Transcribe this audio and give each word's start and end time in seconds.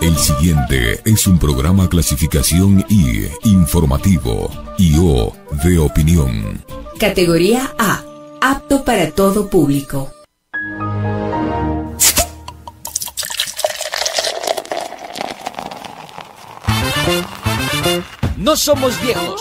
El 0.00 0.16
siguiente 0.16 1.00
es 1.04 1.26
un 1.26 1.38
programa 1.38 1.88
clasificación 1.88 2.84
I, 2.88 3.26
informativo, 3.44 4.50
y 4.78 4.96
O, 4.98 5.32
de 5.64 5.78
opinión. 5.78 6.62
Categoría 6.98 7.72
A, 7.78 8.02
apto 8.40 8.84
para 8.84 9.10
todo 9.10 9.48
público. 9.48 10.10
No 18.36 18.56
somos 18.56 19.00
viejos, 19.02 19.40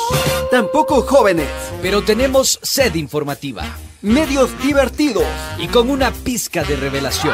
Tampoco 0.52 1.02
jóvenes. 1.02 1.48
pero 1.82 2.02
tenemos 2.04 2.60
sed 2.64 2.96
informativa 2.96 3.64
Medios 4.02 4.50
divertidos. 4.62 5.24
y 5.60 5.68
con 5.68 5.90
una 5.90 6.12
pizca 6.12 6.64
de 6.64 6.76
revelación. 6.76 7.34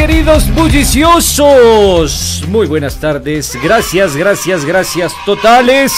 Queridos 0.00 0.48
bulliciosos, 0.54 2.42
muy 2.48 2.66
buenas 2.66 2.98
tardes, 2.98 3.54
gracias, 3.62 4.16
gracias, 4.16 4.64
gracias 4.64 5.12
totales. 5.26 5.92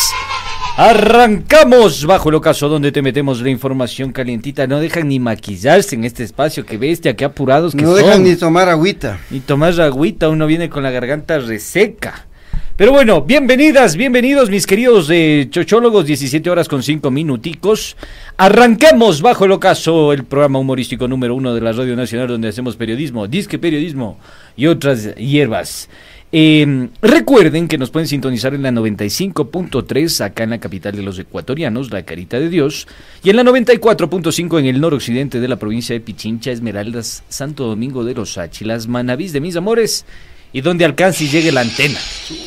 Arrancamos 0.77 2.05
bajo 2.05 2.31
el 2.31 2.35
ocaso 2.35 2.69
donde 2.69 2.91
te 2.91 3.01
metemos 3.01 3.41
la 3.41 3.51
información 3.51 4.11
calientita. 4.11 4.67
No 4.67 4.81
dejan 4.81 5.07
ni 5.07 5.21
maquillarse 5.21 5.95
en 5.95 6.03
este 6.03 6.25
espacio, 6.25 6.67
que 6.67 6.79
bestia, 6.79 7.15
qué 7.15 7.25
apurados 7.25 7.77
que 7.77 7.83
No 7.83 7.93
son. 7.95 8.05
dejan 8.05 8.25
ni 8.25 8.35
tomar 8.35 8.69
agüita. 8.69 9.21
Ni 9.31 9.39
tomar 9.39 9.81
agüita, 9.81 10.29
uno 10.31 10.49
viene 10.49 10.69
con 10.69 10.83
la 10.83 10.91
garganta 10.91 11.39
reseca. 11.39 12.27
Pero 12.75 12.91
bueno, 12.91 13.21
bienvenidas, 13.21 13.97
bienvenidos 13.97 14.49
mis 14.49 14.67
queridos 14.67 15.11
eh, 15.11 15.47
chochólogos, 15.51 16.07
17 16.07 16.49
horas 16.49 16.69
con 16.69 16.83
5 16.83 17.11
minuticos. 17.11 17.99
Arranquemos 18.39 19.21
bajo 19.21 19.45
el 19.45 19.53
ocaso 19.53 20.15
el 20.15 20.25
programa 20.25 20.59
humorístico 20.59 21.07
número 21.07 21.35
uno 21.35 21.55
de 21.55 21.61
la 21.61 21.73
Radio 21.73 21.95
Nacional 21.95 22.29
donde 22.29 22.49
hacemos 22.49 22.77
periodismo, 22.77 23.29
disque 23.29 23.59
periodismo 23.59 24.19
y 24.57 24.69
otras 24.69 25.15
hierbas. 25.17 25.91
Eh, 26.35 26.89
recuerden 27.03 27.69
que 27.69 27.77
nos 27.77 27.91
pueden 27.91 28.09
sintonizar 28.09 28.55
en 28.55 28.63
la 28.63 28.71
95.3 28.71 30.25
acá 30.25 30.45
en 30.45 30.51
la 30.51 30.61
capital 30.61 30.97
de 30.97 31.03
los 31.03 31.19
ecuatorianos, 31.19 31.93
la 31.93 32.05
Carita 32.07 32.41
de 32.41 32.49
Dios, 32.49 32.89
y 33.23 33.29
en 33.29 33.37
la 33.37 33.43
94.5 33.43 34.59
en 34.59 34.65
el 34.65 34.81
noroccidente 34.81 35.41
de 35.41 35.49
la 35.49 35.57
provincia 35.57 35.93
de 35.93 36.01
Pichincha, 36.01 36.51
Esmeraldas, 36.51 37.23
Santo 37.29 37.67
Domingo 37.67 38.03
de 38.03 38.15
los 38.15 38.39
Áchilas, 38.39 38.89
Manavís 38.89 39.35
de 39.35 39.43
mis 39.43 39.57
amores, 39.57 40.07
y 40.53 40.61
donde 40.61 40.85
alcance 40.85 41.25
y 41.25 41.29
llegue 41.29 41.53
la 41.53 41.63
antena, 41.63 41.99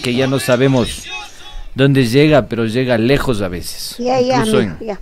que 0.03 0.13
ya 0.13 0.27
no 0.27 0.39
sabemos 0.39 1.05
dónde 1.73 2.05
llega, 2.07 2.47
pero 2.47 2.65
llega 2.65 2.97
lejos 2.97 3.41
a 3.41 3.47
veces. 3.47 3.95
Ya, 3.99 4.19
Incluso 4.21 4.59
en, 4.61 4.77
ya. 4.79 4.99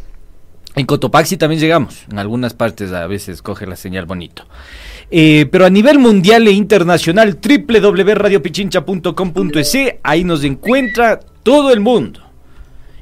en 0.76 0.86
Cotopaxi 0.86 1.38
también 1.38 1.62
llegamos, 1.62 2.06
en 2.12 2.20
algunas 2.20 2.54
partes 2.54 2.92
a 2.92 3.08
veces 3.08 3.42
coge 3.42 3.66
la 3.66 3.76
señal 3.76 4.06
bonito. 4.06 4.46
Eh, 5.12 5.48
pero 5.52 5.66
a 5.66 5.70
nivel 5.70 6.00
mundial 6.00 6.48
e 6.48 6.52
internacional, 6.52 7.38
www.radiopichincha.com.es, 7.40 9.78
ahí 10.02 10.24
nos 10.24 10.44
encuentra 10.44 11.20
todo 11.44 11.72
el 11.72 11.82
mundo. 11.82 12.22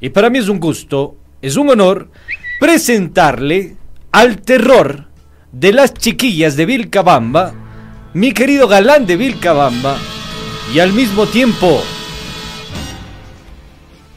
Y 0.01 0.09
para 0.09 0.29
mí 0.29 0.39
es 0.39 0.49
un 0.49 0.59
gusto, 0.59 1.15
es 1.41 1.55
un 1.55 1.69
honor 1.69 2.09
presentarle 2.59 3.77
al 4.11 4.41
terror 4.41 5.05
de 5.51 5.73
las 5.73 5.93
chiquillas 5.93 6.55
de 6.55 6.65
Vilcabamba, 6.65 7.53
mi 8.13 8.33
querido 8.33 8.67
galán 8.67 9.05
de 9.05 9.15
Vilcabamba, 9.15 9.97
y 10.73 10.79
al 10.79 10.93
mismo 10.93 11.25
tiempo 11.27 11.81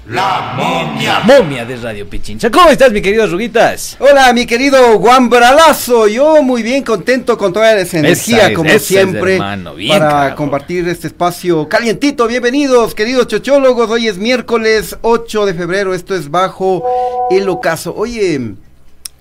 La 0.07 0.55
momia. 0.57 1.21
momia 1.21 1.65
de 1.65 1.77
Radio 1.77 2.09
Pichincha. 2.09 2.51
¿Cómo 2.51 2.71
estás, 2.71 2.93
mi 2.93 3.01
querido 3.01 3.27
Ruguitas? 3.27 3.97
Hola, 4.01 4.33
mi 4.33 4.47
querido 4.47 4.99
Juan 4.99 5.31
Bralazo. 5.31 6.09
Yo 6.09 6.43
muy 6.43 6.63
bien 6.63 6.83
contento 6.83 7.39
con 7.39 7.53
toda 7.53 7.77
esa 7.79 8.01
energía, 8.01 8.49
es, 8.49 8.55
como 8.55 8.69
esa 8.69 8.85
siempre, 8.85 9.35
hermano. 9.35 9.75
Bien, 9.75 9.99
para 9.99 10.35
compartir 10.35 10.87
este 10.89 11.07
espacio 11.07 11.69
calientito. 11.69 12.27
Bienvenidos, 12.27 12.95
queridos 12.95 13.29
chochólogos. 13.29 13.89
Hoy 13.91 14.09
es 14.09 14.19
miércoles 14.19 14.97
8 15.03 15.47
de 15.47 15.55
febrero. 15.55 15.95
Esto 15.95 16.15
es 16.15 16.31
Bajo 16.31 16.85
el 17.31 17.49
Ocaso. 17.49 17.95
Oye, 17.97 18.55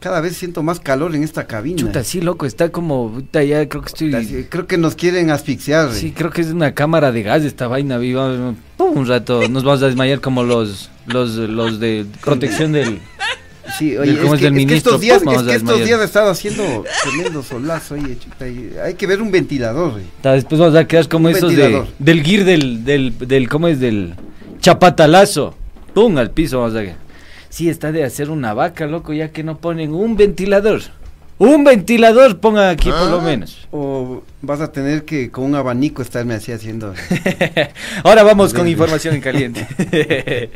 cada 0.03 0.19
vez 0.19 0.36
siento 0.36 0.63
más 0.63 0.81
calor 0.81 1.15
en 1.15 1.24
esta 1.24 1.48
cabina. 1.48 1.77
Chuta, 1.77 2.03
sí, 2.03 2.19
loco, 2.19 2.45
está 2.45 2.74
como. 2.74 3.24
ya 3.31 3.69
creo 3.69 3.81
que 3.81 3.88
estoy. 3.88 4.13
Así, 4.13 4.45
Creo 4.50 4.67
que 4.67 4.77
nos 4.77 4.95
quieren 4.95 5.29
asfixiar. 5.29 5.93
Sí, 5.93 6.12
creo 6.12 6.29
que 6.29 6.41
es 6.41 6.48
una 6.48 6.74
cámara 6.74 7.13
de 7.13 7.24
gas 7.24 7.43
esta 7.43 7.69
vaina 7.69 7.98
viva. 7.98 8.53
Un 8.79 9.07
rato 9.07 9.48
nos 9.48 9.63
vamos 9.63 9.81
a 9.81 9.86
desmayar 9.86 10.19
como 10.19 10.43
los 10.43 10.89
los 11.05 11.36
los 11.38 11.79
de 11.79 12.05
protección 12.22 12.74
del. 12.74 13.00
Sí, 13.79 13.98
oye, 13.98 14.17
¿Cómo 14.17 14.36
es 14.36 14.41
es 14.41 14.50
que, 14.50 14.51
del 14.51 14.60
es 14.60 14.67
que 14.67 14.75
estos 14.75 15.00
días, 15.00 15.22
es 15.22 15.41
que 15.41 15.55
estos 15.55 15.86
días 15.86 16.00
ha 16.01 16.03
estado 16.03 16.29
haciendo 16.29 16.83
tremendo 17.01 17.41
solazo, 17.41 17.95
oye, 17.95 18.19
chuta, 18.19 18.45
y 18.45 18.74
hay 18.83 18.95
que 18.95 19.07
ver 19.07 19.22
un 19.22 19.31
ventilador. 19.31 19.93
oye. 19.93 20.05
Ta, 20.22 20.33
Después 20.33 20.60
vamos 20.60 20.75
a 20.75 20.86
quedar 20.86 21.07
como 21.07 21.29
Un 21.29 21.36
esos 21.36 21.55
de, 21.55 21.81
del 21.98 22.24
gear 22.24 22.43
del, 22.43 22.83
del, 22.83 23.17
del. 23.17 23.48
¿Cómo 23.48 23.69
es? 23.69 23.79
Del 23.79 24.15
chapatalazo. 24.60 25.55
Pum, 25.93 26.17
al 26.17 26.31
piso 26.31 26.60
vamos 26.60 26.75
a 26.75 26.81
quedar. 26.81 27.02
Sí, 27.53 27.69
está 27.69 27.91
de 27.91 28.03
hacer 28.03 28.31
una 28.31 28.55
vaca, 28.55 28.88
loco, 28.88 29.13
ya 29.13 29.29
que 29.29 29.43
no 29.43 29.60
ponen 29.60 29.93
un 29.93 30.17
ventilador. 30.17 30.81
Un 31.38 31.63
ventilador 31.63 32.39
pongan 32.39 32.69
aquí 32.72 32.89
por 32.89 33.12
lo 33.12 33.22
menos. 33.22 33.67
O 33.72 34.24
vas 34.41 34.60
a 34.60 34.72
tener 34.72 35.03
que 35.05 35.29
con 35.29 35.43
un 35.45 35.53
abanico 35.53 36.01
estarme 36.01 36.33
así 36.33 36.51
haciendo. 36.51 36.95
Ahora 38.03 38.24
vamos 38.24 38.55
con 38.55 38.67
información 38.75 39.13
en 39.13 39.22
caliente. 39.22 39.67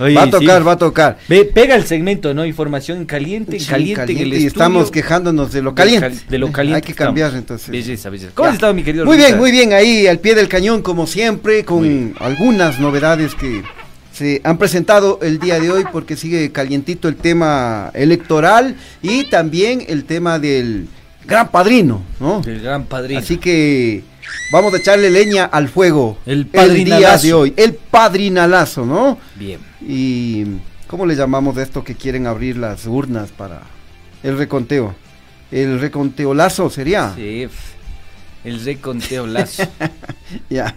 Oye, 0.00 0.14
va 0.16 0.22
a 0.22 0.24
sí. 0.24 0.30
tocar, 0.32 0.66
va 0.66 0.72
a 0.72 0.76
tocar. 0.78 1.18
Ve, 1.28 1.44
pega 1.44 1.76
el 1.76 1.84
segmento, 1.84 2.34
¿no? 2.34 2.44
Información 2.44 2.98
en 2.98 3.04
caliente, 3.06 3.60
Sí, 3.60 3.66
caliente, 3.68 4.10
en 4.10 4.18
el 4.18 4.26
y 4.28 4.30
estudio. 4.32 4.48
estamos 4.48 4.90
quejándonos 4.90 5.52
de 5.52 5.62
lo 5.62 5.70
De 5.70 5.76
caliente. 5.76 6.08
cal- 6.08 6.28
de 6.28 6.38
lo 6.38 6.50
caliente 6.52 6.76
Hay 6.76 6.82
que 6.82 6.92
estamos. 6.92 7.08
cambiar 7.10 7.34
entonces. 7.34 7.70
Belleza, 7.70 8.10
belleza. 8.10 8.32
¿Cómo 8.34 8.48
has 8.48 8.54
estado, 8.54 8.74
mi 8.74 8.82
querido 8.82 9.04
Muy 9.04 9.16
bien, 9.16 9.38
muy 9.38 9.52
bien, 9.52 9.72
ahí 9.72 10.08
al 10.08 10.18
pie 10.18 10.34
del 10.34 10.48
cañón 10.48 10.82
como 10.82 11.06
siempre, 11.06 11.64
con 11.64 12.14
algunas 12.18 12.80
novedades 12.80 13.36
que 13.36 13.62
se 14.18 14.40
han 14.42 14.58
presentado 14.58 15.20
el 15.22 15.38
día 15.38 15.60
de 15.60 15.70
hoy 15.70 15.84
porque 15.92 16.16
sigue 16.16 16.50
calientito 16.50 17.06
el 17.06 17.14
tema 17.14 17.90
electoral 17.94 18.74
y 19.00 19.24
también 19.24 19.84
el 19.88 20.04
tema 20.04 20.40
del 20.40 20.88
gran 21.24 21.50
padrino, 21.50 22.02
¿no? 22.18 22.42
El 22.44 22.60
gran 22.60 22.84
padrino. 22.84 23.20
Así 23.20 23.36
que 23.36 24.02
vamos 24.50 24.74
a 24.74 24.78
echarle 24.78 25.08
leña 25.08 25.44
al 25.44 25.68
fuego 25.68 26.18
El 26.26 26.44
día 26.50 26.52
padrinalazo. 26.52 27.26
de 27.26 27.34
hoy, 27.34 27.54
el 27.56 27.74
padrinalazo, 27.74 28.84
¿no? 28.84 29.18
Bien. 29.36 29.60
Y 29.80 30.44
¿cómo 30.88 31.06
le 31.06 31.14
llamamos 31.14 31.54
de 31.54 31.62
esto 31.62 31.84
que 31.84 31.94
quieren 31.94 32.26
abrir 32.26 32.56
las 32.56 32.86
urnas 32.86 33.30
para 33.30 33.62
el 34.24 34.36
reconteo? 34.36 34.96
El 35.52 35.80
reconteolazo 35.80 36.68
sería. 36.70 37.12
Sí, 37.14 37.48
el 38.44 38.64
reconteo 38.64 39.26
lazo. 39.28 39.62
Ya. 40.50 40.74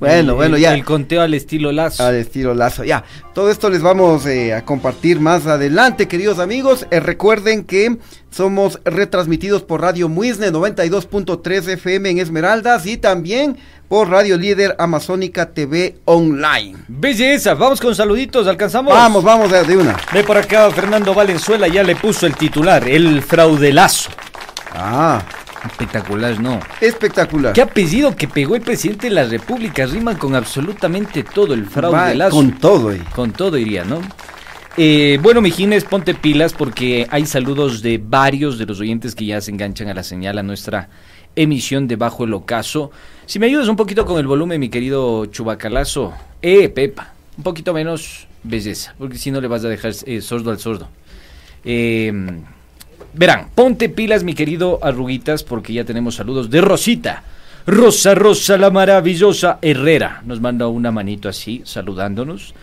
Bueno, 0.00 0.30
El- 0.32 0.36
bueno, 0.36 0.56
ya. 0.56 0.74
El 0.74 0.84
conteo 0.84 1.22
al 1.22 1.34
estilo 1.34 1.72
lazo. 1.72 2.04
Al 2.06 2.14
estilo 2.14 2.54
lazo, 2.54 2.84
ya. 2.84 3.02
Todo 3.34 3.50
esto 3.50 3.68
les 3.68 3.82
vamos 3.82 4.26
eh, 4.26 4.54
a 4.54 4.64
compartir 4.64 5.18
más 5.20 5.46
adelante, 5.46 6.06
queridos 6.06 6.38
amigos. 6.38 6.86
Eh, 6.90 7.00
recuerden 7.00 7.64
que 7.64 7.96
somos 8.30 8.78
retransmitidos 8.84 9.62
por 9.62 9.80
Radio 9.80 10.08
Muisne 10.08 10.52
92.3 10.52 11.68
FM 11.68 12.10
en 12.10 12.18
Esmeraldas 12.18 12.86
y 12.86 12.96
también 12.96 13.56
por 13.88 14.08
Radio 14.10 14.36
Líder 14.36 14.76
Amazónica 14.78 15.50
TV 15.52 15.96
Online. 16.04 16.76
Belleza, 16.88 17.54
vamos 17.54 17.80
con 17.80 17.94
saluditos, 17.94 18.46
alcanzamos. 18.46 18.92
Vamos, 18.92 19.24
vamos 19.24 19.50
de, 19.50 19.64
de 19.64 19.76
una. 19.76 19.96
Ve 20.12 20.22
por 20.24 20.36
acá, 20.36 20.70
Fernando 20.70 21.14
Valenzuela 21.14 21.66
ya 21.68 21.82
le 21.82 21.96
puso 21.96 22.26
el 22.26 22.36
titular, 22.36 22.86
el 22.88 23.22
fraudelazo. 23.22 24.10
Ah, 24.74 25.22
Espectacular, 25.64 26.40
¿no? 26.40 26.60
espectacular. 26.80 27.52
¿Qué 27.52 27.62
apellido 27.62 28.14
que 28.14 28.28
pegó 28.28 28.56
el 28.56 28.62
presidente 28.62 29.08
de 29.08 29.14
la 29.14 29.24
República? 29.24 29.86
Rima 29.86 30.18
con 30.18 30.34
absolutamente 30.34 31.24
todo 31.24 31.54
el 31.54 31.64
Va 31.64 31.70
fraudelazo. 31.70 32.36
Con 32.36 32.52
todo, 32.58 32.92
eh. 32.92 33.00
Con 33.14 33.32
todo 33.32 33.56
iría, 33.58 33.84
¿no? 33.84 34.00
Eh, 34.76 35.18
bueno, 35.20 35.40
Mijines, 35.40 35.82
ponte 35.84 36.14
pilas 36.14 36.52
porque 36.52 37.06
hay 37.10 37.26
saludos 37.26 37.82
de 37.82 37.98
varios 37.98 38.58
de 38.58 38.66
los 38.66 38.78
oyentes 38.78 39.14
que 39.16 39.26
ya 39.26 39.40
se 39.40 39.50
enganchan 39.50 39.88
a 39.88 39.94
la 39.94 40.04
señal 40.04 40.38
a 40.38 40.42
nuestra 40.44 40.88
emisión 41.34 41.88
de 41.88 41.96
Bajo 41.96 42.24
el 42.24 42.34
Ocaso. 42.34 42.92
Si 43.26 43.38
me 43.38 43.46
ayudas 43.46 43.68
un 43.68 43.76
poquito 43.76 44.06
con 44.06 44.20
el 44.20 44.26
volumen, 44.26 44.60
mi 44.60 44.68
querido 44.68 45.26
Chubacalazo. 45.26 46.14
Eh, 46.42 46.68
Pepa, 46.68 47.12
un 47.36 47.42
poquito 47.42 47.74
menos 47.74 48.28
belleza, 48.44 48.94
porque 48.98 49.18
si 49.18 49.32
no 49.32 49.40
le 49.40 49.48
vas 49.48 49.64
a 49.64 49.68
dejar 49.68 49.92
eh, 50.06 50.20
sordo 50.20 50.52
al 50.52 50.60
sordo. 50.60 50.88
Eh, 51.64 52.12
verán, 53.14 53.48
ponte 53.54 53.88
pilas, 53.88 54.24
mi 54.24 54.34
querido 54.34 54.78
Arruguitas, 54.82 55.42
porque 55.44 55.72
ya 55.72 55.84
tenemos 55.84 56.16
saludos 56.16 56.50
de 56.50 56.60
Rosita. 56.60 57.22
Rosa, 57.66 58.14
Rosa, 58.14 58.56
la 58.56 58.70
maravillosa 58.70 59.58
Herrera. 59.60 60.22
Nos 60.24 60.40
manda 60.40 60.68
una 60.68 60.90
manito 60.90 61.28
así, 61.28 61.60
saludándonos. 61.64 62.54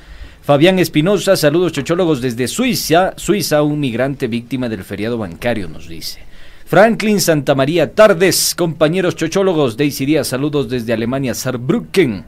Fabián 0.41 0.79
Espinosa, 0.79 1.35
saludos 1.35 1.73
chochólogos 1.73 2.21
desde 2.21 2.47
Suiza. 2.47 3.13
Suiza, 3.15 3.63
un 3.63 3.79
migrante 3.79 4.27
víctima 4.27 4.69
del 4.69 4.83
feriado 4.83 5.17
bancario, 5.17 5.67
nos 5.67 5.87
dice. 5.87 6.19
Franklin 6.65 7.21
Santamaría, 7.21 7.93
tardes, 7.93 8.55
compañeros 8.55 9.15
chochólogos. 9.15 9.77
Daisy 9.77 10.05
Díaz, 10.05 10.27
saludos 10.27 10.69
desde 10.69 10.93
Alemania, 10.93 11.35
Saarbrücken. 11.35 12.25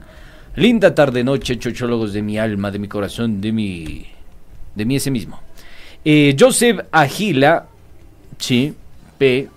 Linda 0.56 0.94
tarde 0.94 1.24
noche, 1.24 1.58
chochólogos 1.58 2.14
de 2.14 2.22
mi 2.22 2.38
alma, 2.38 2.70
de 2.70 2.80
mi 2.80 2.88
corazón, 2.88 3.42
de 3.42 3.52
mi. 3.52 4.06
de 4.76 4.86
mí 4.86 4.96
ese 4.96 5.10
mismo. 5.10 5.40
Eh, 6.06 6.36
Joseph 6.40 6.82
Agila, 6.92 7.68
sí, 8.38 8.74
P. 9.18 9.50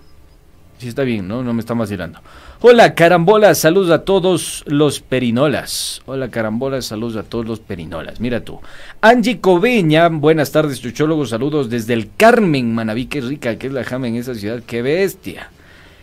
Sí, 0.79 0.89
está 0.89 1.03
bien, 1.03 1.29
¿no? 1.29 1.43
No 1.43 1.53
me 1.53 1.61
está 1.61 1.75
vacilando. 1.75 2.21
Hola, 2.63 2.95
carambolas, 2.95 3.57
saludos 3.59 3.91
a 3.91 4.05
todos 4.05 4.65
los 4.67 5.01
perinolas. 5.01 6.03
Hola, 6.05 6.29
carambolas, 6.29 6.85
saludos 6.85 7.17
a 7.17 7.23
todos 7.23 7.47
los 7.47 7.59
perinolas. 7.59 8.21
Mira 8.21 8.43
tú. 8.43 8.61
Angie 9.01 9.41
Coveña, 9.41 10.09
buenas 10.11 10.53
tardes, 10.53 10.81
chuchólogos, 10.81 11.31
saludos 11.31 11.71
desde 11.71 11.95
el 11.95 12.11
Carmen, 12.17 12.75
Manaví, 12.75 13.07
qué 13.07 13.23
rica 13.23 13.57
que 13.57 13.69
es 13.69 13.73
la 13.73 13.85
jama 13.85 14.09
en 14.09 14.17
esa 14.17 14.35
ciudad, 14.35 14.63
qué 14.67 14.83
bestia. 14.83 15.51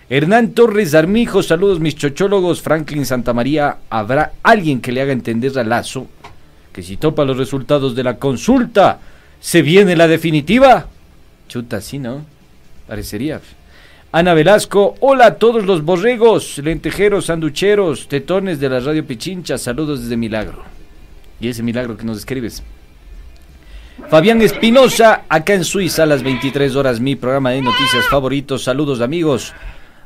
Hernán 0.09 0.53
Torres 0.53 0.95
Armijo, 0.95 1.43
saludos 1.43 1.79
mis 1.79 1.95
chochólogos. 1.95 2.61
Franklin 2.61 3.05
Santamaría, 3.05 3.77
¿habrá 3.89 4.33
alguien 4.41 4.81
que 4.81 4.91
le 4.91 5.01
haga 5.01 5.11
entender 5.11 5.59
a 5.59 5.63
Lazo 5.63 6.07
que 6.73 6.81
si 6.81 6.97
topa 6.97 7.25
los 7.25 7.37
resultados 7.37 7.95
de 7.95 8.03
la 8.03 8.17
consulta, 8.17 8.99
se 9.39 9.61
viene 9.61 9.95
la 9.95 10.07
definitiva? 10.07 10.87
Chuta, 11.47 11.81
sí, 11.81 11.99
¿no? 11.99 12.36
Parecería. 12.87 13.41
Ana 14.11 14.33
Velasco, 14.33 14.95
hola 15.01 15.25
a 15.25 15.35
todos 15.35 15.65
los 15.65 15.83
borregos, 15.83 16.57
lentejeros, 16.59 17.25
sanducheros, 17.25 18.07
tetones 18.07 18.59
de 18.59 18.69
la 18.69 18.79
radio 18.79 19.05
Pichincha, 19.05 19.57
saludos 19.57 20.01
desde 20.01 20.15
Milagro. 20.15 20.63
Y 21.39 21.49
ese 21.49 21.61
milagro 21.61 21.97
que 21.97 22.05
nos 22.05 22.17
escribes. 22.17 22.63
Fabián 24.09 24.41
Espinosa, 24.41 25.23
acá 25.27 25.53
en 25.53 25.65
Suiza, 25.65 26.03
a 26.03 26.05
las 26.05 26.23
23 26.23 26.75
horas, 26.75 26.99
mi 27.01 27.15
programa 27.15 27.51
de 27.51 27.61
noticias 27.61 28.07
favoritos. 28.07 28.63
Saludos, 28.63 29.01
amigos. 29.01 29.53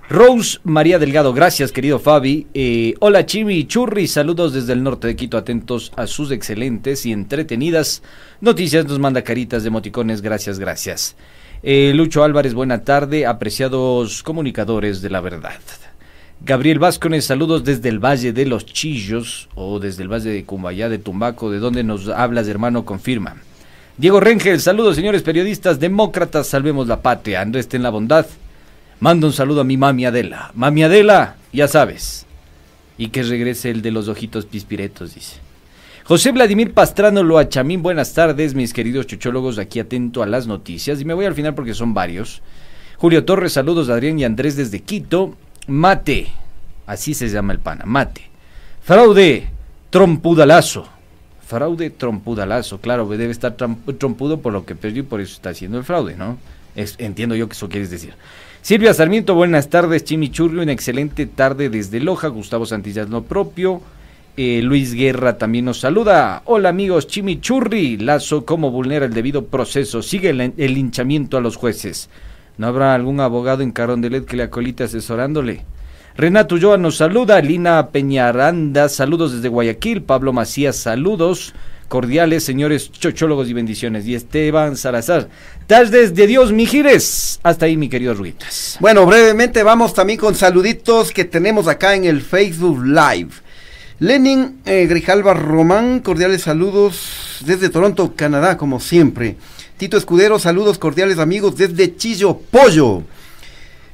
Rose 0.10 0.60
María 0.64 0.98
Delgado, 0.98 1.34
gracias, 1.34 1.72
querido 1.72 2.00
Fabi. 2.00 2.48
Eh, 2.54 2.96
hola, 3.00 3.26
Chimi 3.26 3.54
y 3.56 3.66
Churri, 3.66 4.08
saludos 4.08 4.54
desde 4.54 4.74
el 4.74 4.84
norte 4.84 5.08
de 5.08 5.16
Quito, 5.16 5.38
atentos 5.38 5.94
a 5.96 6.08
sus 6.08 6.32
excelentes 6.32 7.06
y 7.06 7.14
entretenidas 7.14 8.02
noticias. 8.42 8.86
Nos 8.86 9.00
manda 9.00 9.22
caritas 9.22 9.64
de 9.64 9.68
emoticones, 9.68 10.22
gracias, 10.22 10.58
gracias. 10.58 11.16
Eh, 11.64 11.92
Lucho 11.94 12.24
Álvarez, 12.24 12.56
buena 12.56 12.84
tarde, 12.84 13.28
apreciados 13.28 14.24
comunicadores 14.24 15.04
de 15.04 15.12
la 15.12 15.22
verdad. 15.22 15.60
Gabriel 16.44 16.80
Vázquez, 16.80 17.24
saludos 17.24 17.64
desde 17.64 17.90
el 17.90 18.00
Valle 18.00 18.34
de 18.34 18.48
los 18.48 18.66
Chillos 18.66 19.48
o 19.54 19.78
desde 19.78 20.02
el 20.02 20.12
Valle 20.12 20.32
de 20.32 20.44
Cumbayá 20.44 20.90
de 20.90 20.98
Tumbaco, 20.98 21.52
de 21.52 21.60
donde 21.60 21.84
nos 21.84 22.08
hablas, 22.08 22.48
hermano, 22.48 22.84
confirma. 22.84 23.36
Diego 23.96 24.20
Rengel, 24.20 24.60
saludos, 24.60 24.96
señores 24.96 25.22
periodistas, 25.22 25.80
demócratas, 25.80 26.48
salvemos 26.48 26.88
la 26.88 27.04
patria, 27.04 27.42
Andrés 27.42 27.68
en 27.74 27.84
la 27.84 27.92
bondad. 27.92 28.26
Mando 29.00 29.28
un 29.28 29.34
saludo 29.34 29.62
a 29.62 29.64
mi 29.64 29.78
mami 29.78 30.06
Adela. 30.06 30.52
Mami 30.56 30.82
Adela, 30.82 31.36
ya 31.54 31.68
sabes. 31.68 32.26
Y 32.98 33.10
que 33.10 33.22
regrese 33.22 33.70
el 33.70 33.84
de 33.84 33.92
los 33.92 34.08
ojitos 34.08 34.48
pispiretos, 34.48 35.14
dice. 35.14 35.51
José 36.04 36.32
Vladimir 36.32 36.74
Pastrano 36.74 37.22
Loachamín, 37.22 37.84
buenas 37.84 38.14
tardes, 38.14 38.56
mis 38.56 38.74
queridos 38.74 39.06
chuchólogos, 39.06 39.60
aquí 39.60 39.80
atento 39.80 40.24
a 40.24 40.26
las 40.26 40.48
noticias. 40.48 41.00
Y 41.00 41.06
me 41.06 41.14
voy 41.14 41.26
al 41.26 41.36
final 41.36 41.54
porque 41.54 41.76
son 41.76 41.94
varios. 41.94 42.42
Julio 42.98 43.24
Torres, 43.24 43.54
saludos 43.54 43.88
Adrián 43.90 44.18
y 44.18 44.24
Andrés 44.24 44.56
desde 44.56 44.82
Quito. 44.82 45.36
Mate, 45.68 46.28
así 46.88 47.14
se 47.14 47.30
llama 47.30 47.54
el 47.54 47.60
pana, 47.60 47.86
mate. 47.86 48.24
Fraude, 48.82 49.48
trompudalazo. 49.92 50.88
Fraude, 51.46 51.92
trompudalazo, 51.92 52.80
claro, 52.80 53.08
debe 53.08 53.32
estar 53.32 53.56
trompudo 53.56 54.40
por 54.42 54.54
lo 54.54 54.66
que 54.66 54.76
perdió 54.76 55.04
y 55.04 55.06
por 55.06 55.22
eso 55.22 55.34
está 55.36 55.52
haciendo 55.52 55.78
el 55.78 55.84
fraude, 55.84 56.16
¿no? 56.16 56.40
Entiendo 56.76 57.36
yo 57.36 57.48
que 57.48 57.54
eso 57.54 57.70
quieres 57.70 57.92
decir. 57.92 58.16
Silvia 58.64 58.94
Sarmiento, 58.94 59.36
buenas 59.36 59.70
tardes, 59.70 60.04
Chimichurri, 60.04 60.60
una 60.60 60.72
excelente 60.72 61.28
tarde 61.28 61.70
desde 61.70 62.00
Loja, 62.00 62.30
Gustavo 62.30 62.66
Santillas 62.66 63.10
lo 63.10 63.24
propio. 63.24 63.82
Eh, 64.38 64.62
Luis 64.64 64.94
Guerra 64.94 65.38
también 65.38 65.66
nos 65.66 65.82
saluda. 65.82 66.42
Hola 66.46 66.70
amigos, 66.70 67.08
Chimichurri, 67.08 67.98
Lazo, 67.98 68.46
¿cómo 68.46 68.72
vulnera 68.72 69.06
el 69.06 69.14
debido 69.14 69.46
proceso? 69.46 70.02
Sigue 70.02 70.30
el, 70.30 70.74
linchamiento 70.74 71.38
a 71.38 71.42
los 71.42 71.58
jueces. 71.58 72.10
¿No 72.58 72.68
habrá 72.68 72.96
algún 72.96 73.20
abogado 73.20 73.62
en 73.62 73.72
Carondelet 73.72 74.26
que 74.26 74.38
le 74.38 74.44
acolite 74.44 74.86
asesorándole? 74.86 75.66
Renato 76.16 76.56
Ulloa 76.56 76.78
nos 76.78 76.98
saluda, 76.98 77.42
Lina 77.42 77.90
Peñaranda, 77.90 78.88
saludos 78.88 79.34
desde 79.34 79.50
Guayaquil, 79.50 80.04
Pablo 80.04 80.32
Macías, 80.32 80.78
saludos 80.78 81.54
cordiales, 81.92 82.46
señores 82.46 82.90
chochólogos 82.90 83.50
y 83.50 83.54
bendiciones. 83.54 84.08
Y 84.08 84.16
Esteban 84.16 84.78
Salazar, 84.78 85.28
tardes 85.68 86.16
de 86.16 86.26
Dios, 86.26 86.54
Mijires. 86.54 87.42
Hasta 87.44 87.66
ahí, 87.66 87.76
mi 87.76 87.90
querido 87.90 88.14
Ruitas. 88.14 88.78
Bueno, 88.80 89.06
brevemente 89.06 89.62
vamos 89.62 89.94
también 89.94 90.18
con 90.18 90.36
saluditos 90.36 91.12
que 91.12 91.26
tenemos 91.26 91.68
acá 91.68 91.94
en 91.96 92.06
el 92.06 92.22
Facebook 92.22 92.82
Live. 92.86 93.32
Lenin 94.02 94.62
eh, 94.66 94.88
Grijalva 94.90 95.36
Román, 95.36 96.00
cordiales 96.00 96.42
saludos 96.42 97.38
desde 97.46 97.70
Toronto, 97.70 98.14
Canadá, 98.16 98.58
como 98.58 98.80
siempre. 98.80 99.36
Tito 99.78 99.96
Escudero, 99.96 100.40
saludos 100.40 100.80
cordiales 100.80 101.20
amigos 101.20 101.56
desde 101.56 101.96
Chillo 101.96 102.36
Pollo. 102.36 103.04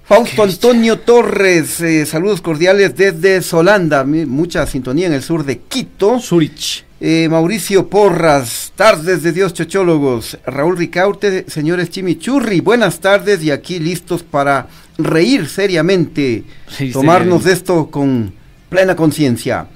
Fausto 0.05 0.43
Antonio 0.43 0.99
Torres, 0.99 1.81
eh, 1.81 2.05
saludos 2.05 2.39
cordiales 2.39 2.95
desde 2.95 3.41
Solanda, 3.41 4.05
mucha 4.05 4.65
sintonía 4.65 5.07
en 5.07 5.13
el 5.13 5.21
sur 5.21 5.43
de 5.43 5.57
Quito. 5.59 6.21
Zurich. 6.21 6.85
Eh, 7.01 7.27
Mauricio 7.29 7.89
Porras, 7.89 8.71
tardes 8.77 9.23
de 9.23 9.33
Dios 9.33 9.53
chochólogos. 9.53 10.37
Raúl 10.45 10.77
Ricaute, 10.77 11.49
señores 11.49 11.89
Chimichurri, 11.89 12.61
buenas 12.61 13.01
tardes 13.01 13.43
y 13.43 13.51
aquí 13.51 13.77
listos 13.79 14.23
para 14.23 14.69
reír 14.97 15.49
seriamente, 15.49 16.45
Sí, 16.69 16.93
tomarnos 16.93 17.45
esto 17.45 17.91
con 17.91 18.31
plena 18.69 18.95
conciencia. 18.95 19.67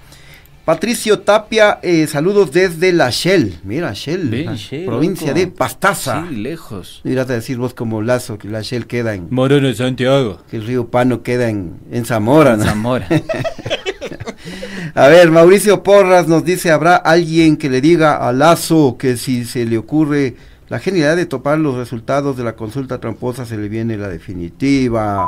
Patricio 0.72 1.20
Tapia, 1.20 1.80
eh, 1.82 2.08
saludos 2.08 2.54
desde 2.54 2.94
La 2.94 3.10
Shell, 3.10 3.60
mira 3.66 3.92
Shell, 3.92 4.56
Shell, 4.56 4.86
provincia 4.86 5.28
loco. 5.28 5.40
de 5.40 5.48
Pastaza. 5.48 6.26
Sí, 6.30 6.36
lejos. 6.38 7.02
Irás 7.04 7.30
a 7.30 7.34
decir 7.34 7.58
vos 7.58 7.74
como 7.74 8.02
Lazo 8.02 8.38
que 8.38 8.48
La 8.48 8.62
Shell 8.62 8.88
queda 8.88 9.14
en, 9.14 9.28
Moreno 9.32 9.74
Santiago. 9.74 10.40
que 10.50 10.56
el 10.56 10.66
río 10.66 10.88
Pano 10.88 11.24
queda 11.24 11.50
en, 11.50 11.74
en 11.92 12.06
Zamora. 12.06 12.56
¿no? 12.56 12.64
Zamora. 12.64 13.06
A 14.96 15.08
ver, 15.10 15.30
Mauricio 15.30 15.84
Porras 15.84 16.30
nos 16.30 16.46
dice, 16.46 16.72
¿habrá 16.72 16.96
alguien 16.96 17.58
que 17.58 17.70
le 17.70 17.82
diga 17.82 18.26
a 18.26 18.32
Lazo 18.32 18.96
que 18.98 19.18
si 19.18 19.44
se 19.44 19.66
le 19.66 19.78
ocurre 19.78 20.38
la 20.70 20.80
genialidad 20.80 21.18
de 21.18 21.26
topar 21.26 21.58
los 21.58 21.76
resultados 21.76 22.38
de 22.38 22.46
la 22.46 22.56
consulta 22.56 22.98
tramposa 23.02 23.46
se 23.46 23.58
le 23.58 23.68
viene 23.68 23.98
la 23.98 24.08
definitiva? 24.08 25.28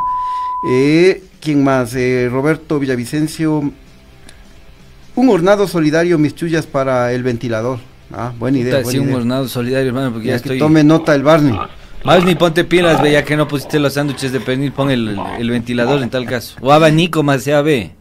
Eh, 0.72 1.22
¿Quién 1.42 1.66
más? 1.66 1.94
Eh, 1.96 2.30
Roberto 2.32 2.80
Villavicencio, 2.80 3.74
un 5.16 5.30
hornado 5.30 5.68
solidario, 5.68 6.18
mis 6.18 6.36
chullas 6.36 6.66
para 6.66 7.14
el 7.14 7.24
ventilador. 7.24 7.80
Ah, 8.12 8.32
buena 8.38 8.60
idea. 8.60 8.76
Buena 8.82 8.92
sí, 8.92 9.00
un 9.00 9.14
hornado 9.14 9.48
solidario, 9.48 9.88
hermano, 9.88 10.12
porque 10.12 10.28
ya, 10.28 10.34
Ya 10.36 10.42
que 10.42 10.50
estoy... 10.50 10.60
tome 10.60 10.84
nota 10.84 11.16
el 11.16 11.24
Barney. 11.24 11.58
Más 12.04 12.26
ni 12.26 12.36
ponte 12.36 12.64
pilas, 12.66 13.02
ve, 13.02 13.14
ya 13.14 13.24
que 13.24 13.38
no 13.38 13.48
pusiste 13.48 13.80
los 13.80 13.94
sándwiches 13.94 14.32
de 14.34 14.42
pernil, 14.42 14.74
pon 14.74 14.92
el, 14.92 15.18
el 15.40 15.50
ventilador 15.50 16.04
en 16.04 16.10
tal 16.10 16.26
caso. 16.26 16.56
O 16.62 16.72
abanico 16.74 17.24
más 17.24 17.44
sea, 17.44 17.62
ve. 17.62 17.92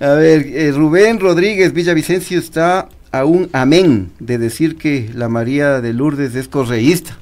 A 0.00 0.10
ver, 0.10 0.46
eh, 0.46 0.72
Rubén 0.72 1.18
Rodríguez 1.18 1.72
Villavicencio 1.72 2.38
está 2.38 2.88
a 3.10 3.24
un 3.24 3.48
amén 3.52 4.10
de 4.20 4.38
decir 4.38 4.76
que 4.76 5.10
la 5.14 5.28
María 5.28 5.80
de 5.80 5.92
Lourdes 5.92 6.34
es 6.36 6.48
correísta. 6.48 7.16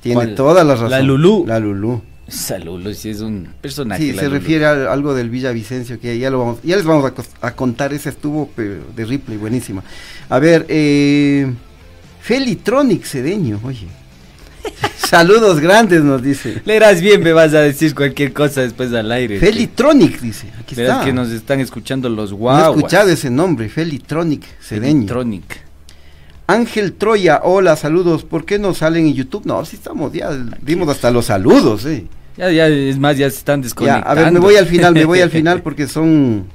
Tiene 0.00 0.16
¿Cuál? 0.16 0.34
toda 0.34 0.64
la 0.64 0.74
razón. 0.74 0.90
La 0.90 1.00
Lulú. 1.02 1.44
La 1.46 1.58
Lulú. 1.60 2.02
Saludos, 2.28 2.98
sí 2.98 3.08
es 3.08 3.20
un 3.20 3.48
personaje. 3.60 4.02
Sí, 4.02 4.18
se 4.18 4.28
refiere 4.28 4.66
a 4.66 4.92
algo 4.92 5.14
del 5.14 5.30
Villavicencio 5.30 5.98
que 5.98 6.18
ya 6.18 6.30
lo 6.30 6.40
vamos, 6.40 6.58
ya 6.62 6.76
les 6.76 6.84
vamos 6.84 7.10
a, 7.40 7.52
contar. 7.52 7.94
Ese 7.94 8.10
estuvo 8.10 8.50
de 8.56 9.04
Ripley, 9.06 9.38
buenísima. 9.38 9.82
A 10.28 10.38
ver, 10.38 10.66
eh, 10.68 11.50
Felitronic 12.20 13.04
Cedeño, 13.04 13.60
oye. 13.64 13.86
Saludos 14.98 15.60
grandes, 15.60 16.02
nos 16.02 16.22
dice. 16.22 16.60
Leerás 16.66 17.00
bien, 17.00 17.22
me 17.22 17.32
vas 17.32 17.54
a 17.54 17.60
decir 17.60 17.94
cualquier 17.94 18.34
cosa 18.34 18.60
después 18.60 18.92
al 18.92 19.10
aire. 19.10 19.40
Felitronic, 19.40 20.20
dice. 20.20 20.48
Aquí 20.60 20.78
está. 20.78 21.02
que 21.02 21.14
nos 21.14 21.30
están 21.30 21.60
escuchando 21.60 22.10
los 22.10 22.32
No 22.32 22.58
he 22.58 22.76
escuchado 22.76 23.08
ese 23.08 23.30
nombre, 23.30 23.70
Felitronic 23.70 24.44
Cedeño. 24.60 24.98
Electronic. 24.98 25.68
Ángel 26.46 26.92
Troya, 26.92 27.40
hola, 27.42 27.76
saludos. 27.76 28.24
¿Por 28.24 28.44
qué 28.44 28.58
no 28.58 28.74
salen 28.74 29.06
en 29.06 29.14
YouTube? 29.14 29.46
No, 29.46 29.64
sí 29.64 29.76
estamos, 29.76 30.12
ya 30.12 30.30
dimos 30.60 30.88
hasta 30.90 31.10
los 31.10 31.26
saludos, 31.26 31.86
eh. 31.86 32.06
Ya, 32.38 32.50
ya, 32.52 32.68
es 32.68 32.98
más, 32.98 33.16
ya 33.18 33.28
se 33.28 33.36
están 33.38 33.60
Ya, 33.60 33.64
desconectando. 33.64 34.08
a 34.08 34.14
ver, 34.14 34.32
me 34.32 34.38
voy 34.38 34.56
al 34.56 34.66
final, 34.66 34.94
me 34.94 35.04
voy 35.04 35.20
al 35.20 35.30
final 35.38 35.60
porque 35.62 35.86
son 35.88 36.46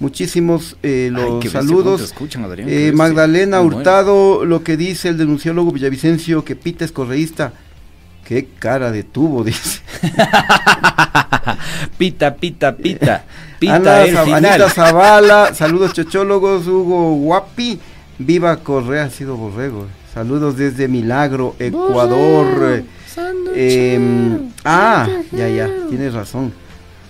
muchísimos 0.00 0.76
eh, 0.82 1.06
Ay, 1.06 1.10
los 1.10 1.34
bestia, 1.42 1.60
saludos. 1.60 1.84
¿cuánto 1.84 2.04
escuchan, 2.04 2.44
Adrián? 2.44 2.68
Qué 2.68 2.88
Eh. 2.88 2.92
Magdalena. 2.92 3.60
Hurtado, 3.60 4.44
lo 4.44 4.62
que 4.62 4.76
dice 4.76 5.08
el 5.08 5.18
denunciólogo 5.18 5.72
Villavicencio, 5.72 6.44
que 6.44 6.54
Pita 6.56 6.84
es 6.84 6.92
correísta. 6.92 7.52
Qué 8.26 8.48
cara 8.58 8.90
de 8.92 9.02
tubo, 9.02 9.44
dice. 9.44 9.80
pita, 11.98 12.34
pita, 12.36 12.76
pita. 12.76 13.24
Pita 13.58 13.74
Ana, 13.76 14.02
el 14.04 14.16
final. 14.18 14.44
Anita 14.44 14.70
Zavala, 14.70 15.54
saludos 15.54 15.92
chochólogos, 15.92 16.66
Hugo 16.66 17.14
Guapi, 17.16 17.78
viva 18.18 18.56
Correa, 18.58 19.04
ha 19.04 19.10
sido 19.10 19.36
borrego. 19.36 19.86
Saludos 20.12 20.56
desde 20.56 20.86
Milagro, 20.88 21.56
Ecuador. 21.58 22.84
Eh, 23.54 23.94
em, 23.94 24.50
ah, 24.64 25.08
ya, 25.32 25.48
ya, 25.48 25.70
tienes 25.88 26.14
razón. 26.14 26.52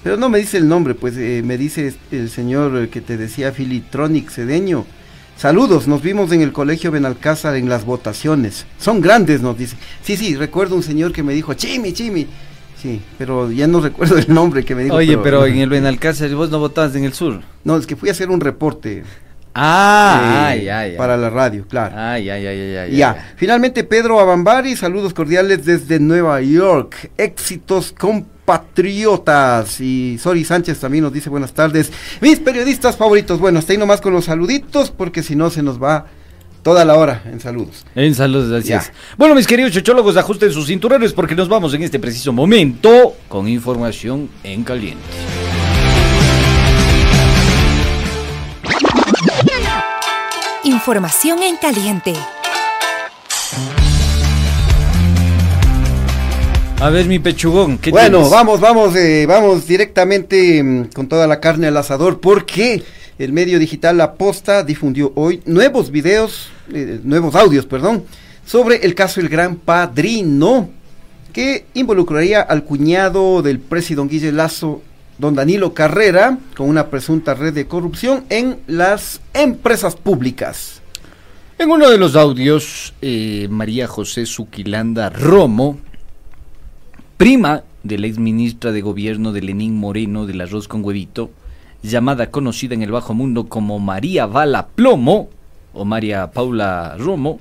Pero 0.03 0.17
no 0.17 0.29
me 0.29 0.39
dice 0.39 0.59
el 0.59 0.69
nombre, 0.69 0.95
pues 0.95 1.17
eh, 1.17 1.43
me 1.45 1.57
dice 1.57 1.95
el 2.11 2.29
señor 2.29 2.89
que 2.89 3.01
te 3.01 3.17
decía 3.17 3.53
Filitronic 3.53 4.31
Cedeño. 4.31 4.85
Saludos, 5.37 5.89
nos 5.89 6.03
vimos 6.03 6.31
en 6.33 6.43
el 6.43 6.53
colegio 6.53 6.91
Benalcázar 6.91 7.57
en 7.57 7.69
las 7.69 7.85
votaciones. 7.85 8.67
Son 8.79 9.01
grandes, 9.01 9.41
nos 9.41 9.59
dice. 9.59 9.77
Sí, 10.03 10.17
sí, 10.17 10.37
recuerdo 10.37 10.77
un 10.77 10.83
señor 10.83 11.13
que 11.13 11.23
me 11.23 11.33
dijo, 11.33 11.55
Chimi, 11.55 11.93
Chimi. 11.93 12.27
Sí, 12.81 13.01
pero 13.17 13.51
ya 13.51 13.67
no 13.67 13.81
recuerdo 13.83 14.19
el 14.19 14.33
nombre 14.33 14.65
que 14.65 14.75
me 14.75 14.85
dijo. 14.85 14.97
Oye, 14.97 15.17
pero 15.19 15.47
en 15.47 15.59
el 15.59 15.71
Benalcázar 15.71 16.33
vos 16.35 16.51
no 16.51 16.59
votabas 16.59 16.95
en 16.95 17.05
el 17.05 17.14
sur. 17.14 17.40
No, 17.64 17.77
es 17.77 17.87
que 17.87 17.97
fui 17.97 18.11
a 18.11 18.12
hacer 18.12 18.31
un 18.31 18.40
reporte 18.40 19.05
Ah, 19.55 20.21
eh, 20.21 20.37
ay, 20.37 20.69
ay, 20.69 20.90
ay. 20.90 20.97
para 20.97 21.17
la 21.17 21.31
radio, 21.31 21.64
claro. 21.69 21.95
Ay, 21.97 22.29
ay, 22.29 22.47
ay, 22.47 22.61
ay, 22.61 22.77
ay, 22.77 22.97
Ya, 22.97 23.35
finalmente 23.37 23.85
Pedro 23.85 24.19
Abambari, 24.19 24.75
saludos 24.75 25.14
cordiales 25.14 25.64
desde 25.64 26.01
Nueva 26.01 26.40
York. 26.40 27.12
Éxitos 27.17 27.95
compatriotas. 27.97 29.81
Y 29.81 30.19
Sori 30.19 30.45
Sánchez 30.45 30.81
también 30.81 31.05
nos 31.05 31.12
dice 31.12 31.31
buenas 31.31 31.53
tardes. 31.53 31.93
Mis 32.21 32.40
periodistas 32.40 32.97
favoritos. 32.97 33.38
Bueno, 33.38 33.61
hasta 33.61 33.73
ahí 33.73 33.79
nomás 33.79 34.01
con 34.01 34.12
los 34.12 34.25
saluditos, 34.25 34.90
porque 34.90 35.23
si 35.23 35.37
no 35.37 35.51
se 35.51 35.62
nos 35.62 35.81
va 35.81 36.07
toda 36.64 36.85
la 36.85 36.95
hora 36.95 37.23
en 37.27 37.38
saludos. 37.38 37.85
En 37.95 38.14
saludos, 38.14 38.64
es. 38.64 38.93
Bueno, 39.17 39.37
mis 39.37 39.47
queridos 39.47 39.71
chochólogos, 39.71 40.17
ajusten 40.17 40.51
sus 40.51 40.67
cinturones 40.67 41.12
porque 41.12 41.37
nos 41.37 41.49
vamos 41.49 41.75
en 41.75 41.83
este 41.83 42.01
preciso 42.01 42.33
momento 42.33 43.14
con 43.29 43.47
información 43.47 44.29
en 44.43 44.64
caliente. 44.64 45.05
Información 50.64 51.42
en 51.42 51.57
caliente. 51.57 52.14
A 56.81 56.88
ver, 56.88 57.05
mi 57.07 57.18
pechugón, 57.18 57.77
¿qué 57.77 57.90
Bueno, 57.90 58.18
tienes? 58.18 58.31
vamos, 58.31 58.61
vamos, 58.61 58.96
eh, 58.96 59.27
vamos 59.27 59.66
directamente 59.66 60.62
mm, 60.62 60.85
con 60.94 61.07
toda 61.07 61.27
la 61.27 61.38
carne 61.38 61.66
al 61.66 61.77
asador, 61.77 62.18
porque 62.18 62.83
el 63.18 63.33
medio 63.33 63.59
digital 63.59 63.98
La 63.98 64.14
Posta 64.14 64.62
difundió 64.62 65.12
hoy 65.16 65.42
nuevos 65.44 65.90
videos, 65.90 66.48
eh, 66.72 66.98
nuevos 67.05 67.35
audios, 67.35 67.66
perdón, 67.66 68.05
sobre 68.46 68.77
el 68.87 68.94
caso 68.94 69.20
El 69.20 69.29
Gran 69.29 69.57
Padrino, 69.57 70.70
que 71.35 71.66
involucraría 71.74 72.40
al 72.40 72.64
cuñado 72.64 73.42
del 73.42 73.59
presidente 73.59 74.14
Guille 74.14 74.33
Lazo, 74.33 74.81
don 75.18 75.35
Danilo 75.35 75.74
Carrera, 75.74 76.38
con 76.57 76.68
una 76.68 76.88
presunta 76.88 77.35
red 77.35 77.55
de 77.55 77.66
corrupción 77.66 78.24
en 78.31 78.59
las 78.66 79.20
empresas 79.33 79.96
públicas. 79.96 80.83
En 81.59 81.70
uno 81.70 81.88
de 81.88 81.98
los 81.98 82.16
audios, 82.16 82.94
eh, 83.00 83.46
María 83.48 83.87
José 83.87 84.27
Suquilanda 84.27 85.09
Romo, 85.09 85.79
prima 87.16 87.62
de 87.85 87.98
la 87.98 88.09
exministra 88.09 88.72
de 88.72 88.81
gobierno 88.81 89.33
de 89.33 89.42
Lenín 89.42 89.79
Moreno 89.79 90.27
del 90.27 90.40
arroz 90.40 90.66
con 90.66 90.85
huevito, 90.85 91.31
llamada 91.83 92.31
conocida 92.31 92.74
en 92.74 92.83
el 92.83 92.90
bajo 92.90 93.14
mundo 93.14 93.48
como 93.48 93.79
María 93.79 94.27
Bala 94.27 94.66
Plomo, 94.66 95.29
o 95.72 95.85
María 95.85 96.31
Paula 96.33 96.96
Romo, 96.98 97.40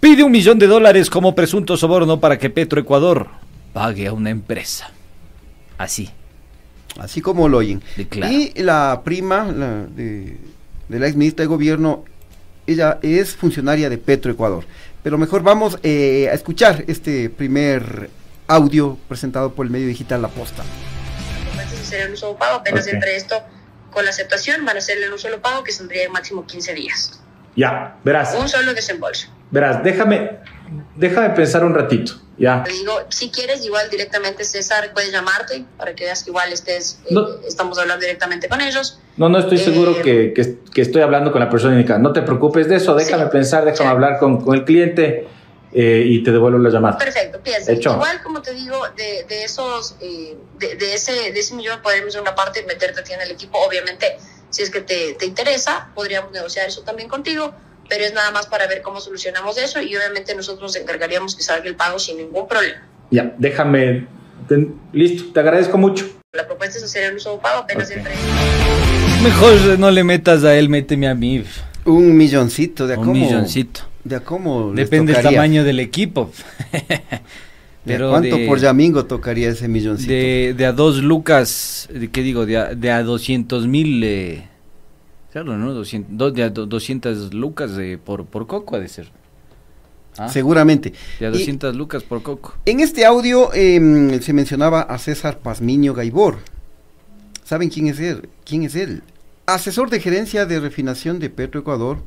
pide 0.00 0.24
un 0.24 0.32
millón 0.32 0.58
de 0.58 0.66
dólares 0.66 1.10
como 1.10 1.34
presunto 1.34 1.76
soborno 1.76 2.20
para 2.20 2.38
que 2.38 2.50
Petroecuador 2.50 3.28
pague 3.72 4.08
a 4.08 4.12
una 4.12 4.30
empresa. 4.30 4.90
Así. 5.78 6.10
Así 6.98 7.20
como 7.20 7.48
lo 7.48 7.58
oyen. 7.58 7.82
Declara. 7.96 8.32
Y 8.32 8.52
la 8.56 9.02
prima 9.04 9.44
la 9.52 9.84
de, 9.86 10.36
de 10.88 10.98
la 10.98 11.06
ex 11.06 11.16
ministra 11.16 11.42
de 11.44 11.46
gobierno, 11.48 12.04
ella 12.66 12.98
es 13.02 13.34
funcionaria 13.36 13.88
de 13.88 13.98
Petroecuador. 13.98 14.64
Pero 15.02 15.16
mejor 15.18 15.42
vamos 15.42 15.78
eh, 15.82 16.28
a 16.30 16.34
escuchar 16.34 16.84
este 16.86 17.30
primer 17.30 18.10
audio 18.48 18.98
presentado 19.08 19.52
por 19.54 19.64
el 19.66 19.72
medio 19.72 19.86
digital 19.86 20.20
La 20.22 20.28
Posta. 20.28 20.62
de 21.56 21.62
hacer 21.62 22.06
el 22.06 22.12
uso 22.14 22.28
de 22.32 22.34
pago, 22.34 22.56
apenas 22.58 22.86
Ok. 22.86 22.92
entre 22.94 23.16
esto 23.16 23.36
con 23.92 24.04
la 24.04 24.10
aceptación 24.10 24.64
van 24.64 24.76
a 24.76 24.78
hacer 24.78 24.98
el 24.98 25.12
uso 25.12 25.28
de 25.28 25.38
pago 25.38 25.64
que 25.64 25.72
tendría 25.72 26.08
máximo 26.10 26.46
15 26.46 26.74
días. 26.74 27.20
Ya, 27.56 27.96
verás, 28.04 28.34
Un 28.38 28.48
solo 28.48 28.72
desembolso. 28.74 29.28
verás, 29.50 29.82
déjame, 29.82 30.38
déjame 30.96 31.30
pensar 31.30 31.64
un 31.64 31.74
ratito, 31.74 32.12
ya. 32.38 32.62
Te 32.62 32.72
digo, 32.72 32.92
si 33.08 33.30
quieres, 33.30 33.64
igual 33.64 33.90
directamente 33.90 34.44
César 34.44 34.92
puedes 34.94 35.10
llamarte 35.12 35.64
para 35.76 35.94
que 35.94 36.04
veas 36.04 36.22
que 36.22 36.30
igual 36.30 36.52
estés, 36.52 37.00
eh, 37.06 37.08
No. 37.14 37.26
estamos 37.46 37.78
hablando 37.78 38.00
directamente 38.02 38.48
con 38.48 38.60
ellos. 38.60 39.00
No, 39.16 39.28
no 39.28 39.38
estoy 39.40 39.58
Eh, 39.58 39.64
seguro 39.64 40.00
que, 40.00 40.32
que- 40.32 40.58
que 40.72 40.80
estoy 40.80 41.02
hablando 41.02 41.32
con 41.32 41.40
la 41.40 41.50
persona 41.50 41.74
indicada. 41.74 41.98
No 41.98 42.12
te 42.12 42.22
preocupes 42.22 42.68
de 42.68 42.76
eso, 42.76 42.94
déjame 42.94 43.24
Sí. 43.24 43.30
pensar, 43.32 43.64
déjame 43.64 43.88
Ya. 43.88 43.90
hablar 43.90 44.18
con, 44.18 44.40
con 44.42 44.54
el 44.56 44.64
cliente 44.64 45.26
eh, 45.72 46.02
y 46.04 46.22
te 46.24 46.32
devuelvo 46.32 46.58
la 46.58 46.68
llamada. 46.70 46.98
Perfecto, 46.98 47.38
piensa. 47.42 47.70
Hecho. 47.72 47.92
Igual, 47.92 48.20
como 48.22 48.42
te 48.42 48.52
digo, 48.54 48.76
de, 48.96 49.24
de 49.28 49.44
esos, 49.44 49.94
eh, 50.00 50.36
de, 50.58 50.74
de 50.76 50.94
ese, 50.94 51.12
de 51.32 51.38
ese 51.38 51.54
millón 51.54 51.80
podemos 51.82 52.12
en 52.14 52.22
una 52.22 52.34
parte 52.34 52.64
meterte 52.64 53.00
a 53.00 53.04
ti 53.04 53.12
en 53.12 53.20
el 53.20 53.30
equipo. 53.32 53.56
Obviamente, 53.58 54.16
si 54.50 54.62
es 54.62 54.70
que 54.70 54.80
te, 54.80 55.14
te 55.14 55.26
interesa, 55.26 55.88
podríamos 55.94 56.32
negociar 56.32 56.68
eso 56.68 56.82
también 56.82 57.08
contigo, 57.08 57.52
pero 57.88 58.04
es 58.04 58.12
nada 58.12 58.30
más 58.30 58.46
para 58.46 58.66
ver 58.66 58.82
cómo 58.82 59.00
solucionamos 59.00 59.56
eso 59.58 59.80
y 59.80 59.96
obviamente 59.96 60.34
nosotros 60.34 60.62
nos 60.62 60.76
encargaríamos 60.76 61.34
que 61.34 61.42
salga 61.42 61.68
el 61.68 61.76
pago 61.76 61.98
sin 61.98 62.18
ningún 62.18 62.46
problema. 62.46 62.82
Ya, 63.10 63.34
déjame. 63.38 64.06
te- 64.48 64.68
listo, 64.92 65.32
te 65.32 65.40
agradezco 65.40 65.76
mucho. 65.78 66.08
La 66.32 66.46
propuesta 66.46 66.78
es 66.78 66.84
hacer 66.84 67.04
el 67.04 67.16
uso 67.16 67.32
de 67.34 67.38
pago 67.38 67.60
apenas 67.60 67.90
Ok. 67.90 67.96
entre... 67.96 68.14
Mejor 69.22 69.78
no 69.78 69.90
le 69.90 70.04
metas 70.04 70.44
a 70.44 70.54
él, 70.56 70.68
méteme 70.68 71.08
a 71.08 71.14
mí. 71.14 71.44
Un 71.84 72.16
milloncito, 72.16 72.86
de 72.86 72.94
a 72.94 72.98
Un 72.98 73.04
cómo, 73.06 73.20
milloncito. 73.20 73.80
De 74.04 74.16
a 74.16 74.20
cómo 74.20 74.72
Depende 74.72 75.12
del 75.12 75.22
tamaño 75.22 75.64
del 75.64 75.80
equipo. 75.80 76.30
¿De 77.84 77.94
a 77.94 77.96
Pero 77.96 78.10
¿Cuánto 78.10 78.36
de- 78.36 78.46
por 78.46 78.58
Yamingo 78.58 79.06
tocaría 79.06 79.48
ese 79.50 79.66
milloncito? 79.68 80.12
De, 80.12 80.54
de 80.56 80.66
a 80.66 80.72
dos 80.72 81.02
lucas, 81.02 81.88
de- 81.92 82.10
¿qué 82.10 82.22
digo? 82.22 82.44
De 82.46 82.56
a, 82.58 82.74
de 82.74 82.90
a 82.90 83.02
200 83.02 83.66
mil, 83.66 84.02
eh, 84.04 84.46
claro, 85.32 85.56
¿no? 85.56 85.72
200, 85.72 86.16
do- 86.16 86.30
de 86.30 86.42
a 86.42 86.50
do- 86.50 86.66
200 86.66 87.32
lucas 87.32 87.70
eh, 87.78 87.98
por, 88.02 88.26
por 88.26 88.46
coco 88.46 88.76
ha 88.76 88.80
de 88.80 88.88
ser. 88.88 89.08
Ah, 90.18 90.28
Seguramente. 90.28 90.92
De 91.18 91.26
a 91.26 91.28
Y- 91.30 91.32
200 91.32 91.74
lucas 91.74 92.02
por 92.02 92.22
coco. 92.22 92.54
En 92.66 92.80
este 92.80 93.06
audio 93.06 93.50
em, 93.54 94.20
se 94.20 94.32
mencionaba 94.34 94.82
a 94.82 94.98
César 94.98 95.38
Pazmiño 95.38 95.94
Gaibor. 95.94 96.38
¿Saben 97.44 97.70
quién 97.70 97.86
es 97.86 97.98
él? 97.98 98.28
¿Quién 98.44 98.62
es 98.64 98.74
él? 98.74 99.02
Asesor 99.46 99.88
de 99.90 100.00
gerencia 100.00 100.46
de 100.46 100.60
refinación 100.60 101.18
de 101.18 101.30
Petroecuador, 101.30 101.98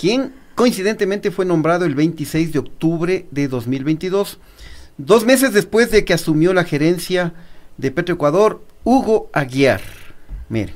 quien 0.00 0.32
coincidentemente 0.54 1.30
fue 1.30 1.44
nombrado 1.44 1.84
el 1.84 1.94
26 1.94 2.52
de 2.52 2.58
octubre 2.60 3.26
de 3.30 3.48
2022, 3.48 4.38
dos 4.98 5.24
meses 5.24 5.52
después 5.52 5.90
de 5.90 6.04
que 6.04 6.14
asumió 6.14 6.52
la 6.52 6.64
gerencia 6.64 7.32
de 7.76 7.90
Petroecuador, 7.90 8.62
Hugo 8.84 9.28
Aguiar. 9.32 9.80
Mire, 10.48 10.74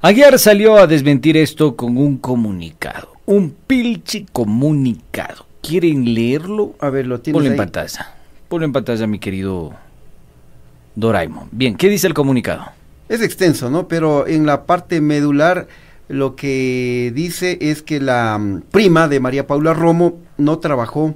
Aguiar 0.00 0.38
salió 0.38 0.76
a 0.76 0.86
desmentir 0.86 1.36
esto 1.36 1.76
con 1.76 1.96
un 1.96 2.18
comunicado. 2.18 3.12
Un 3.26 3.54
pilchi 3.66 4.26
comunicado. 4.32 5.46
¿Quieren 5.62 6.14
leerlo? 6.14 6.74
a 6.80 6.90
ver, 6.90 7.06
lo 7.06 7.20
tienes 7.20 7.38
Ponlo 7.38 7.50
en 7.50 7.56
pantalla. 7.56 8.14
Ponlo 8.48 8.66
en 8.66 8.72
pantalla, 8.72 9.06
mi 9.06 9.18
querido 9.18 9.72
Doraemon. 10.94 11.48
Bien, 11.50 11.76
¿qué 11.76 11.88
dice 11.88 12.06
el 12.06 12.14
comunicado? 12.14 12.66
Es 13.08 13.20
extenso, 13.20 13.70
¿no? 13.70 13.88
Pero 13.88 14.26
en 14.26 14.46
la 14.46 14.64
parte 14.64 15.00
medular 15.00 15.66
lo 16.08 16.36
que 16.36 17.12
dice 17.14 17.58
es 17.60 17.82
que 17.82 18.00
la 18.00 18.38
mm, 18.38 18.62
prima 18.70 19.08
de 19.08 19.20
María 19.20 19.46
Paula 19.46 19.74
Romo 19.74 20.20
no 20.38 20.58
trabajó 20.58 21.14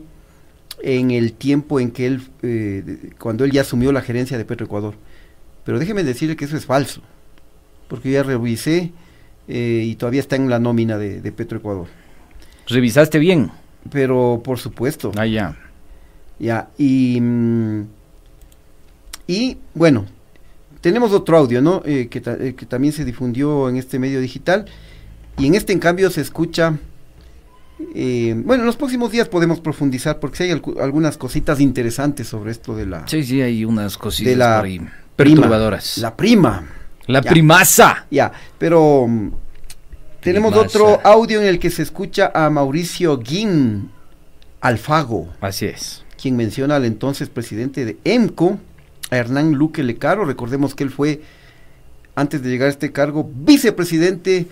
en 0.83 1.11
el 1.11 1.33
tiempo 1.33 1.81
en 1.81 1.91
que 1.91 2.07
él, 2.07 2.23
eh, 2.43 3.11
cuando 3.19 3.45
él 3.45 3.51
ya 3.53 3.63
asumió 3.63 3.93
la 3.93 4.03
gerencia 4.03 4.39
de 4.39 4.45
Petroecuador. 4.45 4.95
Pero 5.65 5.79
déjeme 5.79 6.05
decirle 6.05 6.37
que 6.37 6.45
eso 6.47 6.57
es 6.57 6.67
falso, 6.67 7.03
porque 7.89 8.11
ya 8.11 8.23
revisé 8.23 8.93
eh, 9.49 9.85
y 9.87 9.95
todavía 9.97 10.21
está 10.21 10.37
en 10.37 10.49
la 10.49 10.59
nómina 10.59 10.97
de, 10.99 11.21
de 11.21 11.33
Petroecuador. 11.33 11.87
¿Revisaste 12.67 13.19
bien? 13.19 13.51
Pero 13.91 14.41
por 14.45 14.59
supuesto. 14.59 15.13
Ah, 15.17 15.27
ya. 15.27 15.57
Ya, 16.39 16.71
y, 16.79 17.19
mm, 17.21 17.83
y 19.27 19.59
bueno, 19.75 20.07
tenemos 20.81 21.13
otro 21.13 21.37
audio, 21.37 21.61
¿no? 21.61 21.83
Eh, 21.85 22.09
que, 22.09 22.21
ta- 22.21 22.39
que 22.39 22.67
también 22.67 22.93
se 22.93 23.05
difundió 23.05 23.69
en 23.69 23.77
este 23.77 23.99
medio 23.99 24.21
digital. 24.21 24.65
Y 25.39 25.47
en 25.47 25.55
este, 25.55 25.73
en 25.73 25.79
cambio, 25.79 26.11
se 26.11 26.21
escucha. 26.21 26.79
Eh, 27.95 28.35
bueno, 28.45 28.63
en 28.63 28.67
los 28.67 28.77
próximos 28.77 29.11
días 29.11 29.29
podemos 29.29 29.61
profundizar 29.61 30.19
porque 30.21 30.37
sí 30.39 30.43
hay 30.45 30.51
algu- 30.51 30.81
algunas 30.81 31.17
cositas 31.17 31.61
interesantes 31.61 32.29
sobre 32.29 32.51
esto 32.53 32.75
de 32.77 32.87
la, 32.87 33.07
Sí, 33.09 33.23
sí, 33.25 33.41
hay 33.43 33.65
unas 33.65 33.97
cositas 33.99 34.31
de 34.33 34.37
la 34.37 34.61
prima, 34.61 34.93
perturbadoras. 35.17 35.99
La 35.99 36.17
prima. 36.17 36.67
La 37.07 37.21
Ya. 37.23 37.31
primaza. 37.31 38.07
Ya, 38.11 38.31
pero 38.59 39.07
mm, 39.09 39.31
tenemos 40.21 40.53
Primaza. 40.53 40.69
otro 40.79 41.01
audio 41.05 41.41
en 41.41 41.47
el 41.49 41.59
que 41.59 41.71
se 41.71 41.83
escucha 41.83 42.31
a 42.35 42.49
Mauricio 42.51 43.19
Guin 43.19 43.91
Alfago. 44.61 45.29
Así 45.41 45.67
es. 45.67 46.05
quien 46.21 46.37
menciona 46.37 46.77
al 46.77 46.85
entonces 46.85 47.31
presidente 47.31 47.85
de 47.87 47.97
EMCO, 48.05 48.59
a 49.11 49.17
Hernán 49.17 49.53
Luque 49.53 49.83
Lecaro. 49.83 50.27
Recordemos 50.27 50.75
que 50.75 50.85
él 50.85 50.91
fue, 50.91 51.23
antes 52.15 52.43
de 52.43 52.51
llegar 52.51 52.67
a 52.69 52.71
este 52.71 52.93
cargo, 52.93 53.29
vicepresidente 53.35 54.47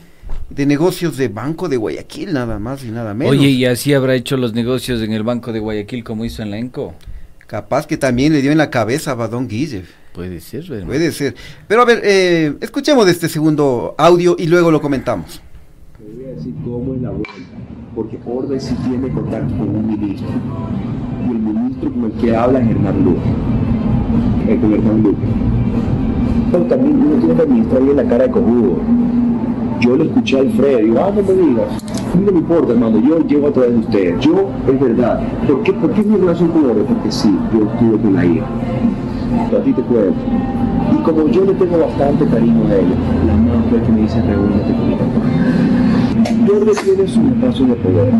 de 0.51 0.67
negocios 0.67 1.17
de 1.17 1.29
Banco 1.29 1.69
de 1.69 1.77
Guayaquil, 1.77 2.33
nada 2.33 2.59
más 2.59 2.85
y 2.85 2.91
nada 2.91 3.15
menos. 3.15 3.33
Oye, 3.33 3.49
¿y 3.49 3.65
así 3.65 3.93
habrá 3.95 4.15
hecho 4.15 4.37
los 4.37 4.55
negocios 4.55 5.03
en 5.03 5.13
el 5.13 5.23
Banco 5.23 5.53
de 5.53 5.61
Guayaquil 5.61 6.05
como 6.05 6.25
hizo 6.25 6.43
en 6.43 6.51
la 6.51 6.59
ENCO? 6.59 6.95
Capaz 7.47 7.87
que 7.87 7.97
también 7.97 8.33
le 8.33 8.43
dio 8.43 8.53
en 8.53 8.59
la 8.59 8.71
cabeza 8.71 9.13
a 9.13 9.15
Badón 9.15 9.49
Guille. 9.49 9.85
Puede 10.13 10.41
ser, 10.41 10.65
hermano. 10.65 10.87
Puede 10.87 11.13
ser. 11.13 11.35
Pero 11.67 11.83
a 11.83 11.85
ver, 11.85 12.01
eh, 12.03 12.55
escuchemos 12.61 13.09
este 13.09 13.29
segundo 13.29 13.95
audio 13.97 14.37
y 14.39 14.47
luego 14.47 14.71
lo 14.71 14.81
comentamos. 14.81 15.41
Te 15.97 16.05
voy 16.05 16.25
a 16.25 16.35
decir 16.35 16.55
cómo 16.65 16.95
es 16.95 17.03
la 17.03 17.11
vuelta, 17.11 17.31
porque 17.95 18.19
Orde 18.27 18.59
sí 18.59 18.75
tiene 18.85 19.09
contacto 19.11 19.57
con 19.57 19.69
un 19.69 19.87
ministro. 19.87 20.29
Y 21.27 21.31
el 21.31 21.39
ministro 21.39 21.93
con 21.93 22.05
el 22.05 22.13
que 22.13 22.37
habla 22.37 22.61
es 22.61 22.69
Hernán 22.69 23.05
Luque. 23.05 23.31
Eh, 24.49 24.59
con 24.61 24.73
Hernán 24.75 25.03
Luque. 25.03 25.27
Pero 26.51 26.65
también 26.65 26.97
uno 26.97 27.19
tiene 27.19 27.35
que 27.35 27.43
administrar 27.43 27.83
bien 27.83 27.97
la 27.97 28.05
cara 28.05 28.25
de 28.25 28.31
cojudo. 28.31 28.79
Yo 29.81 29.97
le 29.97 30.05
escuché 30.05 30.39
a 30.39 30.41
Alfredo, 30.41 30.79
digo, 30.79 30.99
ah, 31.01 31.13
no 31.15 31.23
me 31.23 31.43
digas. 31.43 31.85
No 32.15 32.33
me 32.33 32.39
importa, 32.39 32.73
hermano, 32.73 32.99
yo 33.01 33.21
llego 33.21 33.49
a 33.49 33.53
través 33.53 33.73
de 33.73 33.79
ustedes. 33.79 34.21
Yo, 34.21 34.51
es 34.67 34.81
verdad. 34.81 35.21
¿Por 35.47 35.63
qué, 35.63 35.73
¿Por 35.73 35.91
qué 35.93 36.03
mi 36.03 36.17
relación 36.17 36.49
con 36.49 36.65
Orde? 36.65 36.83
Porque 36.83 37.13
sí, 37.13 37.37
yo 37.53 37.67
estuve 37.67 37.99
con 38.01 38.15
la 38.15 38.25
hija. 38.25 38.47
Pero 39.51 39.61
a 39.61 39.65
ti 39.65 39.73
te 39.73 39.83
cuento. 39.83 40.15
Y 40.93 41.03
como 41.03 41.29
yo 41.29 41.45
le 41.45 41.53
tengo 41.55 41.79
bastante 41.79 42.27
cariño 42.27 42.67
a 42.67 42.75
ella, 42.75 42.97
la 43.27 43.35
mamá 43.35 43.65
fue 43.71 43.83
que 43.83 43.93
me 43.93 44.01
dice 44.03 44.23
reúnete 44.23 44.73
con 44.73 44.89
mi 44.89 44.95
papá. 44.95 45.19
Jorge 46.47 46.73
tiene 46.83 47.09
su 47.09 47.21
espacio 47.21 47.67
de 47.67 47.75
poder. 47.75 48.15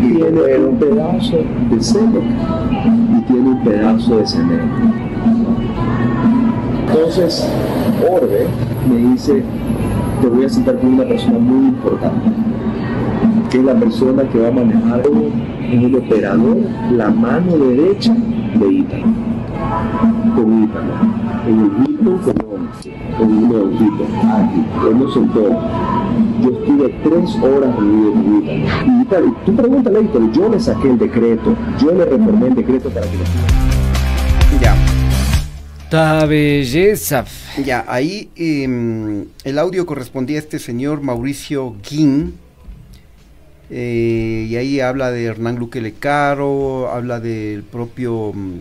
Tiene 0.00 0.66
un 0.66 0.76
pedazo 0.78 1.36
de 1.70 1.80
Selec 1.80 2.24
y 3.18 3.20
tiene 3.22 3.50
un 3.50 3.62
pedazo 3.62 4.16
de 4.16 4.26
cemento. 4.26 4.64
Entonces, 6.86 7.46
Orbe 8.10 8.46
me 8.88 8.96
dice, 9.12 9.42
te 10.20 10.28
voy 10.28 10.44
a 10.44 10.48
citar 10.48 10.78
con 10.78 10.94
una 10.94 11.04
persona 11.04 11.38
muy 11.38 11.68
importante, 11.68 12.30
que 13.50 13.58
es 13.58 13.64
la 13.64 13.74
persona 13.74 14.22
que 14.24 14.38
va 14.38 14.48
a 14.48 14.52
manejar 14.52 15.02
en 15.06 15.82
el 15.82 15.94
operador 15.96 16.58
la 16.92 17.10
mano 17.10 17.56
derecha 17.56 18.14
de 18.58 18.72
Ítalo. 18.72 19.04
Con 20.34 20.64
Ítalo. 20.64 20.92
En 21.46 21.60
el 21.60 21.90
Hito 21.90 22.32
con 22.32 22.60
con 23.18 23.32
un 23.32 23.52
leoncito, 23.52 24.04
aquí, 24.32 24.64
él 24.88 24.98
nos. 24.98 25.14
Yo 25.14 26.50
estuve 26.50 26.94
tres 27.02 27.36
horas 27.36 27.76
reunido 27.76 28.12
con 28.12 28.42
Ítalo. 28.42 28.60
Y 28.86 29.02
Ítalo, 29.02 29.36
tú 29.46 29.54
pregúntale 29.54 29.98
a 29.98 30.02
Ítalo, 30.02 30.32
yo 30.32 30.48
le 30.48 30.60
saqué 30.60 30.90
el 30.90 30.98
decreto, 30.98 31.54
yo 31.78 31.92
le 31.92 32.04
reformé 32.04 32.48
el 32.48 32.54
decreto 32.54 32.90
para 32.90 33.06
que 33.06 33.16
lo. 33.16 33.69
¡Ta 35.90 36.24
belleza! 36.24 37.24
Ya, 37.64 37.84
ahí 37.88 38.30
em, 38.36 39.26
el 39.42 39.58
audio 39.58 39.86
correspondía 39.86 40.36
a 40.36 40.40
este 40.40 40.60
señor 40.60 41.02
Mauricio 41.02 41.74
Guin. 41.82 42.34
eh, 43.70 44.46
y 44.48 44.54
ahí 44.54 44.78
habla 44.78 45.10
de 45.10 45.24
Hernán 45.24 45.56
Luque 45.56 45.80
Lecaro, 45.80 46.90
habla 46.92 47.18
del 47.18 47.64
propio, 47.64 48.32
mm, 48.32 48.58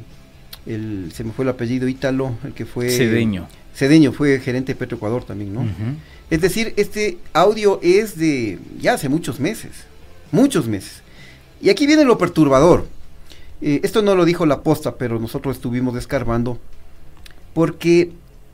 el, 0.65 1.12
se 1.13 1.24
me 1.24 1.32
fue 1.32 1.44
el 1.46 1.50
apellido 1.50 1.88
Ítalo, 1.88 2.34
el 2.44 2.54
que 2.54 2.65
fue... 2.65 2.89
Cedeño. 2.89 3.48
Cedeño, 3.76 4.12
fue 4.12 4.39
gerente 4.39 4.74
de 4.74 4.80
Petroecuador 4.80 5.24
también, 5.24 5.54
¿no? 5.54 5.65
Es 6.32 6.42
decir, 6.42 6.74
este 6.78 7.20
audio 7.34 7.80
es 7.84 8.18
de 8.18 8.58
ya 8.80 8.96
hace 8.96 9.08
muchos 9.08 9.39
meses, 9.39 9.72
muchos 10.32 10.68
meses. 10.68 11.02
Y 11.62 11.70
aquí 11.70 11.86
viene 11.86 12.06
lo 12.06 12.18
perturbador. 12.18 12.88
Eh, 13.62 13.82
esto 13.84 14.02
no 14.02 14.15
lo 14.15 14.26
dijo 14.26 14.46
la 14.46 14.62
posta, 14.63 14.96
pero 14.96 15.20
nosotros 15.20 15.56
estuvimos 15.56 15.94
descarbando. 15.94 16.60
Porque 17.54 18.12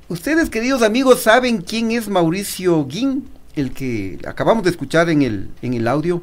ustedes, 0.08 0.50
queridos 0.50 0.82
amigos, 0.82 1.22
saben 1.22 1.62
quién 1.62 1.92
es 1.92 2.08
Mauricio 2.10 2.86
Guin, 2.86 3.28
el 3.56 3.72
que 3.72 4.20
acabamos 4.28 4.64
de 4.64 4.70
escuchar 4.70 5.10
en 5.10 5.22
el, 5.22 5.50
en 5.62 5.74
el 5.74 5.88
audio. 5.88 6.22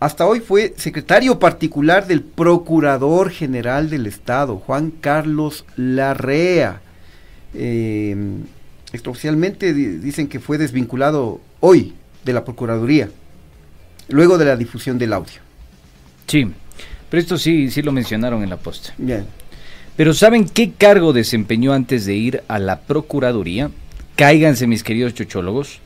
Hasta 0.00 0.26
hoy 0.26 0.40
fue 0.40 0.74
secretario 0.76 1.38
particular 1.40 2.06
del 2.06 2.22
Procurador 2.22 3.30
General 3.30 3.90
del 3.90 4.06
Estado, 4.06 4.56
Juan 4.58 4.92
Carlos 4.92 5.64
Larrea. 5.76 6.80
Eh, 7.54 8.16
extraoficialmente 8.92 9.74
di- 9.74 9.98
dicen 9.98 10.28
que 10.28 10.38
fue 10.38 10.56
desvinculado 10.56 11.40
hoy 11.60 11.94
de 12.24 12.32
la 12.32 12.44
Procuraduría, 12.44 13.10
luego 14.08 14.38
de 14.38 14.44
la 14.44 14.56
difusión 14.56 14.98
del 14.98 15.12
audio. 15.14 15.40
Sí, 16.26 16.46
pero 17.10 17.20
esto 17.20 17.36
sí, 17.38 17.70
sí 17.70 17.82
lo 17.82 17.90
mencionaron 17.90 18.42
en 18.42 18.50
la 18.50 18.56
posta. 18.56 18.94
Bien. 18.98 19.26
Pero 19.98 20.14
¿saben 20.14 20.48
qué 20.48 20.70
cargo 20.78 21.12
desempeñó 21.12 21.72
antes 21.72 22.06
de 22.06 22.14
ir 22.14 22.42
a 22.46 22.60
la 22.60 22.78
Procuraduría? 22.82 23.72
Cáiganse, 24.14 24.68
mis 24.68 24.84
queridos 24.84 25.12
chochólogos. 25.12 25.80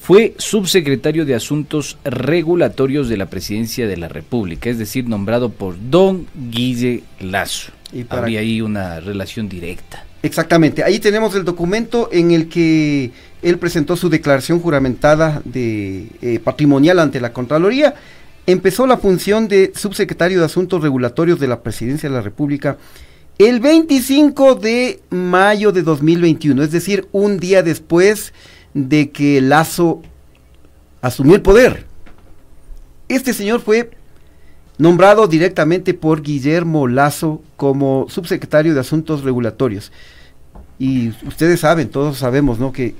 Fue 0.00 0.34
subsecretario 0.38 1.24
de 1.26 1.34
Asuntos 1.34 1.98
Regulatorios 2.04 3.08
de 3.08 3.16
la 3.16 3.26
Presidencia 3.26 3.88
de 3.88 3.96
la 3.96 4.06
República, 4.06 4.70
es 4.70 4.78
decir, 4.78 5.08
nombrado 5.08 5.50
por 5.50 5.74
don 5.90 6.28
Guille 6.52 7.02
Lazo. 7.18 7.72
Y 7.92 8.04
para- 8.04 8.22
Habría 8.22 8.38
ahí 8.40 8.60
una 8.60 9.00
relación 9.00 9.48
directa. 9.48 10.04
Exactamente, 10.22 10.84
ahí 10.84 11.00
tenemos 11.00 11.34
el 11.34 11.44
documento 11.44 12.10
en 12.12 12.30
el 12.30 12.48
que 12.48 13.10
él 13.42 13.58
presentó 13.58 13.96
su 13.96 14.08
declaración 14.08 14.60
juramentada 14.60 15.42
de 15.44 16.06
eh, 16.22 16.38
patrimonial 16.38 17.00
ante 17.00 17.20
la 17.20 17.32
Contraloría. 17.32 17.92
Empezó 18.46 18.86
la 18.86 18.98
función 18.98 19.48
de 19.48 19.72
subsecretario 19.74 20.38
de 20.38 20.44
Asuntos 20.44 20.80
Regulatorios 20.80 21.40
de 21.40 21.48
la 21.48 21.60
Presidencia 21.60 22.08
de 22.08 22.14
la 22.14 22.20
República 22.22 22.78
el 23.38 23.60
25 23.60 24.56
de 24.56 25.00
mayo 25.10 25.70
de 25.70 25.82
2021, 25.82 26.62
es 26.62 26.72
decir, 26.72 27.08
un 27.12 27.38
día 27.38 27.62
después 27.62 28.32
de 28.74 29.10
que 29.10 29.40
Lazo 29.40 30.02
asumió 31.00 31.36
el 31.36 31.42
poder. 31.42 31.86
Este 33.08 33.32
señor 33.32 33.60
fue 33.60 33.90
nombrado 34.76 35.28
directamente 35.28 35.94
por 35.94 36.22
Guillermo 36.22 36.88
Lazo 36.88 37.42
como 37.56 38.06
subsecretario 38.08 38.74
de 38.74 38.80
Asuntos 38.80 39.22
Regulatorios. 39.22 39.92
Y 40.78 41.10
ustedes 41.26 41.60
saben, 41.60 41.88
todos 41.88 42.18
sabemos, 42.18 42.58
¿no? 42.58 42.72
Que 42.72 42.94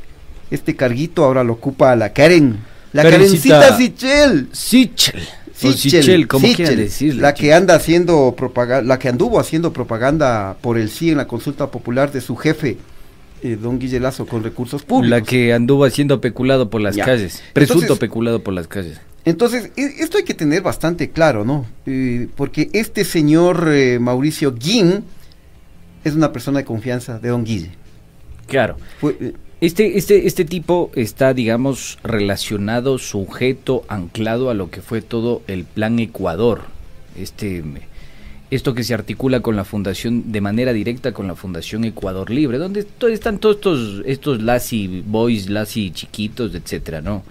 este 0.50 0.76
carguito 0.76 1.24
ahora 1.24 1.44
lo 1.44 1.54
ocupa 1.54 1.94
la 1.96 2.12
Karen. 2.12 2.58
La 2.92 3.02
Karencita 3.02 3.60
Karencita 3.60 4.46
Sichel. 4.52 5.28
Sichel. 5.58 6.02
Sichel, 6.02 6.28
como 6.28 6.46
quieran 6.52 6.76
decirle. 6.76 7.20
La 7.22 7.34
que 7.34 7.52
anda 7.52 7.74
haciendo 7.74 8.34
propaganda, 8.36 8.82
la 8.86 8.98
que 8.98 9.08
anduvo 9.08 9.40
haciendo 9.40 9.72
propaganda 9.72 10.56
por 10.60 10.78
el 10.78 10.88
sí 10.90 11.10
en 11.10 11.16
la 11.18 11.26
consulta 11.26 11.70
popular 11.70 12.12
de 12.12 12.20
su 12.20 12.36
jefe, 12.36 12.76
eh, 13.42 13.56
don 13.60 13.78
Guille 13.78 14.00
Lazo, 14.00 14.26
con 14.26 14.42
recursos 14.44 14.82
públicos. 14.82 15.10
La 15.10 15.20
que 15.24 15.52
anduvo 15.52 15.84
haciendo 15.84 16.20
peculado 16.20 16.70
por 16.70 16.80
las 16.80 16.96
Ya. 16.96 17.04
calles. 17.04 17.42
Presunto 17.52 17.82
Entonces- 17.82 18.00
peculado 18.00 18.42
por 18.42 18.54
las 18.54 18.66
calles. 18.68 19.00
Entonces, 19.24 19.70
e- 19.76 19.94
esto 20.02 20.16
hay 20.18 20.24
que 20.24 20.34
tener 20.34 20.62
bastante 20.62 21.10
claro, 21.10 21.44
¿no? 21.44 21.66
Eh, 21.86 22.28
porque 22.36 22.70
este 22.72 23.04
señor 23.04 23.68
eh, 23.68 23.98
Mauricio 23.98 24.54
Guin 24.54 25.04
es 26.04 26.14
una 26.14 26.32
persona 26.32 26.60
de 26.60 26.64
confianza 26.64 27.18
de 27.18 27.28
don 27.28 27.44
Guille. 27.44 27.70
Claro. 28.46 28.76
Fue, 29.00 29.16
eh, 29.20 29.32
Este, 29.60 29.98
este, 29.98 30.28
este 30.28 30.44
tipo 30.44 30.92
está, 30.94 31.34
digamos, 31.34 31.98
relacionado, 32.04 32.98
sujeto, 32.98 33.84
anclado 33.88 34.50
a 34.50 34.54
lo 34.54 34.70
que 34.70 34.82
fue 34.82 35.02
todo 35.02 35.42
el 35.48 35.64
plan 35.64 35.98
Ecuador. 35.98 36.62
Este, 37.16 37.64
esto 38.52 38.74
que 38.74 38.84
se 38.84 38.94
articula 38.94 39.40
con 39.40 39.56
la 39.56 39.64
fundación, 39.64 40.30
de 40.30 40.40
manera 40.40 40.72
directa 40.72 41.12
con 41.12 41.26
la 41.26 41.34
Fundación 41.34 41.84
Ecuador 41.84 42.30
Libre, 42.30 42.58
donde 42.58 42.86
están 43.10 43.38
todos 43.38 43.56
estos, 43.56 44.02
estos 44.06 44.38
boys, 45.04 45.50
Lassi 45.50 45.90
chiquitos, 45.90 46.54
etcétera, 46.54 47.02
¿no? 47.02 47.24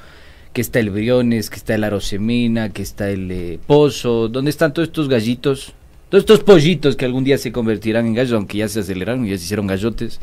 Que 0.52 0.60
está 0.60 0.80
el 0.80 0.90
Briones, 0.90 1.50
que 1.50 1.56
está 1.56 1.76
el 1.76 1.86
Arosemena, 1.86 2.70
que 2.70 2.82
está 2.82 3.10
el 3.10 3.32
eh, 3.32 3.60
Pozo, 3.66 4.28
donde 4.28 4.52
están 4.52 4.74
todos 4.74 4.90
estos 4.90 5.08
gallitos, 5.08 5.74
todos 6.10 6.24
estos 6.24 6.42
pollitos 6.42 6.96
que 6.96 7.06
algún 7.06 7.24
día 7.24 7.38
se 7.38 7.54
convertirán 7.54 8.06
en 8.06 8.14
gallos, 8.14 8.34
aunque 8.34 8.58
ya 8.58 8.68
se 8.68 8.82
aceleraron, 8.82 9.26
ya 9.26 9.38
se 9.38 9.46
hicieron 9.46 9.66
gallotes, 9.66 10.20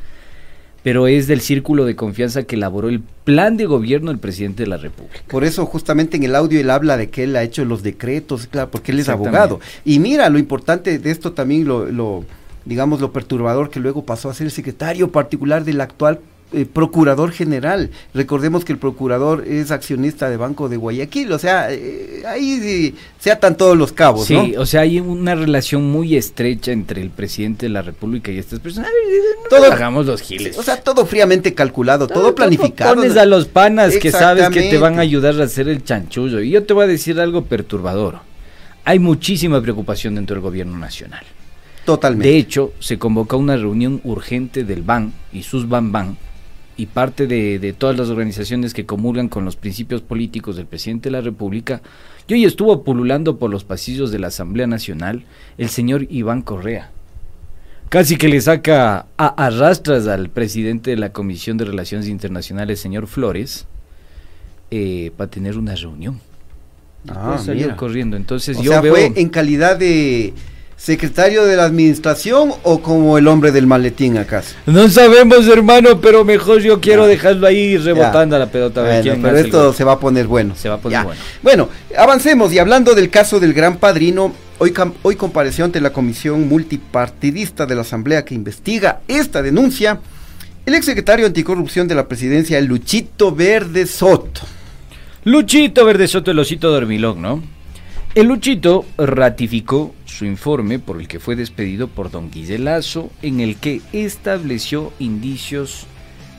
pero 0.85 1.07
es 1.07 1.27
del 1.27 1.41
círculo 1.41 1.87
de 1.87 1.97
confianza 1.97 2.43
que 2.43 2.57
elaboró 2.57 2.91
el 2.91 3.01
plan 3.01 3.57
de 3.57 3.65
gobierno 3.65 4.11
del 4.11 4.21
presidente 4.21 4.65
de 4.65 4.69
la 4.69 4.77
República. 4.77 5.23
Por 5.29 5.43
eso 5.43 5.65
justamente 5.65 6.19
en 6.19 6.25
el 6.25 6.37
audio 6.37 6.61
él 6.61 6.69
habla 6.69 6.99
de 6.99 7.09
que 7.09 7.25
él 7.25 7.35
ha 7.37 7.43
hecho 7.43 7.65
los 7.65 7.83
decretos, 7.83 8.47
claro, 8.47 8.71
porque 8.71 8.93
él 8.93 9.01
es 9.01 9.09
abogado. 9.09 9.61
Y 9.87 9.99
mira, 9.99 10.29
lo 10.29 10.39
importante 10.39 10.99
de 10.99 11.11
esto 11.11 11.33
también, 11.33 11.65
lo, 11.65 11.87
lo 11.87 12.27
digamos, 12.67 13.01
lo 13.01 13.13
perturbador 13.13 13.71
que 13.71 13.81
luego 13.81 14.05
pasó 14.05 14.29
a 14.29 14.35
ser 14.35 14.47
el 14.47 14.51
secretario 14.51 15.11
particular 15.11 15.65
del 15.65 15.81
actual 15.81 16.21
eh, 16.53 16.67
procurador 16.67 17.33
general. 17.33 17.91
Recordemos 18.13 18.65
que 18.65 18.73
el 18.73 18.79
procurador 18.79 19.45
es 19.47 19.71
accionista 19.71 20.31
de 20.31 20.37
Banco 20.37 20.69
de 20.69 20.77
Guayaquil, 20.77 21.33
o 21.33 21.39
sea, 21.39 21.73
eh, 21.73 22.23
ahí 22.27 22.61
sí, 22.61 22.95
se 23.19 23.33
atan 23.33 23.57
todos 23.57 23.77
los 23.77 23.93
cabos, 23.93 24.27
Sí, 24.27 24.35
¿no? 24.35 24.61
o 24.61 24.67
sea, 24.67 24.83
hay 24.83 25.01
una 25.01 25.35
relación 25.35 25.91
muy 25.91 26.17
estrecha 26.17 26.71
entre 26.71 27.03
el 27.03 27.11
presidente 27.11 27.67
de 27.67 27.71
la 27.71 27.83
República 27.83 28.31
y 28.31 28.39
estas 28.39 28.61
personas. 28.61 28.91
Todo- 29.51 29.63
Todo 29.63 29.73
hagamos 29.73 30.07
los 30.07 30.21
giles. 30.21 30.57
O 30.59 30.63
sea, 30.63 30.81
todo 30.81 31.07
fríamente 31.07 31.55
calculado, 31.55 32.07
todo, 32.07 32.35
planificado. 32.35 32.95
Pones 32.95 33.17
a 33.17 33.25
los 33.27 33.47
panas 33.47 33.97
que 33.99 34.11
sabes 34.13 34.49
que 34.51 34.71
te 34.71 34.79
van 34.79 34.99
a 34.99 35.03
ayudar 35.03 35.41
a 35.41 35.45
hacer 35.45 35.69
el 35.69 35.83
chanchullo. 35.83 36.41
Y 36.41 36.51
yo 36.51 36.63
te 36.65 36.73
voy 36.73 36.85
a 36.85 36.89
decir 36.89 37.19
algo 37.21 37.45
perturbador. 37.45 38.19
Hay 38.85 38.99
muchísima 38.99 39.61
preocupación 39.63 40.15
dentro 40.15 40.35
del 40.37 40.43
gobierno 40.43 40.77
nacional. 40.79 41.25
Totalmente. 41.85 42.29
De 42.29 42.37
hecho, 42.39 42.73
se 42.81 42.99
convocó 42.99 43.37
una 43.39 43.57
reunión 43.57 44.01
urgente 44.05 44.65
del 44.65 44.83
BAN 44.83 45.13
y 45.33 45.43
sus 45.43 45.69
BAN 45.69 45.91
BAN 45.93 46.17
y 46.77 46.87
parte 46.87 47.27
de, 47.27 47.59
de 47.59 47.73
todas 47.73 47.97
las 47.97 48.09
organizaciones 48.09 48.75
que 48.75 48.87
comulgan 48.87 49.29
con 49.29 49.45
los 49.45 49.57
principios 49.57 50.01
políticos 50.01 50.57
del 50.57 50.67
presidente 50.67 51.09
de 51.09 51.13
la 51.13 51.21
República. 51.21 51.83
Y 52.27 52.35
hoy 52.35 52.45
estuvo 52.45 52.83
pululando 52.83 53.39
por 53.39 53.51
los 53.51 53.65
pasillos 53.65 54.11
de 54.11 54.19
la 54.19 54.29
Asamblea 54.29 54.67
Nacional 54.67 55.25
el 55.59 55.69
señor 55.69 56.07
Iván 56.11 56.43
Correa. 56.43 56.91
Casi 57.91 58.17
que 58.17 58.29
le 58.29 58.41
saca 58.41 59.07
a 59.17 59.27
arrastras 59.47 60.09
al 60.09 60.31
presidente 60.31 60.91
de 60.91 60.97
la 60.97 61.13
Comisión 61.13 61.59
de 61.59 61.65
Relaciones 61.65 62.09
Internacionales, 62.09 62.81
señor 62.81 63.07
Flores, 63.07 63.67
eh, 64.71 65.13
para 65.17 65.31
tener 65.31 65.59
una 65.59 65.77
reunión. 65.77 66.19
Ah, 67.09 67.39
Pues 67.45 67.69
corriendo. 67.77 68.17
Entonces 68.17 68.57
o 68.57 68.63
yo 68.63 68.73
sea, 68.73 68.81
veo... 68.81 68.95
¿fue 68.95 69.13
en 69.15 69.29
calidad 69.29 69.77
de 69.77 70.33
secretario 70.77 71.45
de 71.45 71.57
la 71.57 71.65
administración 71.65 72.53
o 72.63 72.81
como 72.83 73.17
el 73.19 73.27
hombre 73.29 73.53
del 73.53 73.67
maletín 73.67 74.19
acaso? 74.19 74.55
No 74.67 74.89
sabemos, 74.89 75.47
hermano, 75.49 76.01
pero 76.01 76.25
mejor 76.25 76.61
yo 76.61 76.81
quiero 76.81 77.07
dejarlo 77.07 77.47
ahí 77.47 77.77
rebotando 77.77 78.37
Ya. 78.37 78.41
la 78.41 78.47
pelota. 78.51 78.81
a 78.81 78.85
Bueno, 78.85 79.03
quién 79.03 79.23
pero 79.23 79.37
esto 79.39 79.73
se 79.73 79.85
va 79.85 79.93
a 79.93 80.01
poner 80.01 80.27
bueno. 80.27 80.55
Se 80.57 80.69
va 80.69 80.77
a 80.77 80.79
poner 80.79 80.99
Ya. 80.99 81.05
bueno. 81.05 81.21
Bueno, 81.43 81.69
avancemos 81.97 82.53
y 82.53 82.59
hablando 82.59 82.95
del 82.95 83.11
caso 83.11 83.41
del 83.41 83.53
gran 83.55 83.77
padrino, 83.79 84.33
hoy, 84.59 84.75
hoy 85.03 85.17
compareció 85.17 85.65
ante 85.65 85.81
la 85.81 85.91
comisión 85.93 86.49
multipartidista 86.49 87.67
de 87.67 87.75
la 87.75 87.83
Asamblea 87.83 88.25
que 88.25 88.35
investiga 88.35 89.01
esta 89.09 89.43
denuncia 89.43 90.01
el 90.67 90.75
exsecretario 90.75 91.27
anticorrupción 91.27 91.89
de 91.89 91.95
la 91.95 92.09
presidencia, 92.09 92.57
el 92.59 92.65
Luchito 92.65 93.35
Verde 93.35 93.87
Soto. 93.87 94.41
Luchito 95.25 95.85
Verde 95.85 96.09
Soto, 96.09 96.31
el 96.31 96.39
osito 96.39 96.71
dormilón, 96.71 97.21
¿no? 97.21 97.43
El 98.15 98.29
Luchito 98.29 98.87
ratificó 98.97 99.95
su 100.17 100.25
informe 100.25 100.79
por 100.79 101.01
el 101.01 101.09
que 101.09 101.19
fue 101.19 101.35
despedido 101.35 101.89
por 101.89 102.11
don 102.11 102.31
Guille 102.31 102.59
Lazo, 102.59 103.11
en 103.21 103.41
el 103.41 103.57
que 103.57 103.81
estableció 103.93 104.93
indicios 105.01 105.87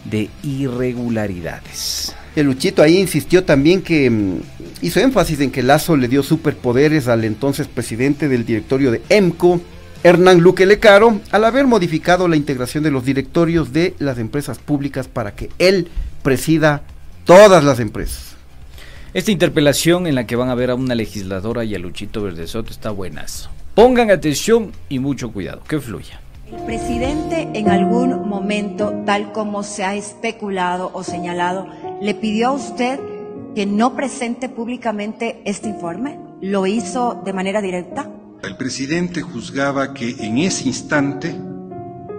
de 0.06 0.30
irregularidades. 0.44 2.16
El 2.36 2.46
Luchito 2.46 2.82
ahí 2.82 2.98
insistió 2.98 3.44
también 3.44 3.82
que 3.82 4.10
mm, 4.10 4.40
hizo 4.82 5.00
énfasis 5.00 5.42
en 5.42 5.52
que 5.52 5.64
Lazo 5.64 5.98
le 5.98 6.08
dio 6.08 6.24
superpoderes 6.24 7.08
al 7.08 7.24
entonces 7.26 7.68
presidente 7.68 8.30
del 8.30 8.46
directorio 8.46 8.92
de 8.92 9.02
EMCO, 9.10 9.60
Hernán 10.04 10.40
Luque 10.40 10.66
Lecaro, 10.66 11.20
al 11.32 11.44
haber 11.44 11.66
modificado 11.66 12.28
la 12.28 12.36
integración 12.36 12.84
de 12.84 12.92
los 12.92 13.04
directorios 13.04 13.74
de 13.74 13.96
las 14.00 14.20
empresas 14.20 14.60
públicas 14.60 15.08
para 15.08 15.34
que 15.34 15.50
él 15.58 15.90
presida 16.22 16.84
todas 17.26 17.64
las 17.64 17.80
empresas. 17.80 18.36
Esta 19.14 19.32
interpelación 19.32 20.08
en 20.08 20.16
la 20.16 20.28
que 20.28 20.36
van 20.36 20.50
a 20.50 20.56
ver 20.56 20.70
a 20.70 20.76
una 20.76 20.94
legisladora 20.94 21.64
y 21.64 21.74
a 21.74 21.80
Luchito 21.80 22.22
Verde 22.22 22.48
Soto 22.48 22.72
está 22.72 22.92
buenazo. 22.92 23.50
Pongan 23.76 24.10
atención 24.10 24.72
y 24.88 25.00
mucho 25.00 25.34
cuidado, 25.34 25.62
que 25.68 25.82
fluya. 25.82 26.22
El 26.50 26.64
presidente 26.64 27.50
en 27.56 27.70
algún 27.70 28.30
momento, 28.30 29.04
tal 29.06 29.34
como 29.34 29.64
se 29.64 29.84
ha 29.84 29.96
especulado 29.96 30.92
o 30.94 31.04
señalado, 31.04 31.68
le 32.02 32.16
pidió 32.16 32.48
a 32.48 32.52
usted 32.54 33.02
que 33.54 33.66
no 33.66 33.94
presente 33.94 34.48
públicamente 34.48 35.42
este 35.44 35.68
informe. 35.68 36.18
¿Lo 36.40 36.66
hizo 36.68 37.22
de 37.26 37.34
manera 37.34 37.62
directa? 37.62 38.10
El 38.44 38.56
presidente 38.56 39.22
juzgaba 39.22 39.94
que 39.94 40.12
en 40.20 40.38
ese 40.38 40.70
instante 40.70 41.36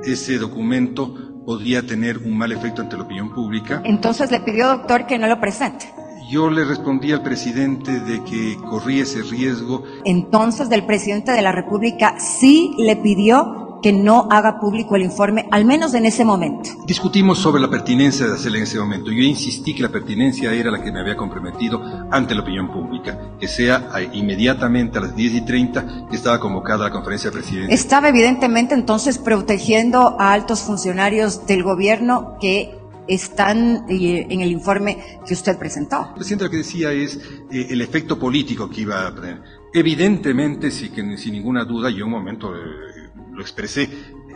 ese 0.05 0.37
documento 0.37 1.15
podría 1.47 1.87
tener 1.87 2.19
un 2.19 2.37
mal 2.37 2.53
efecto 2.53 2.83
ante 2.83 2.99
la 2.99 3.05
opinión 3.05 3.33
pública. 3.33 3.81
Entonces 3.83 4.31
le 4.31 4.41
pidió, 4.41 4.69
doctor, 4.69 5.07
que 5.07 5.19
no 5.19 5.27
lo 5.27 5.41
presente. 5.41 5.91
Yo 6.29 6.51
le 6.51 6.65
respondí 6.65 7.13
al 7.13 7.23
presidente 7.23 8.01
de 8.01 8.25
que 8.25 8.57
corría 8.69 9.05
ese 9.05 9.23
riesgo. 9.23 9.85
Entonces 10.05 10.69
del 10.69 10.85
presidente 10.85 11.31
de 11.31 11.41
la 11.41 11.53
República 11.53 12.17
sí 12.19 12.75
le 12.79 12.97
pidió 12.97 13.79
que 13.81 13.93
no 13.93 14.27
haga 14.31 14.59
público 14.59 14.97
el 14.97 15.03
informe, 15.03 15.47
al 15.53 15.65
menos 15.65 15.95
en 15.95 16.07
ese 16.07 16.25
momento. 16.25 16.71
Discutimos 16.87 17.39
sobre 17.39 17.63
la 17.63 17.71
pertinencia 17.71 18.27
de 18.27 18.35
hacerlo 18.35 18.57
en 18.57 18.65
ese 18.65 18.81
momento. 18.81 19.13
Yo 19.13 19.23
insistí 19.23 19.75
que 19.75 19.83
la 19.83 19.91
pertinencia 19.91 20.53
era 20.53 20.73
la 20.73 20.83
que 20.83 20.91
me 20.91 20.99
había 20.99 21.17
comprometido 21.17 21.81
ante 22.11 22.35
la 22.35 22.41
opinión 22.41 22.73
pública, 22.73 23.37
que 23.39 23.47
sea 23.47 23.89
inmediatamente 24.13 24.99
a 24.99 25.03
las 25.03 25.15
10 25.15 25.35
y 25.35 25.41
30 25.43 26.07
que 26.11 26.17
estaba 26.17 26.41
convocada 26.41 26.87
la 26.87 26.91
conferencia 26.91 27.31
de 27.31 27.37
presidentes. 27.37 27.81
Estaba 27.81 28.09
evidentemente 28.09 28.75
entonces 28.75 29.19
protegiendo 29.19 30.17
a 30.19 30.33
altos 30.33 30.63
funcionarios 30.63 31.47
del 31.47 31.63
gobierno 31.63 32.37
que 32.41 32.86
están 33.09 33.87
eh, 33.89 34.27
en 34.29 34.41
el 34.41 34.51
informe 34.51 35.21
que 35.27 35.35
usted 35.35 35.59
presentó. 35.59 36.13
Presidente 36.15 36.45
lo 36.45 36.51
que 36.51 36.59
decía 36.59 36.93
es 36.93 37.17
eh, 37.51 37.67
el 37.71 37.81
efecto 37.81 38.19
político 38.19 38.69
que 38.69 38.83
iba 38.83 39.07
a 39.07 39.15
tener. 39.15 39.43
Evidentemente, 39.73 40.71
sin 40.71 41.33
ninguna 41.33 41.65
duda, 41.65 41.91
yo 41.91 42.07
un 42.07 42.13
momento 42.13 42.55
eh, 42.55 43.11
lo 43.33 43.41
expresé 43.41 43.89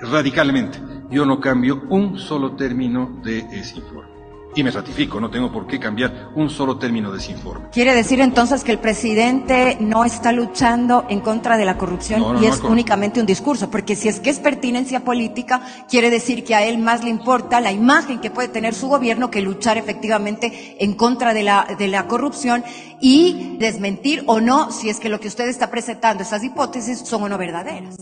radicalmente. 0.02 0.78
Yo 1.10 1.24
no 1.24 1.40
cambio 1.40 1.82
un 1.88 2.18
solo 2.18 2.54
término 2.56 3.20
de 3.24 3.38
ese 3.52 3.78
informe. 3.78 4.19
Y 4.54 4.64
me 4.64 4.70
ratifico, 4.70 5.20
no 5.20 5.30
tengo 5.30 5.52
por 5.52 5.66
qué 5.66 5.78
cambiar 5.78 6.30
un 6.34 6.50
solo 6.50 6.76
término 6.76 7.12
de 7.12 7.18
ese 7.18 7.32
informe. 7.32 7.68
Quiere 7.70 7.94
decir 7.94 8.20
entonces 8.20 8.64
que 8.64 8.72
el 8.72 8.78
presidente 8.78 9.76
no 9.80 10.04
está 10.04 10.32
luchando 10.32 11.06
en 11.08 11.20
contra 11.20 11.56
de 11.56 11.64
la 11.64 11.78
corrupción 11.78 12.20
No, 12.20 12.32
no, 12.32 12.42
y 12.42 12.46
no, 12.46 12.52
es 12.52 12.60
únicamente 12.60 13.20
un 13.20 13.26
discurso, 13.26 13.70
porque 13.70 13.94
si 13.94 14.08
es 14.08 14.18
que 14.18 14.30
es 14.30 14.40
pertinencia 14.40 15.00
política, 15.00 15.62
quiere 15.88 16.10
decir 16.10 16.42
que 16.42 16.54
a 16.54 16.64
él 16.64 16.78
más 16.78 17.04
le 17.04 17.10
importa 17.10 17.60
la 17.60 17.72
imagen 17.72 18.20
que 18.20 18.30
puede 18.30 18.48
tener 18.48 18.74
su 18.74 18.88
gobierno 18.88 19.30
que 19.30 19.40
luchar 19.40 19.78
efectivamente 19.78 20.76
en 20.80 20.94
contra 20.94 21.32
de 21.32 21.44
la, 21.44 21.66
de 21.78 21.88
la 21.88 22.08
corrupción 22.08 22.64
y 23.00 23.56
desmentir 23.58 24.24
o 24.26 24.40
no 24.40 24.72
si 24.72 24.90
es 24.90 24.98
que 24.98 25.08
lo 25.08 25.20
que 25.20 25.28
usted 25.28 25.48
está 25.48 25.70
presentando, 25.70 26.22
esas 26.22 26.42
hipótesis, 26.42 26.98
son 27.00 27.22
o 27.22 27.28
no 27.28 27.38
verdaderas. 27.38 27.96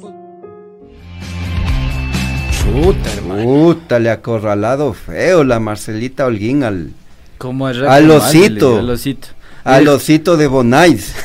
Chuta, 2.62 3.12
hermano. 3.12 3.44
Puta, 3.44 3.98
le 3.98 4.10
ha 4.10 4.14
acorralado 4.14 4.92
feo 4.92 5.44
la 5.44 5.60
Marcelita 5.60 6.26
Holguín 6.26 6.62
al, 6.62 6.92
Como 7.38 7.66
al 7.66 8.10
osito. 8.10 8.78
Al 8.78 8.90
osito. 8.90 9.28
Al 9.64 9.88
osito 9.88 10.36
de 10.36 10.46
Bonais. 10.46 11.14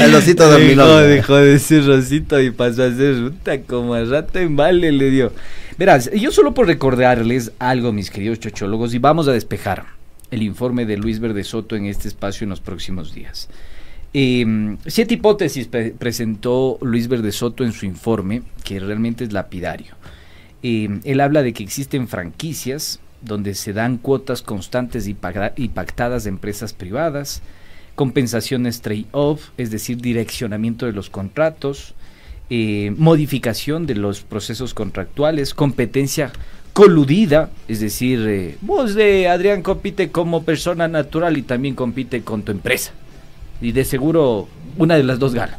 al 0.00 0.14
osito 0.14 0.50
de 0.50 0.64
Dejó, 0.64 0.96
dejó 0.98 1.36
de 1.36 1.58
ser 1.58 1.86
Rosito 1.86 2.40
y 2.40 2.50
pasó 2.50 2.84
a 2.84 2.92
ser 2.92 3.20
ruta 3.20 3.60
como 3.62 3.94
a 3.94 4.04
rato 4.04 4.38
en 4.38 4.56
vale 4.56 4.92
le 4.92 5.10
dio. 5.10 5.32
Verás, 5.78 6.10
yo 6.12 6.32
solo 6.32 6.54
por 6.54 6.66
recordarles 6.66 7.52
algo, 7.58 7.92
mis 7.92 8.10
queridos 8.10 8.40
chochólogos, 8.40 8.94
y 8.94 8.98
vamos 8.98 9.28
a 9.28 9.32
despejar 9.32 9.84
el 10.30 10.42
informe 10.42 10.86
de 10.86 10.96
Luis 10.96 11.20
Verde 11.20 11.44
Soto 11.44 11.76
en 11.76 11.86
este 11.86 12.08
espacio 12.08 12.44
en 12.44 12.50
los 12.50 12.60
próximos 12.60 13.14
días. 13.14 13.48
Eh, 14.18 14.76
siete 14.86 15.12
hipótesis 15.12 15.68
pre- 15.68 15.90
presentó 15.90 16.78
Luis 16.80 17.06
Verde 17.06 17.32
Soto 17.32 17.64
en 17.64 17.72
su 17.72 17.84
informe, 17.84 18.40
que 18.64 18.80
realmente 18.80 19.24
es 19.24 19.32
lapidario. 19.34 19.92
Eh, 20.62 21.00
él 21.04 21.20
habla 21.20 21.42
de 21.42 21.52
que 21.52 21.62
existen 21.62 22.08
franquicias 22.08 22.98
donde 23.20 23.54
se 23.54 23.74
dan 23.74 23.98
cuotas 23.98 24.40
constantes 24.40 25.06
y 25.06 25.12
pactadas 25.12 26.24
de 26.24 26.30
empresas 26.30 26.72
privadas, 26.72 27.42
compensaciones 27.94 28.80
trade-off, 28.80 29.50
es 29.58 29.70
decir, 29.70 29.98
direccionamiento 29.98 30.86
de 30.86 30.92
los 30.92 31.10
contratos, 31.10 31.94
eh, 32.48 32.94
modificación 32.96 33.84
de 33.84 33.96
los 33.96 34.22
procesos 34.22 34.72
contractuales, 34.72 35.52
competencia 35.52 36.32
coludida, 36.72 37.50
es 37.68 37.80
decir, 37.80 38.24
eh, 38.26 38.56
vos 38.62 38.94
de 38.94 39.28
Adrián 39.28 39.60
compite 39.62 40.10
como 40.10 40.42
persona 40.42 40.88
natural 40.88 41.36
y 41.36 41.42
también 41.42 41.74
compite 41.74 42.22
con 42.22 42.42
tu 42.42 42.52
empresa. 42.52 42.92
Y 43.60 43.72
de 43.72 43.84
seguro 43.84 44.48
una 44.76 44.96
de 44.96 45.02
las 45.04 45.18
dos 45.18 45.34
gana. 45.34 45.58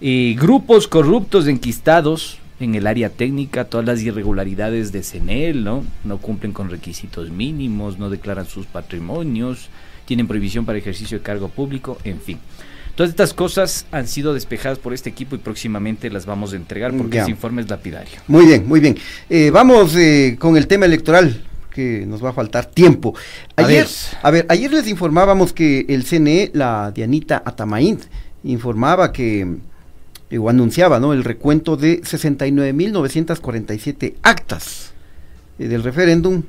Y 0.00 0.34
grupos 0.34 0.88
corruptos 0.88 1.46
enquistados 1.46 2.38
en 2.60 2.74
el 2.74 2.86
área 2.86 3.10
técnica, 3.10 3.64
todas 3.64 3.86
las 3.86 4.00
irregularidades 4.02 4.92
de 4.92 5.02
CENEL, 5.02 5.64
¿no? 5.64 5.84
No 6.04 6.18
cumplen 6.18 6.52
con 6.52 6.70
requisitos 6.70 7.30
mínimos, 7.30 7.98
no 7.98 8.10
declaran 8.10 8.46
sus 8.46 8.66
patrimonios, 8.66 9.68
tienen 10.06 10.26
prohibición 10.26 10.64
para 10.64 10.78
ejercicio 10.78 11.18
de 11.18 11.24
cargo 11.24 11.48
público, 11.48 11.98
en 12.04 12.20
fin. 12.20 12.38
Todas 12.94 13.10
estas 13.10 13.34
cosas 13.34 13.86
han 13.90 14.06
sido 14.06 14.34
despejadas 14.34 14.78
por 14.78 14.94
este 14.94 15.10
equipo 15.10 15.34
y 15.34 15.38
próximamente 15.38 16.10
las 16.10 16.26
vamos 16.26 16.52
a 16.52 16.56
entregar 16.56 16.92
porque 16.96 17.16
Ya. 17.16 17.22
ese 17.22 17.32
informe 17.32 17.62
es 17.62 17.68
lapidario. 17.68 18.20
Muy 18.28 18.46
bien, 18.46 18.68
muy 18.68 18.78
bien. 18.78 18.96
Eh, 19.28 19.50
vamos 19.50 19.96
eh, 19.96 20.36
con 20.38 20.56
el 20.56 20.68
tema 20.68 20.86
electoral, 20.86 21.42
que 21.74 22.06
nos 22.06 22.24
va 22.24 22.30
a 22.30 22.32
faltar 22.32 22.64
tiempo. 22.66 23.14
A 23.56 23.66
Ayer, 23.66 23.84
ver. 23.84 23.88
a 24.22 24.30
ver, 24.30 24.46
ayer 24.48 24.72
les 24.72 24.88
informábamos 24.88 25.52
que 25.52 25.84
el 25.88 26.04
CNE, 26.04 26.52
la 26.54 26.90
Dianita 26.92 27.42
Atamaín, 27.44 27.98
informaba 28.44 29.12
que, 29.12 29.56
eh, 30.30 30.38
o 30.38 30.48
anunciaba, 30.48 31.00
¿no? 31.00 31.12
El 31.12 31.24
recuento 31.24 31.76
de 31.76 32.00
69.947 32.02 34.14
actas 34.22 34.92
eh, 35.58 35.68
del 35.68 35.82
referéndum 35.82 36.44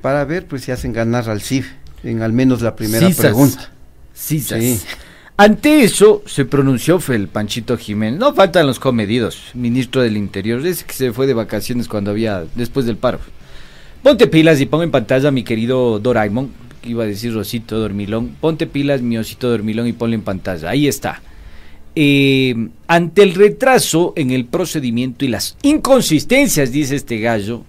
para 0.00 0.24
ver, 0.24 0.46
pues, 0.46 0.64
si 0.64 0.72
hacen 0.72 0.92
ganar 0.92 1.30
al 1.30 1.42
CIF 1.42 1.68
en 2.02 2.22
al 2.22 2.32
menos 2.32 2.62
la 2.62 2.74
primera 2.74 3.08
pregunta. 3.10 3.70
Sisas. 4.14 4.60
Sí. 4.60 4.80
Ante 5.38 5.84
eso 5.84 6.22
se 6.24 6.46
pronunció 6.46 6.98
el 7.08 7.28
Panchito 7.28 7.76
Jiménez. 7.76 8.18
No 8.18 8.32
faltan 8.32 8.66
los 8.66 8.78
comedidos, 8.78 9.50
ministro 9.52 10.00
del 10.00 10.16
Interior, 10.16 10.66
ese 10.66 10.86
que 10.86 10.94
se 10.94 11.12
fue 11.12 11.26
de 11.26 11.34
vacaciones 11.34 11.88
cuando 11.88 12.10
había, 12.10 12.46
después 12.54 12.86
del 12.86 12.96
paro. 12.96 13.18
Ponte 14.06 14.28
pilas 14.28 14.60
y 14.60 14.66
pongo 14.66 14.84
en 14.84 14.92
pantalla 14.92 15.30
a 15.30 15.32
mi 15.32 15.42
querido 15.42 15.98
Doraemon, 15.98 16.52
iba 16.84 17.02
a 17.02 17.08
decir 17.08 17.34
Rosito 17.34 17.80
Dormilón. 17.80 18.36
Ponte 18.40 18.68
pilas, 18.68 19.02
mi 19.02 19.18
osito 19.18 19.50
Dormilón, 19.50 19.88
y 19.88 19.92
ponle 19.94 20.14
en 20.14 20.22
pantalla. 20.22 20.70
Ahí 20.70 20.86
está. 20.86 21.22
Eh, 21.96 22.68
ante 22.86 23.24
el 23.24 23.34
retraso 23.34 24.12
en 24.14 24.30
el 24.30 24.44
procedimiento 24.44 25.24
y 25.24 25.28
las 25.28 25.56
inconsistencias, 25.62 26.70
dice 26.70 26.94
este 26.94 27.18
gallo, 27.18 27.64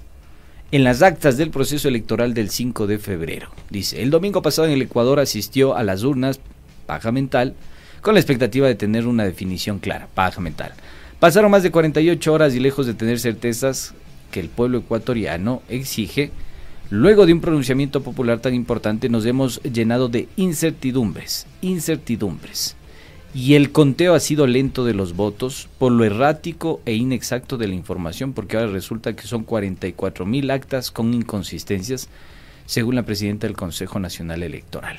en 0.71 0.84
las 0.84 1.02
actas 1.02 1.38
del 1.38 1.50
proceso 1.50 1.88
electoral 1.88 2.36
del 2.36 2.52
5 2.52 2.86
de 2.86 3.00
febrero. 3.00 3.50
Dice, 3.71 4.04
el 4.04 4.12
domingo 4.12 4.43
pasado 4.43 4.67
en 4.67 4.76
el 4.76 4.84
Ecuador 4.84 5.19
asistió 5.19 5.76
a 5.76 5.82
las 5.82 6.04
urnas, 6.04 6.39
paja 6.86 7.12
mental, 7.12 7.56
con 8.02 8.13
la 8.13 8.19
expectativa 8.19 8.67
de 8.67 8.76
tener 8.76 9.08
una 9.08 9.26
definición 9.26 9.80
clara, 9.80 10.08
paja 10.13 10.39
mental. 10.39 10.73
Pasaron 11.19 11.50
más 11.50 11.63
de 11.63 11.71
48 11.71 12.32
horas 12.32 12.54
y 12.54 12.60
lejos 12.60 12.86
de 12.86 12.93
tener 12.93 13.19
certezas 13.19 13.95
que 14.32 14.40
el 14.40 14.50
pueblo 14.50 14.80
ecuatoriano 14.80 15.62
exige, 15.70 16.32
luego 16.90 17.26
de 17.26 17.34
un 17.34 17.42
pronunciamiento 17.42 18.02
popular 18.02 18.40
tan 18.40 18.54
importante 18.54 19.10
nos 19.10 19.26
hemos 19.26 19.62
llenado 19.63 20.10
de 20.10 20.28
incertidumbres, 20.38 21.48
incertidumbres. 21.62 22.76
Y 23.34 23.54
el 23.56 23.72
conteo 23.72 24.16
ha 24.16 24.20
sido 24.20 24.48
lento 24.48 24.84
de 24.86 24.94
los 24.94 25.16
votos 25.16 25.68
por 25.78 25.92
lo 25.92 26.04
errático 26.06 26.82
e 26.86 26.94
inexacto 26.96 27.58
de 27.58 27.68
la 27.68 27.76
información, 27.76 28.34
porque 28.34 28.58
ahora 28.58 28.72
resulta 28.72 29.16
que 29.16 29.28
son 29.28 29.44
44 29.44 30.26
mil 30.26 30.50
actas 30.50 30.92
con 30.92 31.13
inconsistencias, 31.13 32.08
según 32.66 32.96
la 32.96 33.04
presidenta 33.04 33.46
del 33.46 33.56
Consejo 33.56 34.00
Nacional 34.00 34.44
Electoral. 34.44 34.98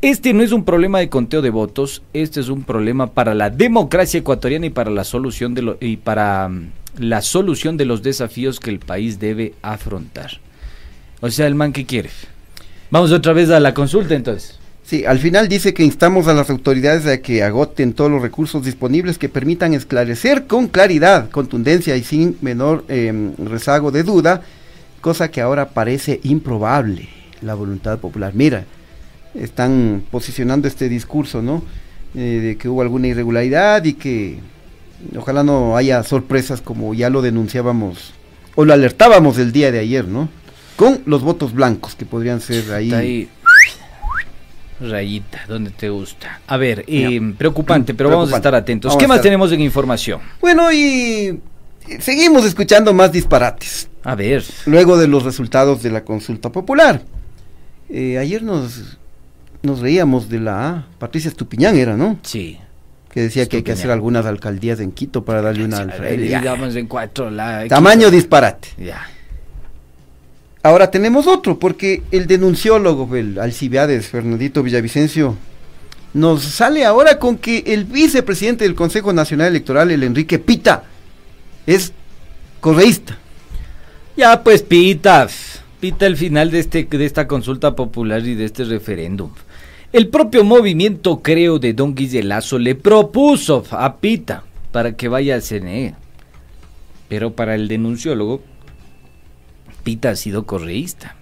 Este 0.00 0.32
no 0.32 0.42
es 0.42 0.52
un 0.52 0.64
problema 0.64 1.00
de 1.00 1.08
conteo 1.08 1.42
de 1.42 1.50
votos, 1.50 2.02
este 2.12 2.38
es 2.40 2.48
un 2.48 2.62
problema 2.62 3.08
para 3.12 3.34
la 3.34 3.50
democracia 3.50 4.18
ecuatoriana 4.20 4.66
y 4.66 4.70
para 4.70 4.90
la 4.90 5.02
solución 5.02 5.54
de 5.54 5.62
lo- 5.62 5.76
y 5.80 5.96
para 5.96 6.48
mm, 6.48 6.70
la 6.98 7.22
solución 7.22 7.76
de 7.76 7.84
los 7.84 8.02
desafíos 8.02 8.60
que 8.60 8.70
el 8.70 8.78
país 8.78 9.18
debe 9.18 9.54
afrontar. 9.62 10.40
O 11.20 11.30
sea, 11.30 11.46
el 11.46 11.54
man 11.54 11.72
que 11.72 11.86
quiere. 11.86 12.10
Vamos 12.90 13.12
otra 13.12 13.32
vez 13.32 13.50
a 13.50 13.60
la 13.60 13.74
consulta 13.74 14.14
entonces. 14.14 14.58
Sí, 14.84 15.04
al 15.04 15.18
final 15.18 15.48
dice 15.48 15.74
que 15.74 15.84
instamos 15.84 16.28
a 16.28 16.32
las 16.32 16.48
autoridades 16.48 17.06
a 17.06 17.20
que 17.20 17.42
agoten 17.42 17.92
todos 17.92 18.10
los 18.10 18.22
recursos 18.22 18.64
disponibles 18.64 19.18
que 19.18 19.28
permitan 19.28 19.74
esclarecer 19.74 20.46
con 20.46 20.68
claridad, 20.68 21.28
contundencia 21.28 21.94
y 21.96 22.02
sin 22.02 22.38
menor 22.40 22.86
eh, 22.88 23.32
rezago 23.36 23.90
de 23.90 24.02
duda, 24.02 24.40
cosa 25.02 25.30
que 25.30 25.42
ahora 25.42 25.70
parece 25.70 26.20
improbable, 26.22 27.08
la 27.42 27.52
voluntad 27.52 27.98
popular. 27.98 28.32
Mira, 28.34 28.64
están 29.34 30.04
posicionando 30.10 30.66
este 30.66 30.88
discurso, 30.88 31.42
¿no? 31.42 31.62
Eh, 32.14 32.40
de 32.42 32.56
que 32.56 32.70
hubo 32.70 32.80
alguna 32.80 33.08
irregularidad 33.08 33.84
y 33.84 33.92
que 33.92 34.38
ojalá 35.16 35.42
no 35.44 35.76
haya 35.76 36.02
sorpresas 36.02 36.60
como 36.60 36.94
ya 36.94 37.10
lo 37.10 37.22
denunciábamos 37.22 38.12
o 38.54 38.64
lo 38.64 38.72
alertábamos 38.72 39.38
el 39.38 39.52
día 39.52 39.70
de 39.72 39.78
ayer, 39.80 40.06
¿no? 40.06 40.28
Con 40.76 41.00
los 41.06 41.22
votos 41.22 41.52
blancos 41.52 41.94
que 41.94 42.04
podrían 42.06 42.40
ser 42.40 42.72
ahí. 42.72 42.86
Está 42.86 42.98
ahí. 42.98 43.28
Rayita, 44.80 45.40
donde 45.48 45.70
te 45.70 45.88
gusta. 45.88 46.40
A 46.46 46.56
ver, 46.56 46.84
eh, 46.86 47.20
preocupante, 47.36 47.94
pero 47.94 48.10
vamos 48.10 48.32
a 48.32 48.36
estar 48.36 48.54
atentos. 48.54 48.90
Vamos 48.90 49.02
¿Qué 49.02 49.08
más 49.08 49.16
estar- 49.16 49.22
tenemos 49.24 49.50
en 49.50 49.60
información? 49.60 50.20
Bueno, 50.40 50.72
y 50.72 51.40
seguimos 51.98 52.44
escuchando 52.44 52.94
más 52.94 53.10
disparates. 53.10 53.88
A 54.04 54.14
ver. 54.14 54.44
Luego 54.66 54.96
de 54.96 55.08
los 55.08 55.24
resultados 55.24 55.82
de 55.82 55.90
la 55.90 56.04
consulta 56.04 56.52
popular. 56.52 57.02
Eh, 57.90 58.18
ayer 58.18 58.42
nos, 58.42 58.98
nos 59.62 59.80
reíamos 59.80 60.28
de 60.28 60.38
la 60.40 60.86
Patricia 61.00 61.28
Estupiñán, 61.28 61.76
era, 61.76 61.96
¿no? 61.96 62.18
Sí. 62.22 62.58
Que 63.10 63.22
decía 63.22 63.46
que 63.46 63.58
hay 63.58 63.62
que 63.62 63.72
hacer 63.72 63.90
algunas 63.90 64.26
alcaldías 64.26 64.80
en 64.80 64.92
Quito 64.92 65.24
para 65.24 65.40
darle 65.42 65.64
una. 65.64 65.86
Digamos 65.86 66.76
en 66.76 66.86
cuatro. 66.86 67.30
La, 67.30 67.66
Tamaño 67.66 68.10
disparate. 68.10 68.68
Ya. 68.76 69.06
Ahora 70.62 70.90
tenemos 70.90 71.26
otro, 71.26 71.58
porque 71.58 72.02
el 72.10 72.26
denunciólogo, 72.26 73.14
el 73.16 73.38
Alcibiades, 73.38 74.08
Fernandito 74.08 74.62
Villavicencio, 74.62 75.36
nos 76.12 76.42
sale 76.42 76.84
ahora 76.84 77.18
con 77.18 77.38
que 77.38 77.62
el 77.66 77.84
vicepresidente 77.84 78.64
del 78.64 78.74
Consejo 78.74 79.12
Nacional 79.12 79.48
Electoral, 79.48 79.90
el 79.90 80.02
Enrique 80.02 80.38
Pita, 80.38 80.84
es 81.66 81.92
correísta. 82.60 83.18
Ya, 84.16 84.42
pues 84.42 84.62
pita. 84.62 85.28
Pita 85.80 86.06
el 86.06 86.16
final 86.16 86.50
de, 86.50 86.58
este, 86.58 86.84
de 86.84 87.04
esta 87.04 87.28
consulta 87.28 87.76
popular 87.76 88.26
y 88.26 88.34
de 88.34 88.46
este 88.46 88.64
referéndum. 88.64 89.30
El 89.90 90.08
propio 90.08 90.44
movimiento 90.44 91.22
Creo 91.22 91.58
de 91.58 91.72
Don 91.72 91.94
Guillelazo 91.94 92.58
le 92.58 92.74
propuso 92.74 93.64
a 93.70 93.96
Pita 93.96 94.42
para 94.70 94.92
que 94.92 95.08
vaya 95.08 95.34
al 95.34 95.42
CNE. 95.42 95.94
Pero 97.08 97.32
para 97.32 97.54
el 97.54 97.68
denunciólogo, 97.68 98.42
Pita 99.84 100.10
ha 100.10 100.16
sido 100.16 100.44
correísta. 100.44 101.16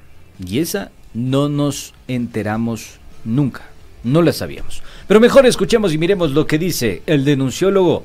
Y 0.45 0.59
esa 0.59 0.91
no 1.15 1.49
nos 1.49 1.95
enteramos 2.09 2.99
nunca. 3.25 3.63
No 4.03 4.21
la 4.21 4.33
sabíamos. 4.33 4.83
Pero 5.07 5.21
mejor 5.21 5.47
escuchemos 5.47 5.93
y 5.93 5.99
miremos 5.99 6.33
lo 6.33 6.49
que 6.49 6.59
dice 6.59 7.03
el 7.07 7.25
denunciólogo 7.25 8.03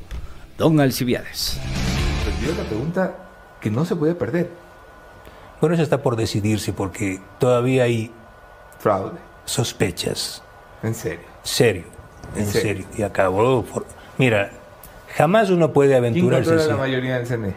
Don 0.59 0.79
Alcibiades. 0.79 1.59
Respondió 2.23 2.55
la 2.63 2.69
pregunta 2.69 3.15
que 3.59 3.71
no 3.71 3.83
se 3.83 3.95
puede 3.95 4.13
perder. 4.13 4.51
Bueno, 5.59 5.73
eso 5.73 5.83
está 5.83 6.03
por 6.03 6.15
decidirse 6.15 6.71
porque 6.71 7.19
todavía 7.39 7.83
hay 7.85 8.11
Fraude. 8.77 9.17
sospechas. 9.45 10.43
En 10.83 10.93
serio. 10.95 11.25
Serio. 11.43 11.83
En, 12.35 12.45
serio. 12.45 12.61
serio. 12.61 12.85
Y 12.97 13.01
acabó 13.03 13.63
por... 13.63 13.85
Mira, 14.17 14.51
jamás 15.15 15.49
uno 15.49 15.71
puede 15.71 15.89
¿Quién 15.91 15.99
aventurarse. 16.03 16.49
controla 16.49 16.73
la 16.73 16.77
mayoría 16.79 17.17
del 17.19 17.27
CNE? 17.27 17.53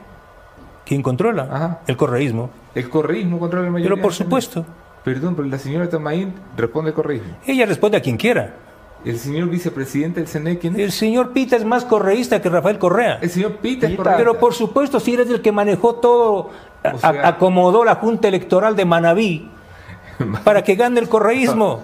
¿Quién 0.85 1.03
controla? 1.03 1.49
Ajá. 1.51 1.79
El 1.87 1.97
correísmo. 1.97 2.51
El 2.75 2.89
correísmo 2.91 3.39
controla 3.39 3.67
la 3.67 3.73
mayoría 3.73 3.91
Pero 3.95 4.03
por 4.03 4.11
del 4.13 4.19
CNE. 4.19 4.25
supuesto. 4.25 4.67
Perdón, 5.05 5.35
pero 5.37 5.49
la 5.49 5.59
señora 5.59 5.89
Tamaín 5.89 6.33
responde 6.57 6.93
correísmo. 6.93 7.37
Ella 7.47 7.67
responde 7.67 7.99
a 7.99 8.01
quien 8.03 8.17
quiera. 8.17 8.55
El 9.05 9.19
señor 9.19 9.51
vicepresidente 9.51 10.21
del 10.21 10.29
CNE, 10.29 10.59
¿quién 10.59 10.75
es? 10.77 10.81
El 10.81 10.93
señor 10.93 11.33
Pita 11.35 11.57
es 11.57 11.65
más 11.65 11.85
correísta 11.85 12.41
que 12.41 12.49
Rafael 12.49 12.79
Correa. 12.79 13.19
El 13.21 13.29
señor 13.29 13.57
Pita 13.57 13.87
es 13.87 13.97
correísta. 13.97 14.17
Pero 14.17 14.39
por 14.41 14.55
supuesto, 14.55 14.99
si 14.99 15.13
eres 15.13 15.29
el 15.29 15.43
que 15.43 15.53
manejó 15.53 15.97
todo, 15.97 16.51
O 16.93 16.99
sea- 16.99 17.29
acomodó 17.29 17.85
la 17.85 17.97
Junta 17.97 18.29
Electoral 18.29 18.77
de 18.77 18.85
Manabí 18.87 19.51
para 20.45 20.65
que 20.65 20.75
gane 20.75 21.01
el 21.01 21.09
correísmo. 21.11 21.83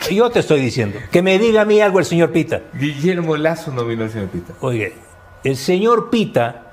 Yo 0.10 0.30
te 0.30 0.40
estoy 0.40 0.60
diciendo. 0.60 0.98
Que 1.10 1.22
me 1.22 1.38
diga 1.38 1.62
a 1.62 1.64
mí 1.64 1.80
algo 1.80 1.98
el 1.98 2.04
señor 2.04 2.30
Pita. 2.32 2.62
Guillermo 2.74 3.36
Lazo 3.36 3.72
nominó 3.72 4.04
al 4.04 4.10
señor 4.10 4.28
Pita. 4.28 4.52
Oye, 4.60 4.94
el 5.44 5.56
señor 5.56 6.10
Pita 6.10 6.64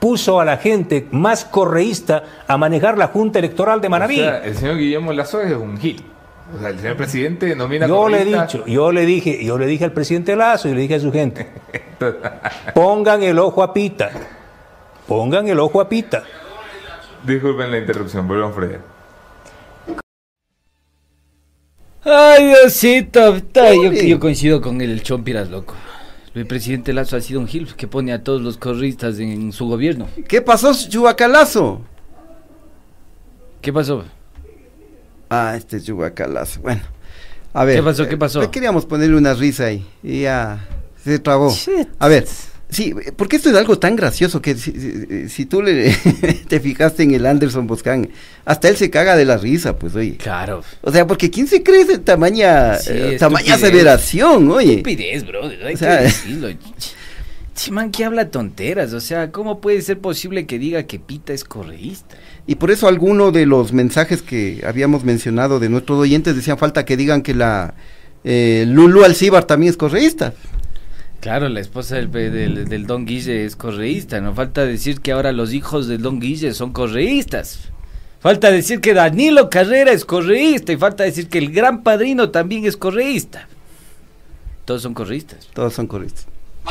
puso 0.00 0.40
a 0.40 0.44
la 0.44 0.56
gente 0.58 1.06
más 1.10 1.44
correísta 1.44 2.22
a 2.46 2.56
manejar 2.56 2.96
la 2.98 3.08
Junta 3.08 3.38
Electoral 3.40 3.80
de 3.80 3.88
Manabí. 3.88 4.20
O 4.20 4.24
sea, 4.24 4.44
el 4.44 4.56
señor 4.56 4.76
Guillermo 4.76 5.12
Lazo 5.12 5.40
es 5.40 5.52
un 5.52 5.76
gil. 5.78 6.04
O 6.54 6.58
sea, 6.58 6.70
el 6.70 6.78
señor 6.78 6.96
presidente 6.96 7.54
nomina 7.54 7.86
yo 7.86 8.08
le 8.08 8.16
he 8.16 8.20
correísta. 8.20 8.46
dicho, 8.46 8.66
yo 8.66 8.90
le 8.92 9.04
dije, 9.04 9.44
yo 9.44 9.58
le 9.58 9.66
dije 9.66 9.84
al 9.84 9.92
presidente 9.92 10.34
Lazo 10.34 10.68
y 10.68 10.74
le 10.74 10.80
dije 10.80 10.94
a 10.94 11.00
su 11.00 11.12
gente, 11.12 11.46
pongan 12.74 13.22
el 13.22 13.38
ojo 13.38 13.62
a 13.62 13.74
Pita, 13.74 14.10
pongan 15.06 15.48
el 15.48 15.60
ojo 15.60 15.80
a 15.80 15.88
Pita. 15.88 16.22
Disculpen 17.24 17.70
la 17.70 17.78
interrupción, 17.78 18.26
vuelvan 18.26 18.54
Freire. 18.54 18.78
Ay, 22.04 22.46
Diosito, 22.46 23.34
puta, 23.34 23.74
yo, 23.74 24.20
coincido 24.20 24.60
con 24.60 24.80
el 24.80 25.02
Chompiras, 25.02 25.50
loco. 25.50 25.74
El 26.34 26.46
presidente 26.46 26.92
Lazo 26.92 27.16
ha 27.16 27.20
sido 27.20 27.40
un 27.40 27.48
gil 27.48 27.74
que 27.74 27.88
pone 27.88 28.12
a 28.12 28.22
todos 28.22 28.40
los 28.40 28.56
corristas 28.56 29.18
en 29.18 29.52
su 29.52 29.66
gobierno. 29.66 30.08
¿Qué 30.28 30.40
pasó, 30.40 30.72
Chubacalazo? 30.72 31.80
¿Qué 33.60 33.72
pasó? 33.72 34.04
Ah, 35.28 35.54
este 35.56 35.78
es 35.78 35.84
Chubacalazo. 35.84 36.60
Bueno. 36.60 36.82
A 37.52 37.64
ver. 37.64 37.76
¿Qué 37.76 37.82
pasó? 37.82 38.08
¿Qué 38.08 38.16
pasó? 38.16 38.42
eh, 38.42 38.50
queríamos 38.50 38.86
ponerle 38.86 39.16
una 39.16 39.34
risa 39.34 39.64
ahí. 39.64 39.84
Y 40.02 40.22
ya 40.22 40.64
se 41.02 41.18
trabó. 41.18 41.52
A 41.98 42.08
ver. 42.08 42.26
Sí, 42.70 42.94
porque 43.16 43.36
esto 43.36 43.48
es 43.48 43.56
algo 43.56 43.78
tan 43.78 43.96
gracioso 43.96 44.42
que 44.42 44.54
si, 44.54 44.72
si- 44.72 45.28
si 45.30 45.46
tú 45.46 45.62
le 45.62 45.90
te 46.48 46.60
fijaste 46.60 47.02
en 47.02 47.12
el 47.14 47.24
Anderson 47.24 47.66
Boscan, 47.66 48.10
hasta 48.44 48.68
él 48.68 48.76
se 48.76 48.90
caga 48.90 49.16
de 49.16 49.24
la 49.24 49.38
risa, 49.38 49.78
pues 49.78 49.94
oye. 49.94 50.16
Claro. 50.18 50.62
O 50.82 50.92
sea, 50.92 51.06
porque 51.06 51.30
¿quién 51.30 51.46
se 51.46 51.62
cree 51.62 51.86
de 51.86 51.98
tamaña, 51.98 52.74
Sí, 52.76 52.90
eh, 52.92 53.16
tamaña 53.18 53.54
aseveración, 53.54 54.50
oye? 54.50 54.72
Estupidez, 54.72 55.26
brother. 55.26 55.64
Hay 55.66 55.74
O 55.74 55.78
sea, 55.78 55.98
que 55.98 56.04
decirlo. 56.04 56.48
Che, 57.54 57.72
man, 57.72 57.90
que 57.90 58.04
habla 58.04 58.30
tonteras. 58.30 58.92
O 58.92 59.00
sea, 59.00 59.32
¿cómo 59.32 59.60
puede 59.60 59.82
ser 59.82 59.98
posible 59.98 60.46
que 60.46 60.60
diga 60.60 60.84
que 60.84 61.00
Pita 61.00 61.32
es 61.32 61.42
correísta? 61.42 62.16
Y 62.46 62.54
por 62.54 62.70
eso 62.70 62.86
alguno 62.86 63.32
de 63.32 63.46
los 63.46 63.72
mensajes 63.72 64.22
que 64.22 64.62
habíamos 64.64 65.02
mencionado 65.04 65.58
de 65.58 65.68
nuestros 65.68 65.98
oyentes 65.98 66.36
decían 66.36 66.56
falta 66.56 66.84
que 66.84 66.96
digan 66.96 67.22
que 67.22 67.34
la 67.34 67.74
eh, 68.24 68.64
Lulu 68.68 69.02
Alcíbar 69.04 69.44
también 69.44 69.70
es 69.70 69.76
correísta. 69.76 70.34
Claro, 71.28 71.50
la 71.50 71.60
esposa 71.60 71.96
del, 71.96 72.08
pe- 72.08 72.30
del, 72.30 72.66
del 72.70 72.86
Don 72.86 73.04
Guille 73.04 73.44
es 73.44 73.54
correísta. 73.54 74.18
No 74.18 74.32
falta 74.32 74.64
decir 74.64 75.02
que 75.02 75.12
ahora 75.12 75.30
los 75.30 75.52
hijos 75.52 75.86
del 75.86 76.00
Don 76.00 76.20
Guille 76.20 76.54
son 76.54 76.72
correístas. 76.72 77.58
Falta 78.18 78.50
decir 78.50 78.80
que 78.80 78.94
Danilo 78.94 79.50
Carrera 79.50 79.92
es 79.92 80.06
correísta. 80.06 80.72
Y 80.72 80.78
falta 80.78 81.04
decir 81.04 81.28
que 81.28 81.36
el 81.36 81.52
gran 81.52 81.82
padrino 81.82 82.30
también 82.30 82.64
es 82.64 82.78
correísta. 82.78 83.46
Todos 84.64 84.80
son 84.80 84.94
correístas. 84.94 85.46
Todos 85.52 85.74
son 85.74 85.86
correístas. 85.86 86.26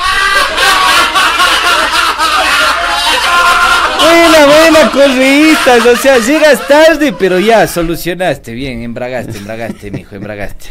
Buena, 3.99 4.45
buena, 4.47 4.91
correístas. 4.91 5.86
O 5.86 5.95
sea, 5.97 6.18
llegas 6.18 6.68
tarde, 6.68 7.14
pero 7.14 7.39
ya 7.39 7.68
solucionaste. 7.68 8.53
Bien, 8.53 8.82
embragaste, 8.82 9.38
embragaste, 9.38 9.91
mijo, 9.91 10.16
embragaste. 10.16 10.66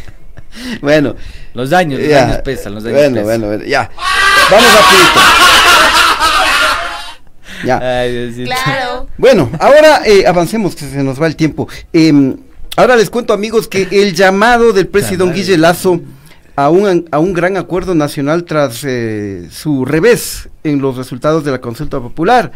Bueno. 0.81 1.15
Los 1.55 1.71
daños, 1.71 2.01
los 2.01 2.09
Ya, 2.09 2.27
daños 2.27 2.43
pesan, 2.43 2.75
los 2.75 2.85
daños 2.85 2.99
bueno, 2.99 3.15
pesan. 3.17 3.25
bueno, 3.27 3.47
bueno, 3.47 3.65
ya. 3.65 3.91
Vamos 4.51 4.75
rapidito. 4.75 5.21
Ya. 7.65 7.79
Ay. 8.03 8.45
Claro. 8.45 9.09
Bueno, 9.17 9.51
ahora 9.59 10.03
eh, 10.05 10.27
avancemos, 10.27 10.77
que 10.77 10.85
se 10.89 11.03
nos 11.03 11.21
va 11.21 11.27
el 11.27 11.37
tiempo. 11.37 11.69
Em, 11.93 12.37
ahora 12.77 12.97
les 12.97 13.09
cuento, 13.11 13.33
amigos, 13.33 13.67
que 13.69 13.89
el 13.91 14.15
llamado 14.15 14.73
del 14.73 14.87
presidente 14.89 15.35
Guille 15.35 15.57
Lazo 15.57 16.01
a 16.55 16.69
un, 16.71 17.09
a 17.11 17.19
un 17.19 17.33
gran 17.33 17.57
acuerdo 17.57 17.95
nacional 17.95 18.45
tras 18.45 18.83
eh, 18.85 19.49
su 19.51 19.85
revés 19.85 20.49
en 20.65 20.81
los 20.81 20.97
resultados 20.97 21.45
de 21.45 21.51
la 21.51 21.61
consulta 21.61 22.01
popular 22.01 22.51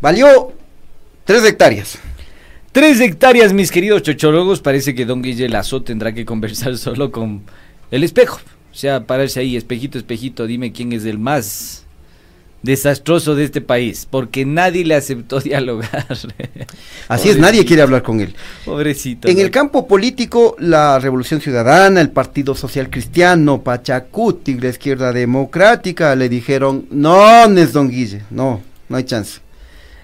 valió 0.00 0.52
tres 1.24 1.44
hectáreas. 1.44 1.98
Tres 2.72 3.00
hectáreas, 3.00 3.52
mis 3.52 3.72
queridos 3.72 4.02
chochólogos. 4.02 4.60
Parece 4.60 4.94
que 4.94 5.04
don 5.04 5.22
Guille 5.22 5.48
Lazo 5.48 5.82
tendrá 5.82 6.12
que 6.12 6.24
conversar 6.24 6.78
solo 6.78 7.10
con 7.10 7.42
el 7.90 8.04
espejo. 8.04 8.38
O 8.70 8.74
sea, 8.74 9.04
pararse 9.06 9.40
ahí, 9.40 9.56
espejito, 9.56 9.98
espejito, 9.98 10.46
dime 10.46 10.70
quién 10.70 10.92
es 10.92 11.04
el 11.04 11.18
más 11.18 11.84
desastroso 12.62 13.34
de 13.34 13.42
este 13.42 13.60
país. 13.60 14.06
Porque 14.08 14.44
nadie 14.44 14.84
le 14.84 14.94
aceptó 14.94 15.40
dialogar. 15.40 16.06
Así 17.08 17.30
es, 17.30 17.38
nadie 17.38 17.64
quiere 17.64 17.82
hablar 17.82 18.04
con 18.04 18.20
él. 18.20 18.36
Pobrecito. 18.64 19.26
En 19.26 19.34
¿no? 19.34 19.42
el 19.42 19.50
campo 19.50 19.88
político, 19.88 20.54
la 20.60 21.00
Revolución 21.00 21.40
Ciudadana, 21.40 22.00
el 22.00 22.10
Partido 22.10 22.54
Social 22.54 22.88
Cristiano, 22.88 23.62
Pachacuti, 23.62 24.54
la 24.54 24.68
Izquierda 24.68 25.12
Democrática, 25.12 26.14
le 26.14 26.28
dijeron, 26.28 26.86
no, 26.92 27.46
es 27.46 27.72
don 27.72 27.90
Guille, 27.90 28.22
no, 28.30 28.62
no 28.88 28.96
hay 28.96 29.02
chance. 29.02 29.40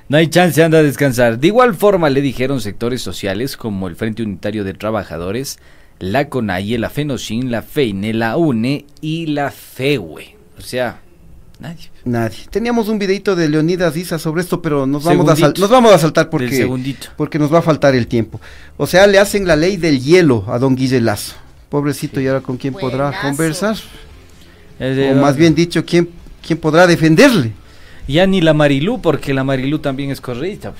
No 0.08 0.18
hay 0.18 0.28
chance, 0.28 0.62
anda 0.62 0.78
a 0.78 0.82
descansar. 0.84 1.38
De 1.38 1.48
igual 1.48 1.74
forma 1.74 2.10
le 2.10 2.20
dijeron 2.20 2.60
sectores 2.60 3.02
sociales 3.02 3.56
como 3.56 3.88
el 3.88 3.96
Frente 3.96 4.22
Unitario 4.22 4.62
de 4.62 4.72
Trabajadores, 4.72 5.58
la 5.98 6.28
CONAIE, 6.28 6.78
la 6.78 6.90
FENOCIN, 6.90 7.50
la 7.50 7.62
FEINE, 7.62 8.14
la 8.14 8.36
UNE 8.36 8.86
y 9.00 9.26
la 9.26 9.50
FEUE. 9.50 10.36
O 10.56 10.60
sea, 10.60 11.00
nadie. 11.58 11.90
Nadie. 12.04 12.38
Teníamos 12.50 12.88
un 12.88 13.00
videito 13.00 13.34
de 13.34 13.48
Leonidas 13.48 13.96
Isa 13.96 14.20
sobre 14.20 14.42
esto, 14.42 14.62
pero 14.62 14.86
nos 14.86 15.02
vamos, 15.02 15.42
a, 15.42 15.48
nos 15.48 15.70
vamos 15.70 15.92
a 15.92 15.98
saltar 15.98 16.30
porque, 16.30 16.54
segundito. 16.54 17.08
porque 17.16 17.40
nos 17.40 17.52
va 17.52 17.58
a 17.58 17.62
faltar 17.62 17.96
el 17.96 18.06
tiempo. 18.06 18.40
O 18.76 18.86
sea, 18.86 19.08
le 19.08 19.18
hacen 19.18 19.48
la 19.48 19.56
ley 19.56 19.76
del 19.76 20.00
hielo 20.00 20.44
a 20.46 20.60
don 20.60 20.76
Guille 20.76 21.00
Lazo. 21.00 21.34
Pobrecito, 21.68 22.20
¿y 22.20 22.28
ahora 22.28 22.42
con 22.42 22.58
quién 22.58 22.74
podrá 22.74 23.12
conversar? 23.22 23.76
O 24.78 25.14
más 25.16 25.36
bien 25.36 25.52
dicho, 25.56 25.84
¿quién, 25.84 26.10
quién 26.46 26.60
podrá 26.60 26.86
defenderle? 26.86 27.52
Ya 28.08 28.26
ni 28.26 28.40
la 28.40 28.54
Marilú, 28.54 29.00
porque 29.00 29.34
la 29.34 29.44
Marilú 29.44 29.78
también 29.78 30.10
es 30.10 30.20
correísta. 30.20 30.72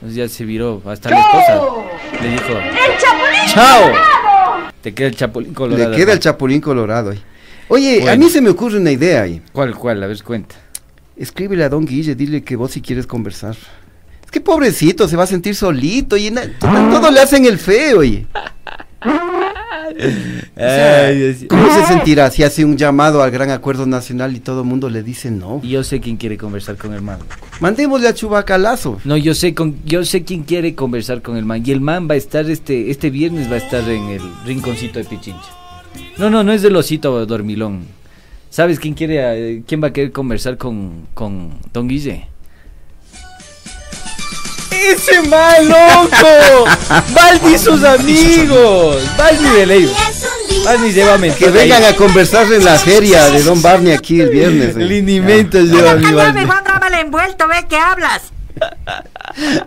Pues 0.00 0.14
ya 0.14 0.28
se 0.28 0.44
viró, 0.44 0.82
hasta 0.86 1.10
la 1.10 1.18
esposa 1.20 1.60
le 2.22 2.30
dijo, 2.30 2.54
¡Chao! 3.52 3.92
Te 4.80 4.94
queda 4.94 5.08
el 5.08 5.16
chapulín 5.16 5.54
colorado. 5.54 5.90
le 5.90 5.96
queda 5.96 6.12
el 6.12 6.20
chapulín 6.20 6.60
colorado. 6.60 7.12
Oye, 7.68 8.08
a 8.08 8.16
mí 8.16 8.30
se 8.30 8.40
me 8.40 8.50
ocurre 8.50 8.78
una 8.78 8.92
idea 8.92 9.22
ahí. 9.22 9.42
¿Cuál, 9.52 9.74
cuál? 9.74 10.02
A 10.02 10.06
ver, 10.06 10.22
cuenta. 10.22 10.54
Escríbele 11.16 11.64
a 11.64 11.68
don 11.68 11.84
Guille, 11.84 12.14
dile 12.14 12.44
que 12.44 12.54
vos 12.54 12.70
si 12.70 12.80
quieres 12.80 13.06
conversar. 13.06 13.56
Es 14.24 14.30
que 14.30 14.40
pobrecito, 14.40 15.08
se 15.08 15.16
va 15.16 15.24
a 15.24 15.26
sentir 15.26 15.54
solito 15.54 16.16
y 16.16 16.32
todo 16.60 17.10
le 17.10 17.20
hacen 17.20 17.44
el 17.44 17.58
feo, 17.58 17.98
oye. 18.00 18.26
Ay. 20.56 21.46
¿Cómo 21.48 21.74
se 21.74 21.86
sentirá 21.86 22.30
si 22.30 22.42
hace 22.42 22.64
un 22.64 22.76
llamado 22.76 23.22
al 23.22 23.30
gran 23.30 23.50
acuerdo 23.50 23.86
nacional 23.86 24.34
y 24.36 24.40
todo 24.40 24.62
el 24.62 24.66
mundo 24.66 24.88
le 24.88 25.02
dice 25.02 25.30
no? 25.30 25.60
Y 25.62 25.70
yo 25.70 25.84
sé 25.84 26.00
quién 26.00 26.16
quiere 26.16 26.36
conversar 26.36 26.76
con 26.76 26.94
el 26.94 27.02
man. 27.02 27.18
Mandémosle 27.60 28.08
a 28.08 28.14
Chubacalazo. 28.14 29.00
No, 29.04 29.16
yo 29.16 29.34
sé 29.34 29.54
con, 29.54 29.76
yo 29.84 30.04
sé 30.04 30.24
quién 30.24 30.42
quiere 30.42 30.74
conversar 30.74 31.22
con 31.22 31.36
el 31.36 31.44
man. 31.44 31.62
Y 31.64 31.72
el 31.72 31.80
man 31.80 32.08
va 32.08 32.14
a 32.14 32.18
estar 32.18 32.48
este, 32.50 32.90
este 32.90 33.10
viernes 33.10 33.50
va 33.50 33.54
a 33.54 33.58
estar 33.58 33.88
en 33.88 34.08
el 34.08 34.22
rinconcito 34.44 34.98
de 34.98 35.04
Pichincha. 35.04 35.50
No, 36.18 36.30
no, 36.30 36.42
no 36.42 36.52
es 36.52 36.62
del 36.62 36.76
osito 36.76 37.24
dormilón. 37.26 37.86
¿Sabes 38.50 38.80
quién 38.80 38.94
quiere, 38.94 39.18
eh, 39.20 39.62
quién 39.66 39.82
va 39.82 39.88
a 39.88 39.92
querer 39.92 40.10
conversar 40.10 40.56
con, 40.56 41.06
con 41.14 41.50
Don 41.72 41.86
Guille? 41.86 42.26
¡Ese 44.86 45.22
man 45.28 45.68
loco! 45.68 46.64
¡Baldi 47.10 47.54
y 47.54 47.58
sus 47.58 47.82
amigos! 47.82 49.02
¡Baldi 49.16 49.48
de 49.50 49.66
ley! 49.66 49.92
Baldi 50.64 50.92
lleva 50.92 51.18
mentir 51.18 51.46
Que 51.46 51.50
vengan 51.50 51.84
a 51.84 51.94
conversar 51.94 52.52
en 52.52 52.64
la 52.64 52.78
feria 52.78 53.26
de 53.30 53.42
Don 53.42 53.60
Barney 53.62 53.92
aquí 53.92 54.20
el 54.20 54.30
viernes. 54.30 54.76
eh. 54.76 54.80
Linimentos 54.80 55.64
lleva 55.64 55.94
mi 55.94 56.04
Rábal 56.04 56.94
envuelto, 56.94 57.46
ve 57.48 57.66
que 57.68 57.76
hablas. 57.76 58.22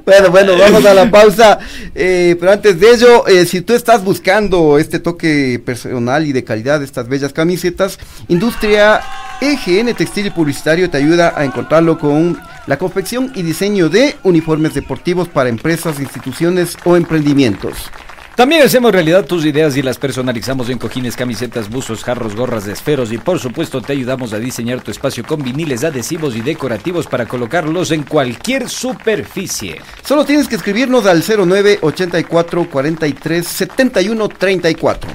Bueno, 0.06 0.30
bueno, 0.32 0.58
vamos 0.58 0.86
a 0.86 0.94
la 0.94 1.10
pausa. 1.10 1.60
Eh, 1.96 2.36
pero 2.40 2.52
antes 2.52 2.80
de 2.80 2.92
ello, 2.92 3.28
eh, 3.28 3.46
si 3.46 3.62
tú 3.62 3.74
estás 3.74 4.04
buscando 4.04 4.78
este 4.78 5.00
toque 5.00 5.62
personal 5.64 6.26
y 6.26 6.34
de 6.34 6.44
calidad 6.44 6.80
de 6.80 6.86
estas 6.86 7.08
bellas 7.08 7.34
camisetas, 7.34 7.98
Industria 8.28 9.02
EGN 9.42 9.94
Textil 9.96 10.28
y 10.28 10.30
Publicitario 10.32 10.90
te 10.90 10.98
ayuda 10.98 11.34
a 11.36 11.46
encontrarlo 11.46 11.98
con 11.98 12.40
la 12.68 12.78
confección 12.78 13.32
y 13.36 13.42
diseño 13.42 13.90
de 13.90 14.16
uniformes 14.24 14.74
deportivos 14.74 15.28
para 15.28 15.50
empresas, 15.50 16.00
instituciones 16.00 16.78
o 16.84 16.96
emprendimientos. 16.96 17.90
También 18.36 18.64
hacemos 18.64 18.94
realidad 18.94 19.26
tus 19.26 19.46
ideas 19.46 19.76
y 19.76 19.82
las 19.82 19.98
personalizamos 19.98 20.70
en 20.70 20.78
cojines, 20.78 21.16
camisetas, 21.16 21.70
buzos, 21.70 22.04
jarros, 22.04 22.36
gorras 22.36 22.66
de 22.66 22.72
esferos 22.72 23.12
y 23.12 23.18
por 23.18 23.40
supuesto 23.40 23.82
te 23.82 23.92
ayudamos 23.94 24.32
a 24.34 24.40
diseñar 24.40 24.82
tu 24.82 24.90
espacio 24.90 25.24
con 25.26 25.44
viniles 25.44 25.84
adhesivos 25.84 26.36
y 26.36 26.42
decorativos 26.42 27.08
para 27.08 27.26
colocarlos 27.26 27.92
en 27.92 28.04
cualquier 28.04 28.70
superficie. 28.70 29.82
Solo 30.04 30.26
tienes 30.26 30.48
que 30.48 30.56
escribirnos 30.56 31.06
al 31.06 31.24
09 31.24 31.80
84 31.82 32.70
43 32.70 33.46
71 33.46 34.30
34. 34.30 35.12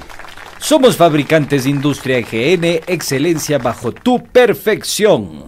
Somos 0.59 0.97
fabricantes 0.97 1.64
de 1.64 1.71
Industria 1.71 2.19
EGN, 2.19 2.83
excelencia 2.87 3.59
bajo 3.59 3.93
tu 3.93 4.23
perfección. 4.25 5.45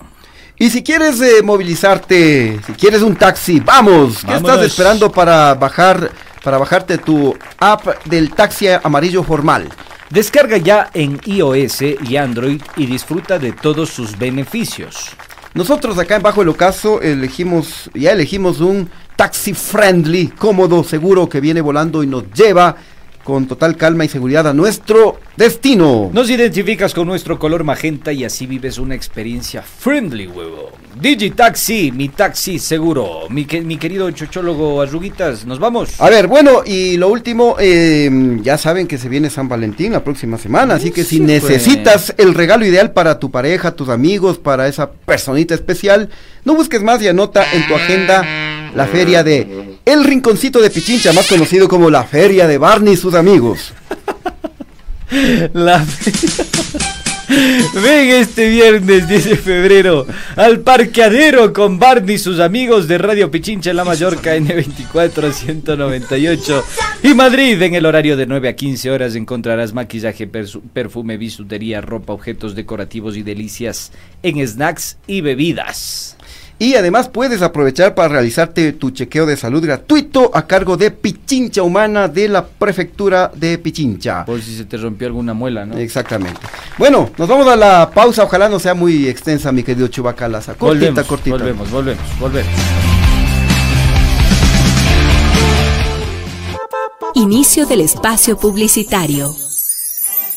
Y 0.58 0.70
si 0.70 0.82
quieres 0.82 1.20
eh, 1.20 1.42
movilizarte, 1.42 2.58
si 2.66 2.72
quieres 2.72 3.02
un 3.02 3.14
taxi, 3.14 3.60
vamos. 3.60 4.18
¿Qué 4.18 4.26
Vámonos. 4.26 4.50
estás 4.50 4.66
esperando 4.66 5.12
para 5.12 5.54
bajar, 5.54 6.10
para 6.48 6.56
bajarte 6.56 6.96
tu 6.96 7.36
app 7.58 8.06
del 8.06 8.30
taxi 8.30 8.68
amarillo 8.82 9.22
formal? 9.22 9.68
Descarga 10.08 10.56
ya 10.56 10.88
en 10.94 11.20
iOS 11.26 11.82
y 12.08 12.16
Android 12.16 12.62
y 12.74 12.86
disfruta 12.86 13.38
de 13.38 13.52
todos 13.52 13.90
sus 13.90 14.16
beneficios. 14.16 15.10
Nosotros 15.52 15.98
acá 15.98 16.16
en 16.16 16.22
Bajo 16.22 16.40
el 16.40 16.48
Ocaso 16.48 17.02
elegimos, 17.02 17.90
ya 17.92 18.12
elegimos 18.12 18.60
un 18.60 18.88
taxi 19.14 19.52
friendly, 19.52 20.28
cómodo, 20.28 20.82
seguro 20.84 21.28
que 21.28 21.42
viene 21.42 21.60
volando 21.60 22.02
y 22.02 22.06
nos 22.06 22.32
lleva 22.32 22.76
con 23.28 23.46
total 23.46 23.76
calma 23.76 24.06
y 24.06 24.08
seguridad 24.08 24.46
a 24.48 24.54
nuestro 24.54 25.20
destino. 25.36 26.08
Nos 26.14 26.30
identificas 26.30 26.94
con 26.94 27.06
nuestro 27.06 27.38
color 27.38 27.62
magenta 27.62 28.10
y 28.10 28.24
así 28.24 28.46
vives 28.46 28.78
una 28.78 28.94
experiencia 28.94 29.60
friendly, 29.60 30.26
huevo. 30.26 30.70
Digitaxi, 30.98 31.92
mi 31.92 32.08
taxi 32.08 32.58
seguro. 32.58 33.28
Mi, 33.28 33.44
que- 33.44 33.60
mi 33.60 33.76
querido 33.76 34.10
chochólogo 34.12 34.80
Arruguitas, 34.80 35.44
¿nos 35.44 35.58
vamos? 35.58 36.00
A 36.00 36.08
ver, 36.08 36.26
bueno, 36.26 36.62
y 36.64 36.96
lo 36.96 37.08
último, 37.08 37.56
eh, 37.60 38.38
ya 38.42 38.56
saben 38.56 38.86
que 38.86 38.96
se 38.96 39.10
viene 39.10 39.28
San 39.28 39.46
Valentín 39.46 39.92
la 39.92 40.02
próxima 40.02 40.38
semana, 40.38 40.76
así 40.76 40.90
que 40.90 41.04
si 41.04 41.18
pues. 41.18 41.28
necesitas 41.28 42.14
el 42.16 42.32
regalo 42.32 42.64
ideal 42.64 42.92
para 42.92 43.18
tu 43.18 43.30
pareja, 43.30 43.72
tus 43.72 43.90
amigos, 43.90 44.38
para 44.38 44.68
esa 44.68 44.90
personita 44.90 45.52
especial, 45.54 46.08
no 46.46 46.54
busques 46.54 46.82
más 46.82 47.02
y 47.02 47.08
anota 47.08 47.44
en 47.52 47.66
tu 47.68 47.74
agenda 47.74 48.24
la 48.74 48.86
feria 48.86 49.22
de 49.22 49.78
El 49.84 50.04
Rinconcito 50.04 50.60
de 50.60 50.70
Pichincha, 50.70 51.12
más 51.12 51.26
conocido 51.26 51.68
como 51.68 51.90
la 51.90 52.04
feria 52.04 52.46
de 52.46 52.58
Barney 52.58 52.94
y 52.94 52.96
sus 52.96 53.14
amigos. 53.14 53.72
La... 55.52 55.84
Ven 57.28 58.08
este 58.08 58.48
viernes 58.48 59.06
10 59.06 59.24
de 59.24 59.36
febrero 59.36 60.06
al 60.36 60.60
parqueadero 60.60 61.52
con 61.52 61.78
Barney 61.78 62.14
y 62.14 62.18
sus 62.18 62.40
amigos 62.40 62.88
de 62.88 62.96
Radio 62.96 63.30
Pichincha 63.30 63.70
en 63.70 63.76
la 63.76 63.84
Mallorca 63.84 64.34
N24 64.34 65.32
198 65.32 66.64
y 67.02 67.14
Madrid 67.14 67.60
en 67.60 67.74
el 67.74 67.84
horario 67.84 68.16
de 68.16 68.26
9 68.26 68.48
a 68.48 68.56
15 68.56 68.90
horas 68.90 69.14
encontrarás 69.14 69.74
maquillaje, 69.74 70.26
perfume, 70.26 71.18
bisutería, 71.18 71.82
ropa, 71.82 72.14
objetos 72.14 72.54
decorativos 72.54 73.16
y 73.16 73.22
delicias 73.22 73.92
en 74.22 74.46
snacks 74.46 74.96
y 75.06 75.20
bebidas. 75.20 76.17
Y 76.60 76.74
además 76.74 77.08
puedes 77.08 77.40
aprovechar 77.40 77.94
para 77.94 78.08
realizarte 78.08 78.72
tu 78.72 78.90
chequeo 78.90 79.26
de 79.26 79.36
salud 79.36 79.62
gratuito 79.64 80.32
a 80.34 80.46
cargo 80.46 80.76
de 80.76 80.90
Pichincha 80.90 81.62
Humana 81.62 82.08
de 82.08 82.28
la 82.28 82.44
Prefectura 82.44 83.30
de 83.32 83.58
Pichincha. 83.58 84.24
Por 84.24 84.42
si 84.42 84.56
se 84.56 84.64
te 84.64 84.76
rompió 84.76 85.06
alguna 85.06 85.34
muela, 85.34 85.64
¿no? 85.64 85.78
Exactamente. 85.78 86.40
Bueno, 86.76 87.10
nos 87.16 87.28
vamos 87.28 87.46
a 87.46 87.54
la 87.54 87.90
pausa. 87.94 88.24
Ojalá 88.24 88.48
no 88.48 88.58
sea 88.58 88.74
muy 88.74 89.06
extensa, 89.06 89.52
mi 89.52 89.62
querido 89.62 89.86
Chubacalaza. 89.86 90.54
Cortita, 90.54 90.86
volvemos, 90.90 91.06
cortita. 91.06 91.36
volvemos, 91.36 91.70
volvemos, 91.70 92.18
volvemos. 92.18 92.52
Inicio 97.14 97.66
del 97.66 97.82
espacio 97.82 98.36
publicitario. 98.36 99.47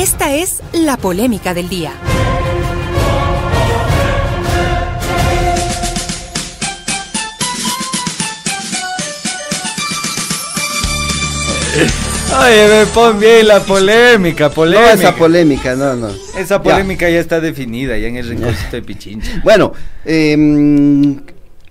Esta 0.00 0.34
es 0.34 0.62
la 0.72 0.96
polémica 0.96 1.52
del 1.52 1.68
día. 1.68 1.92
Oye, 12.40 12.66
me 12.66 12.86
pon 12.86 13.20
bien 13.20 13.46
la 13.46 13.60
polémica, 13.60 14.48
polémica. 14.48 14.94
No, 14.94 15.00
esa 15.02 15.14
polémica, 15.14 15.76
no, 15.76 15.94
no. 15.94 16.08
Esa 16.34 16.62
polémica 16.62 17.10
ya, 17.10 17.20
está 17.20 17.38
definida, 17.38 17.98
ya 17.98 18.08
en 18.08 18.16
el 18.16 18.26
rinconcito 18.26 18.76
de 18.76 18.82
Pichincha. 18.82 19.30
Bueno, 19.44 19.74
eh, 20.06 20.34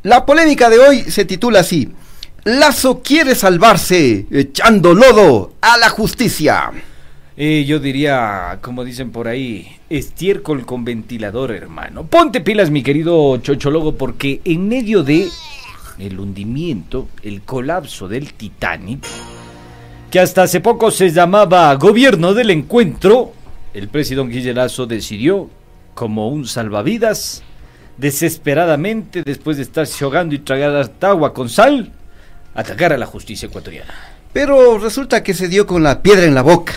la 0.04 0.24
polémica 0.28 0.70
de 0.70 0.78
hoy 0.78 1.02
se 1.02 1.26
titula 1.26 1.62
así. 1.62 1.90
Lazo 2.44 3.02
quiere 3.02 3.34
salvarse 3.34 4.28
echando 4.30 4.94
lodo 4.94 5.54
a 5.62 5.80
la 5.80 5.90
justicia. 5.90 6.72
Yo 7.40 7.80
diría, 7.80 8.60
como 8.62 8.84
dicen 8.84 9.12
por 9.12 9.30
ahí, 9.30 9.66
estiércol 9.90 10.66
con 10.66 10.84
ventilador, 10.84 11.54
hermano. 11.54 12.06
Ponte 12.06 12.42
pilas, 12.42 12.70
mi 12.70 12.84
querido 12.84 13.38
chochologo, 13.38 13.96
porque 13.96 14.42
en 14.44 14.68
medio 14.68 15.04
de 15.04 15.30
el 16.00 16.20
hundimiento, 16.20 17.08
el 17.24 17.44
colapso 17.44 18.10
del 18.10 18.34
Titanic, 18.34 19.06
que 20.12 20.20
hasta 20.20 20.44
hace 20.44 20.60
poco 20.60 20.92
se 20.92 21.12
llamaba 21.12 21.74
Gobierno 21.76 22.34
del 22.34 22.50
Encuentro, 22.50 23.32
el 23.74 23.88
presidente 23.88 24.34
Guille 24.34 24.54
Lazo 24.54 24.86
decidió, 24.86 25.50
como 25.94 26.28
un 26.28 26.46
salvavidas, 26.46 27.42
desesperadamente, 27.96 29.24
después 29.24 29.56
de 29.56 29.64
estarse 29.64 30.04
ahogando 30.04 30.36
y 30.36 30.40
tragar 30.40 30.92
agua 31.00 31.34
con 31.34 31.48
sal, 31.48 31.90
atacar 32.54 32.92
a 32.92 32.98
la 32.98 33.06
justicia 33.06 33.48
ecuatoriana. 33.48 33.94
Pero 34.34 34.78
resulta 34.78 35.24
que 35.24 35.34
se 35.34 35.48
dio 35.48 35.66
con 35.66 35.84
la 35.84 36.02
piedra 36.02 36.26
en 36.26 36.36
la 36.36 36.42
boca. 36.42 36.74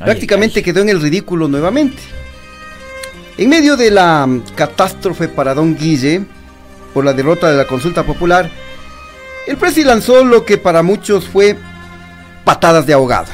Prácticamente 0.00 0.62
quedó 0.62 0.80
en 0.80 0.88
el 0.88 1.00
ridículo 1.00 1.46
nuevamente. 1.46 2.02
En 3.36 3.48
medio 3.48 3.76
de 3.76 3.90
la 3.90 4.26
mm, 4.26 4.42
catástrofe 4.54 5.28
para 5.28 5.54
don 5.54 5.76
Guille, 5.76 6.24
por 6.92 7.04
la 7.04 7.12
derrota 7.12 7.50
de 7.50 7.56
la 7.56 7.66
consulta 7.66 8.04
popular, 8.04 8.50
el 9.46 9.56
presi 9.56 9.84
lanzó 9.84 10.24
lo 10.24 10.44
que 10.44 10.58
para 10.58 10.82
muchos 10.82 11.28
fue 11.28 11.56
patadas 12.44 12.86
de 12.86 12.94
ahogado. 12.94 13.28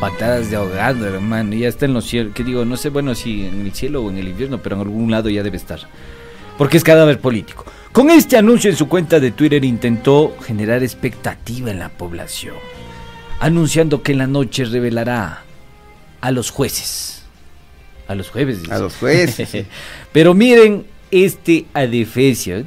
Patadas 0.00 0.50
de 0.50 0.56
ahogado, 0.56 1.06
hermano. 1.06 1.54
Ya 1.54 1.68
está 1.68 1.86
en 1.86 1.94
los 1.94 2.04
cielos. 2.04 2.34
Que 2.34 2.44
digo, 2.44 2.64
no 2.64 2.76
sé, 2.76 2.90
bueno, 2.90 3.14
si 3.14 3.46
en 3.46 3.62
el 3.62 3.72
cielo 3.72 4.02
o 4.02 4.10
en 4.10 4.18
el 4.18 4.28
infierno, 4.28 4.58
pero 4.62 4.76
en 4.76 4.82
algún 4.82 5.10
lado 5.10 5.30
ya 5.30 5.42
debe 5.42 5.56
estar. 5.56 5.80
Porque 6.58 6.76
es 6.76 6.84
cadáver 6.84 7.20
político. 7.20 7.64
Con 7.92 8.10
este 8.10 8.36
anuncio 8.36 8.70
en 8.70 8.76
su 8.76 8.88
cuenta 8.88 9.20
de 9.20 9.30
Twitter 9.30 9.64
intentó 9.64 10.36
generar 10.42 10.82
expectativa 10.82 11.70
en 11.70 11.78
la 11.78 11.88
población. 11.88 12.56
Anunciando 13.40 14.02
que 14.02 14.12
en 14.12 14.18
la 14.18 14.26
noche 14.26 14.64
revelará 14.64 15.45
a 16.20 16.30
los 16.30 16.50
jueces. 16.50 17.22
A 18.08 18.14
los 18.14 18.30
jueves. 18.30 18.60
dice. 18.62 18.72
A 18.72 18.78
los 18.78 18.94
jueces. 18.96 19.66
pero 20.12 20.34
miren 20.34 20.86
este 21.10 21.66
adefesio. 21.74 22.64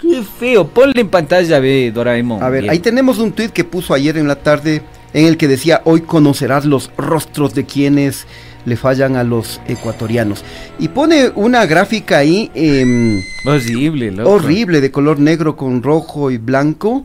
Qué 0.00 0.22
feo. 0.38 0.66
Ponle 0.68 1.00
en 1.00 1.08
pantalla, 1.08 1.58
ve, 1.60 1.90
Doraemon. 1.94 2.42
A 2.42 2.48
ver, 2.48 2.62
Bien. 2.62 2.72
ahí 2.72 2.78
tenemos 2.78 3.18
un 3.18 3.32
tuit 3.32 3.50
que 3.50 3.64
puso 3.64 3.92
ayer 3.92 4.16
en 4.16 4.26
la 4.28 4.36
tarde 4.36 4.82
en 5.12 5.26
el 5.26 5.36
que 5.36 5.48
decía, 5.48 5.82
hoy 5.84 6.02
conocerás 6.02 6.64
los 6.64 6.90
rostros 6.96 7.54
de 7.54 7.66
quienes 7.66 8.26
le 8.64 8.76
fallan 8.76 9.16
a 9.16 9.24
los 9.24 9.60
ecuatorianos. 9.66 10.44
Y 10.78 10.88
pone 10.88 11.30
una 11.34 11.66
gráfica 11.66 12.18
ahí 12.18 12.50
em, 12.54 13.20
Horrible, 13.44 14.10
loco. 14.12 14.30
horrible 14.30 14.80
de 14.80 14.90
color 14.90 15.18
negro 15.18 15.56
con 15.56 15.82
rojo 15.82 16.30
y 16.30 16.38
blanco. 16.38 17.04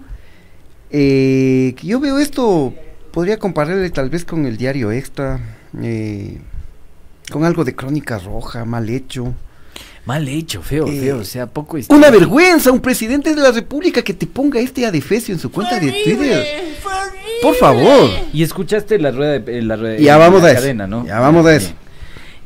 Eh, 0.91 1.75
yo 1.81 1.99
veo 1.99 2.19
esto, 2.19 2.73
podría 3.11 3.37
compararle 3.37 3.89
tal 3.89 4.09
vez 4.09 4.23
con 4.23 4.45
el 4.45 4.55
diario 4.57 4.91
extra, 4.91 5.39
eh, 5.81 6.37
con 7.31 7.43
algo 7.43 7.63
de 7.63 7.75
crónica 7.75 8.17
roja, 8.19 8.65
mal 8.65 8.89
hecho. 8.89 9.33
Mal 10.05 10.27
hecho, 10.27 10.61
feo, 10.61 10.87
Eh, 10.87 10.99
feo. 10.99 11.17
O 11.19 11.23
sea, 11.23 11.47
poco 11.47 11.73
Una 11.77 11.81
estético. 11.81 12.11
vergüenza, 12.11 12.71
un 12.71 12.79
presidente 12.79 13.33
de 13.33 13.41
la 13.41 13.51
República 13.51 14.03
que 14.03 14.13
te 14.13 14.27
ponga 14.27 14.59
este 14.59 14.85
adefesio 14.85 15.33
en 15.33 15.39
su 15.39 15.49
cuenta 15.51 15.79
de 15.79 15.91
Twitter. 16.03 16.45
Por 17.41 17.55
favor. 17.55 18.09
Y 18.31 18.43
escuchaste 18.43 18.99
la 18.99 19.09
rueda 19.11 19.39
de 19.39 19.61
la 19.63 19.75
rueda 19.75 19.97
Ya 19.97 20.17
vamos 20.17 20.41
la 20.43 20.49
a 20.49 20.51
eso. 20.51 20.61
cadena, 20.61 20.85
¿no? 20.87 21.05
Ya 21.07 21.19
vamos 21.19 21.45
a 21.47 21.55
eso. 21.55 21.71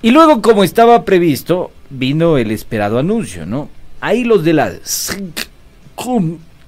Y 0.02 0.12
luego, 0.12 0.42
como 0.42 0.64
estaba 0.64 1.04
previsto, 1.04 1.72
vino 1.90 2.38
el 2.38 2.52
esperado 2.52 2.98
anuncio, 3.00 3.46
¿no? 3.46 3.70
Ahí 4.00 4.24
los 4.24 4.46
de 4.46 4.54
la 4.54 4.72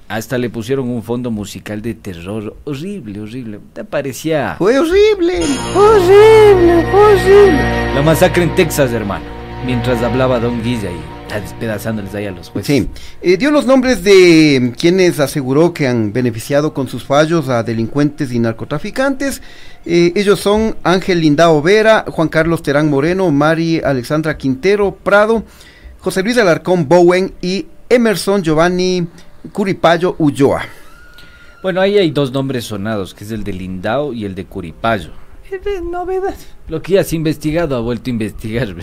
hasta 0.08 0.36
le 0.38 0.50
pusieron 0.50 0.88
un 0.90 1.02
fondo 1.02 1.30
musical 1.30 1.80
de 1.82 1.94
terror 1.94 2.54
horrible, 2.64 3.20
horrible. 3.20 3.60
Te 3.72 3.84
parecía 3.84 4.56
Fue 4.58 4.78
horrible. 4.78 5.40
horrible, 5.74 6.84
horrible. 6.92 7.94
La 7.94 8.02
masacre 8.02 8.42
en 8.44 8.54
Texas, 8.54 8.92
hermano. 8.92 9.24
Mientras 9.64 10.02
hablaba 10.02 10.40
Don 10.40 10.62
Guilla 10.62 10.88
ahí. 10.88 11.00
está 11.22 11.40
despedazándoles 11.40 12.14
ahí 12.14 12.26
a 12.26 12.30
los 12.32 12.50
jueces. 12.50 12.66
Sí, 12.76 12.88
eh, 13.22 13.36
dio 13.38 13.50
los 13.50 13.64
nombres 13.64 14.02
de 14.04 14.74
quienes 14.78 15.18
aseguró 15.20 15.72
que 15.72 15.86
han 15.86 16.12
beneficiado 16.12 16.74
con 16.74 16.88
sus 16.88 17.04
fallos 17.04 17.48
a 17.48 17.62
delincuentes 17.62 18.32
y 18.32 18.38
narcotraficantes. 18.38 19.40
Eh, 19.86 20.12
ellos 20.14 20.40
son 20.40 20.76
Ángel 20.82 21.20
Lindao 21.20 21.62
Vera, 21.62 22.04
Juan 22.08 22.28
Carlos 22.28 22.62
Terán 22.62 22.90
Moreno, 22.90 23.30
Mari 23.30 23.80
Alexandra 23.80 24.36
Quintero 24.36 24.94
Prado, 24.94 25.42
José 26.00 26.22
Luis 26.22 26.36
Alarcón 26.36 26.86
Bowen 26.88 27.32
y 27.40 27.66
Emerson 27.88 28.42
Giovanni 28.42 29.06
Curipayo 29.50 30.14
Ulloa. 30.18 30.62
Bueno, 31.62 31.80
ahí 31.80 31.98
hay 31.98 32.10
dos 32.10 32.32
nombres 32.32 32.64
sonados, 32.64 33.14
que 33.14 33.24
es 33.24 33.30
el 33.30 33.44
de 33.44 33.52
Lindao 33.52 34.12
y 34.12 34.24
el 34.24 34.34
de 34.34 34.44
Curipayo. 34.44 35.10
Es 35.50 35.62
de 35.64 35.80
novedad. 35.80 36.36
Lo 36.68 36.80
que 36.80 36.94
ya 36.94 37.00
has 37.00 37.12
investigado 37.12 37.76
ha 37.76 37.80
vuelto 37.80 38.08
a 38.08 38.12
investigar. 38.12 38.74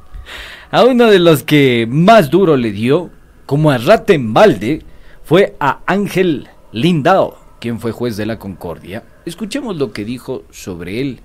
a 0.70 0.84
uno 0.84 1.10
de 1.10 1.18
los 1.18 1.42
que 1.42 1.86
más 1.88 2.30
duro 2.30 2.56
le 2.56 2.72
dio, 2.72 3.10
como 3.46 3.70
a 3.70 3.78
rata 3.78 4.12
en 4.12 4.32
balde, 4.34 4.82
fue 5.24 5.56
a 5.60 5.80
Ángel 5.86 6.48
Lindao, 6.72 7.38
quien 7.60 7.80
fue 7.80 7.92
juez 7.92 8.16
de 8.16 8.26
la 8.26 8.38
Concordia. 8.38 9.04
Escuchemos 9.24 9.76
lo 9.76 9.92
que 9.92 10.04
dijo 10.04 10.44
sobre 10.50 11.00
él, 11.00 11.20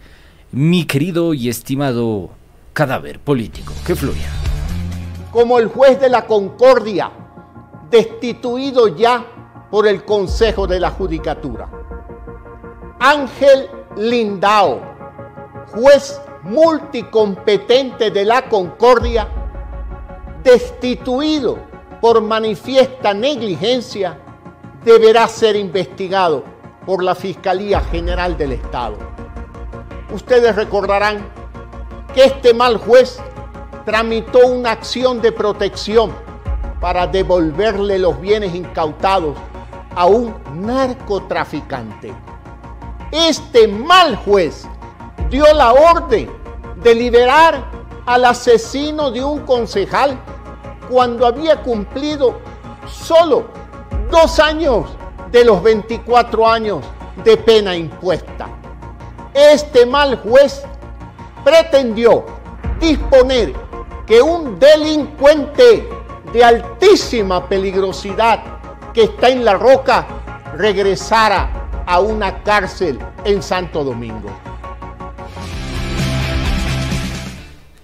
mi 0.51 0.85
querido 0.85 1.33
y 1.33 1.49
estimado 1.49 2.31
cadáver 2.73 3.19
político. 3.19 3.73
Que 3.85 3.95
fluya. 3.95 4.29
Como 5.31 5.59
el 5.59 5.67
juez 5.67 5.99
de 5.99 6.09
la 6.09 6.25
Concordia, 6.25 7.11
destituido 7.89 8.87
ya 8.87 9.25
por 9.69 9.87
el 9.87 10.03
Consejo 10.03 10.67
de 10.67 10.79
la 10.79 10.91
Judicatura. 10.91 11.69
Ángel 12.99 13.69
Lindao, 13.95 14.81
juez 15.73 16.21
multicompetente 16.43 18.11
de 18.11 18.25
la 18.25 18.47
Concordia, 18.49 19.27
destituido 20.43 21.57
por 22.01 22.21
manifiesta 22.21 23.13
negligencia, 23.13 24.17
deberá 24.83 25.27
ser 25.27 25.55
investigado 25.55 26.43
por 26.85 27.03
la 27.03 27.15
Fiscalía 27.15 27.81
General 27.81 28.37
del 28.37 28.53
Estado. 28.53 28.95
Ustedes 30.13 30.55
recordarán 30.55 31.27
que 32.13 32.23
este 32.23 32.53
mal 32.53 32.77
juez 32.77 33.19
tramitó 33.83 34.47
una 34.47 34.71
acción 34.71 35.21
de 35.21 35.31
protección 35.31 36.26
para 36.79 37.07
devolverle 37.07 37.97
los 37.99 38.19
bienes 38.19 38.53
incautados 38.53 39.35
a 39.95 40.05
un 40.05 40.33
narcotraficante. 40.53 42.13
Este 43.11 43.67
mal 43.67 44.15
juez 44.17 44.67
dio 45.29 45.51
la 45.53 45.73
orden 45.73 46.29
de 46.83 46.95
liberar 46.95 47.65
al 48.05 48.25
asesino 48.25 49.11
de 49.11 49.23
un 49.23 49.39
concejal 49.39 50.17
cuando 50.89 51.25
había 51.25 51.61
cumplido 51.61 52.39
solo 52.87 53.45
dos 54.11 54.39
años 54.39 54.85
de 55.31 55.43
los 55.43 55.61
24 55.61 56.47
años 56.47 56.83
de 57.23 57.35
pena 57.37 57.75
impuesta. 57.75 58.47
Este 59.33 59.85
mal 59.85 60.17
juez 60.17 60.63
pretendió 61.43 62.25
disponer 62.79 63.53
que 64.05 64.21
un 64.21 64.57
delincuente 64.59 65.96
de 66.37 66.43
altísima 66.43 67.49
peligrosidad 67.49 68.43
que 68.93 69.05
está 69.05 69.29
en 69.29 69.43
la 69.43 69.55
roca 69.55 70.07
regresara 70.55 71.83
a 71.83 71.99
una 71.99 72.43
cárcel 72.43 72.99
en 73.25 73.41
Santo 73.41 73.83
Domingo. 73.83 74.29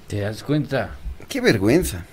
¿Te 0.05 0.19
das 0.19 0.43
cuenta? 0.43 0.91
Qué 1.27 1.41
vergüenza. 1.41 2.05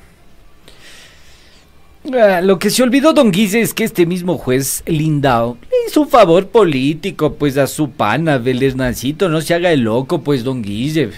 Ah, 2.10 2.40
lo 2.40 2.58
que 2.58 2.70
se 2.70 2.82
olvidó 2.82 3.12
Don 3.12 3.32
Guise 3.32 3.60
es 3.60 3.74
que 3.74 3.84
este 3.84 4.06
mismo 4.06 4.38
juez 4.38 4.82
Lindao 4.86 5.58
le 5.60 5.90
hizo 5.90 6.00
un 6.00 6.08
favor 6.08 6.48
político 6.48 7.34
pues 7.34 7.58
a 7.58 7.66
su 7.66 7.90
pana 7.90 8.38
Belernacito, 8.38 9.28
no 9.28 9.42
se 9.42 9.52
haga 9.52 9.72
el 9.72 9.80
loco 9.80 10.22
pues 10.22 10.42
Don 10.42 10.62
Guise. 10.62 11.10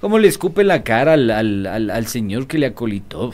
¿Cómo 0.00 0.20
le 0.20 0.28
escupe 0.28 0.62
la 0.62 0.84
cara 0.84 1.14
al, 1.14 1.32
al, 1.32 1.66
al, 1.66 1.90
al 1.90 2.06
señor 2.06 2.46
que 2.46 2.58
le 2.58 2.66
acolitó? 2.66 3.32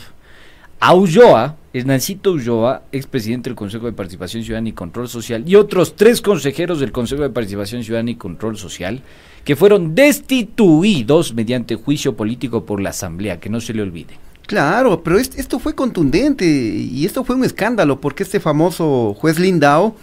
A 0.87 0.93
Ulloa, 0.95 1.57
Hernancito 1.73 2.33
Ulloa, 2.33 2.83
expresidente 2.93 3.49
del 3.49 3.57
Consejo 3.57 3.87
de 3.87 3.93
Participación 3.95 4.45
Ciudadana 4.45 4.69
y 4.69 4.73
Control 4.73 5.09
Social, 5.09 5.43
y 5.47 5.55
otros 5.55 5.97
tres 5.97 6.21
consejeros 6.21 6.79
del 6.79 6.93
Consejo 6.93 7.23
de 7.23 7.31
Participación 7.31 7.83
Ciudadana 7.83 8.11
y 8.11 8.17
Control 8.17 8.59
Social, 8.59 9.01
que 9.47 9.57
fueron 9.57 9.95
destituidos 9.95 11.33
mediante 11.33 11.77
juicio 11.77 12.15
político 12.19 12.67
por 12.67 12.83
la 12.83 12.91
Asamblea, 12.91 13.41
que 13.41 13.49
no 13.49 13.63
se 13.63 13.73
le 13.73 13.81
olvide. 13.81 14.19
Claro, 14.45 15.03
pero 15.03 15.19
est- 15.19 15.39
esto 15.39 15.59
fue 15.59 15.75
contundente 15.75 16.45
y 16.45 17.07
esto 17.07 17.25
fue 17.25 17.35
un 17.37 17.45
escándalo 17.47 17.99
porque 17.99 18.23
este 18.25 18.39
famoso 18.39 19.15
juez 19.19 19.39
Lindao, 19.39 19.97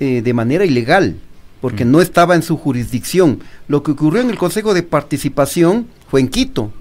eh, 0.00 0.20
de 0.20 0.34
manera 0.34 0.66
ilegal, 0.66 1.16
porque 1.62 1.86
no 1.86 2.02
estaba 2.02 2.34
en 2.34 2.42
su 2.42 2.58
jurisdicción, 2.58 3.40
lo 3.68 3.82
que 3.82 3.92
ocurrió 3.92 4.20
en 4.20 4.28
el 4.28 4.36
Consejo 4.36 4.74
de 4.74 4.82
Participación 4.82 5.86
fue 6.10 6.20
en 6.20 6.28
Quito 6.28 6.72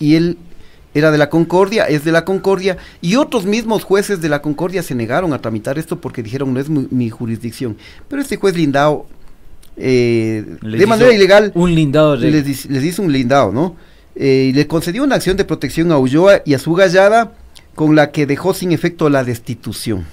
y 0.00 0.16
él 0.16 0.38
era 0.94 1.10
de 1.10 1.18
la 1.18 1.28
Concordia, 1.28 1.84
es 1.86 2.04
de 2.04 2.12
la 2.12 2.24
Concordia 2.24 2.76
y 3.00 3.16
otros 3.16 3.44
mismos 3.44 3.84
jueces 3.84 4.20
de 4.20 4.28
la 4.28 4.40
Concordia 4.40 4.82
se 4.82 4.94
negaron 4.94 5.32
a 5.32 5.40
tramitar 5.40 5.78
esto 5.78 6.00
porque 6.00 6.22
dijeron 6.22 6.54
no 6.54 6.60
es 6.60 6.68
mi, 6.68 6.86
mi 6.90 7.10
jurisdicción. 7.10 7.76
Pero 8.08 8.22
este 8.22 8.36
juez 8.36 8.56
Lindao, 8.56 9.06
eh, 9.76 10.44
de 10.62 10.86
manera 10.86 11.12
ilegal, 11.12 11.52
un 11.54 11.74
lindado 11.74 12.16
de- 12.16 12.30
les, 12.30 12.66
les 12.66 12.84
hizo 12.84 13.02
un 13.02 13.12
lindado, 13.12 13.52
¿no? 13.52 13.76
Eh, 14.16 14.46
y 14.50 14.52
le 14.52 14.66
concedió 14.68 15.02
una 15.02 15.16
acción 15.16 15.36
de 15.36 15.44
protección 15.44 15.90
a 15.90 15.98
Ulloa 15.98 16.42
y 16.44 16.54
a 16.54 16.58
su 16.60 16.72
gallada 16.74 17.32
con 17.74 17.96
la 17.96 18.12
que 18.12 18.26
dejó 18.26 18.54
sin 18.54 18.70
efecto 18.70 19.08
la 19.10 19.24
destitución. 19.24 20.04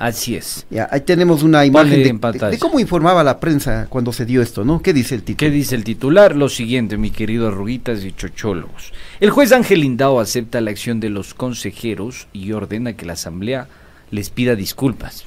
Así 0.00 0.34
es. 0.34 0.66
Ya, 0.70 0.88
ahí 0.90 1.02
tenemos 1.02 1.42
una 1.42 1.64
imagen 1.66 2.02
de, 2.02 2.32
de- 2.38 2.50
de 2.52 2.58
cómo 2.58 2.80
informaba 2.80 3.22
la 3.22 3.38
prensa 3.38 3.86
cuando 3.90 4.12
se 4.14 4.24
dio 4.24 4.40
esto, 4.40 4.64
¿no? 4.64 4.80
¿Qué 4.80 4.94
dice 4.94 5.14
el 5.14 5.22
título? 5.22 5.36
¿Qué 5.36 5.50
dice 5.54 5.74
el 5.74 5.84
titular? 5.84 6.34
Lo 6.34 6.48
siguiente, 6.48 6.96
mi 6.96 7.10
querido 7.10 7.48
Arruguitas 7.48 8.02
y 8.02 8.12
Chochólogos. 8.12 8.94
El 9.20 9.28
juez 9.28 9.52
Ángel 9.52 9.80
Lindao 9.82 10.18
acepta 10.18 10.62
la 10.62 10.70
acción 10.70 11.00
de 11.00 11.10
los 11.10 11.34
consejeros 11.34 12.28
y 12.32 12.50
ordena 12.52 12.94
que 12.94 13.04
la 13.04 13.12
asamblea 13.12 13.68
les 14.10 14.30
pida 14.30 14.56
disculpas. 14.56 15.26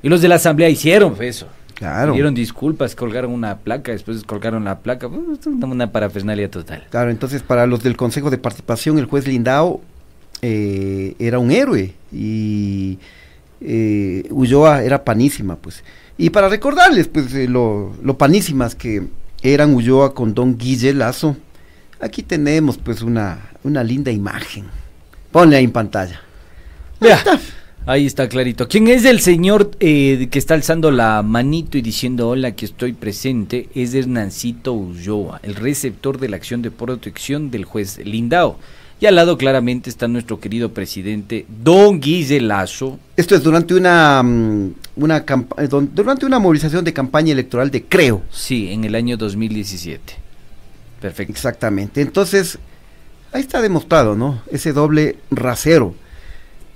Y 0.00 0.08
los 0.08 0.22
de 0.22 0.28
la 0.28 0.36
asamblea 0.36 0.68
hicieron 0.68 1.16
eso. 1.20 1.48
Claro. 1.74 2.12
Pidieron 2.12 2.34
disculpas, 2.36 2.94
colgaron 2.94 3.32
una 3.32 3.56
placa, 3.58 3.90
después 3.90 4.22
colgaron 4.22 4.62
la 4.64 4.78
placa. 4.78 5.08
pues, 5.08 5.44
Una 5.48 5.66
una 5.66 5.90
parafernalia 5.90 6.48
total. 6.48 6.86
Claro, 6.88 7.10
entonces 7.10 7.42
para 7.42 7.66
los 7.66 7.82
del 7.82 7.96
Consejo 7.96 8.30
de 8.30 8.38
Participación, 8.38 8.96
el 8.98 9.06
juez 9.06 9.26
Lindao 9.26 9.80
eh, 10.40 11.16
era 11.18 11.40
un 11.40 11.50
héroe 11.50 11.94
y 12.12 12.98
eh, 13.64 14.26
Ulloa 14.30 14.82
era 14.82 15.04
panísima, 15.04 15.56
pues. 15.56 15.82
Y 16.18 16.30
para 16.30 16.48
recordarles, 16.48 17.08
pues, 17.08 17.34
eh, 17.34 17.48
lo, 17.48 17.94
lo 18.02 18.18
panísimas 18.18 18.74
que 18.74 19.02
eran 19.42 19.74
Ulloa 19.74 20.14
con 20.14 20.34
don 20.34 20.56
Guille 20.56 20.92
Lazo, 20.92 21.36
aquí 22.00 22.22
tenemos, 22.22 22.76
pues, 22.76 23.02
una, 23.02 23.50
una 23.64 23.82
linda 23.82 24.12
imagen. 24.12 24.66
Ponle 25.32 25.56
ahí 25.56 25.64
en 25.64 25.72
pantalla. 25.72 26.20
Vea, 27.00 27.20
ahí 27.86 28.06
está 28.06 28.28
clarito. 28.28 28.68
¿Quién 28.68 28.86
es 28.88 29.04
el 29.04 29.20
señor 29.20 29.72
eh, 29.80 30.28
que 30.30 30.38
está 30.38 30.54
alzando 30.54 30.90
la 30.90 31.22
manito 31.22 31.76
y 31.76 31.82
diciendo 31.82 32.28
hola 32.28 32.52
que 32.52 32.66
estoy 32.66 32.92
presente? 32.92 33.68
Es 33.74 33.94
Hernancito 33.94 34.72
Ulloa, 34.72 35.40
el 35.42 35.56
receptor 35.56 36.18
de 36.18 36.28
la 36.28 36.36
acción 36.36 36.62
de 36.62 36.70
protección 36.70 37.50
del 37.50 37.64
juez 37.64 37.98
Lindao. 38.04 38.58
Y 39.00 39.06
al 39.06 39.16
lado 39.16 39.36
claramente 39.36 39.90
está 39.90 40.08
nuestro 40.08 40.40
querido 40.40 40.72
presidente 40.72 41.46
Don 41.48 42.00
Guille 42.00 42.40
Lazo. 42.40 42.98
Esto 43.16 43.34
es 43.34 43.42
durante 43.42 43.74
una, 43.74 44.22
mm, 44.22 44.74
una 44.96 45.24
eh, 45.58 45.68
durante 45.68 46.26
una 46.26 46.38
movilización 46.38 46.84
de 46.84 46.92
campaña 46.92 47.32
electoral 47.32 47.70
de 47.70 47.84
Creo. 47.84 48.22
Sí, 48.30 48.70
en 48.70 48.84
el 48.84 48.94
año 48.94 49.16
2017. 49.16 50.14
Perfecto. 51.00 51.32
Exactamente. 51.32 52.00
Entonces, 52.00 52.58
ahí 53.32 53.42
está 53.42 53.60
demostrado, 53.60 54.14
¿no? 54.14 54.40
Ese 54.50 54.72
doble 54.72 55.16
rasero. 55.30 55.94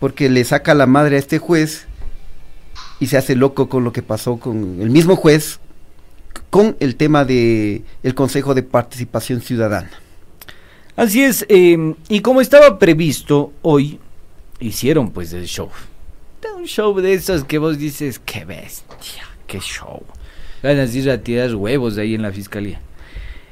Porque 0.00 0.28
le 0.28 0.44
saca 0.44 0.74
la 0.74 0.86
madre 0.86 1.16
a 1.16 1.18
este 1.18 1.38
juez 1.38 1.86
y 3.00 3.06
se 3.06 3.16
hace 3.16 3.36
loco 3.36 3.68
con 3.68 3.84
lo 3.84 3.92
que 3.92 4.02
pasó 4.02 4.38
con 4.38 4.78
el 4.80 4.90
mismo 4.90 5.16
juez 5.16 5.60
con 6.50 6.76
el 6.80 6.96
tema 6.96 7.24
de 7.24 7.82
el 8.02 8.14
Consejo 8.14 8.54
de 8.54 8.62
Participación 8.62 9.40
Ciudadana. 9.40 9.90
Así 10.98 11.22
es, 11.22 11.46
eh, 11.48 11.94
y 12.08 12.20
como 12.20 12.40
estaba 12.40 12.78
previsto, 12.78 13.52
hoy 13.62 14.00
hicieron 14.58 15.10
pues 15.12 15.32
el 15.32 15.46
show. 15.46 15.68
Un 16.56 16.66
show 16.66 16.92
de 17.00 17.12
esos 17.14 17.44
que 17.44 17.58
vos 17.58 17.78
dices, 17.78 18.18
qué 18.18 18.44
bestia, 18.44 19.22
qué 19.46 19.60
show. 19.60 20.02
Ganas 20.60 20.92
de 20.92 20.98
ir 20.98 21.10
a 21.10 21.18
tirar 21.22 21.54
huevos 21.54 21.98
ahí 21.98 22.16
en 22.16 22.22
la 22.22 22.32
fiscalía. 22.32 22.80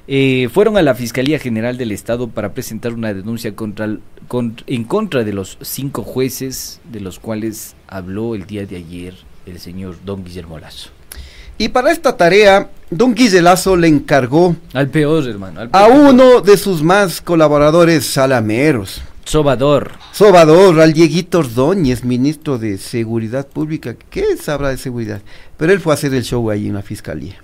Eh, 0.08 0.48
fueron 0.52 0.76
a 0.76 0.82
la 0.82 0.94
Fiscalía 0.96 1.38
General 1.38 1.76
del 1.78 1.92
Estado 1.92 2.28
para 2.28 2.52
presentar 2.52 2.92
una 2.94 3.14
denuncia 3.14 3.54
contra, 3.54 3.84
el- 3.86 4.00
en 4.66 4.82
contra 4.84 5.22
de 5.22 5.32
los 5.32 5.56
cinco 5.62 6.02
jueces 6.02 6.80
de 6.84 6.98
los 7.00 7.20
cuales 7.20 7.74
habló 7.86 8.34
el 8.34 8.46
día 8.46 8.66
de 8.66 8.76
ayer 8.76 9.14
el 9.46 9.60
señor 9.60 9.96
Don 10.04 10.24
Guillermo 10.24 10.58
Lazo. 10.58 10.90
Y 11.58 11.68
para 11.68 11.90
esta 11.90 12.16
tarea, 12.16 12.68
don 12.90 13.14
Guille 13.14 13.40
Lazo 13.42 13.76
le 13.76 13.88
encargó 13.88 14.56
Al 14.74 14.88
peor, 14.88 15.26
hermano. 15.28 15.60
al 15.60 15.68
a 15.72 15.86
uno 15.88 16.40
de 16.42 16.56
sus 16.56 16.82
más 16.82 17.20
colaboradores 17.20 18.04
salameros, 18.06 19.00
Sobador. 19.24 19.92
Sobador, 20.12 20.80
al 20.80 20.92
Dieguito 20.92 21.40
Ordóñez, 21.40 22.04
ministro 22.04 22.58
de 22.58 22.78
Seguridad 22.78 23.44
Pública. 23.48 23.96
¿Qué 24.08 24.36
sabrá 24.36 24.68
de 24.68 24.76
seguridad? 24.78 25.20
Pero 25.56 25.72
él 25.72 25.80
fue 25.80 25.92
a 25.92 25.94
hacer 25.94 26.14
el 26.14 26.22
show 26.22 26.48
ahí 26.48 26.68
en 26.68 26.74
la 26.74 26.82
fiscalía. 26.82 27.34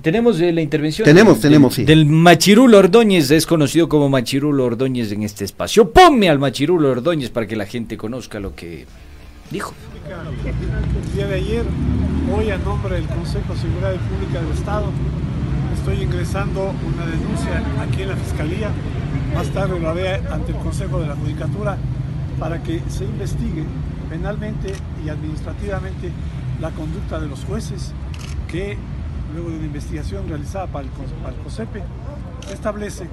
Tenemos 0.00 0.40
eh, 0.40 0.52
la 0.52 0.62
intervención. 0.62 1.04
Tenemos, 1.04 1.34
del- 1.34 1.42
tenemos, 1.50 1.74
sí. 1.74 1.84
Del 1.84 2.06
Machirulo 2.06 2.78
Ordóñez, 2.78 3.30
es 3.30 3.44
conocido 3.44 3.88
como 3.90 4.08
Machirulo 4.08 4.64
Ordóñez 4.64 5.10
en 5.12 5.22
este 5.24 5.44
espacio. 5.44 5.90
Ponme 5.90 6.30
al 6.30 6.38
Machirulo 6.38 6.90
Ordóñez 6.90 7.28
para 7.30 7.46
que 7.46 7.56
la 7.56 7.66
gente 7.66 7.96
conozca 7.98 8.40
lo 8.40 8.54
que 8.54 8.86
dijo. 9.50 9.74
El 10.06 11.12
día 11.14 11.26
de 11.26 11.34
ayer, 11.34 11.64
hoy 12.34 12.50
a 12.50 12.58
nombre 12.58 12.96
del 12.96 13.06
Consejo 13.06 13.52
de 13.52 13.60
Seguridad 13.60 13.94
Pública 13.96 14.40
del 14.40 14.52
Estado, 14.52 14.86
estoy 15.74 16.02
ingresando 16.02 16.72
una 16.86 17.06
denuncia 17.06 17.62
aquí 17.80 18.02
en 18.02 18.08
la 18.08 18.16
Fiscalía. 18.16 18.70
Más 19.34 19.48
tarde 19.48 19.78
lo 19.78 19.88
haré 19.88 20.14
ante 20.28 20.52
el 20.52 20.58
Consejo 20.58 21.00
de 21.00 21.08
la 21.08 21.16
Judicatura 21.16 21.76
para 22.38 22.62
que 22.62 22.82
se 22.88 23.04
investigue 23.04 23.64
penalmente 24.08 24.72
y 25.04 25.08
administrativamente 25.08 26.10
la 26.60 26.70
conducta 26.70 27.20
de 27.20 27.28
los 27.28 27.44
jueces 27.44 27.92
que, 28.48 28.76
luego 29.34 29.50
de 29.50 29.56
una 29.56 29.66
investigación 29.66 30.28
realizada 30.28 30.66
para 30.66 30.84
el, 30.84 30.90
para 30.90 31.34
el 31.34 31.42
COSEPE, 31.42 31.82
establece, 32.52 33.08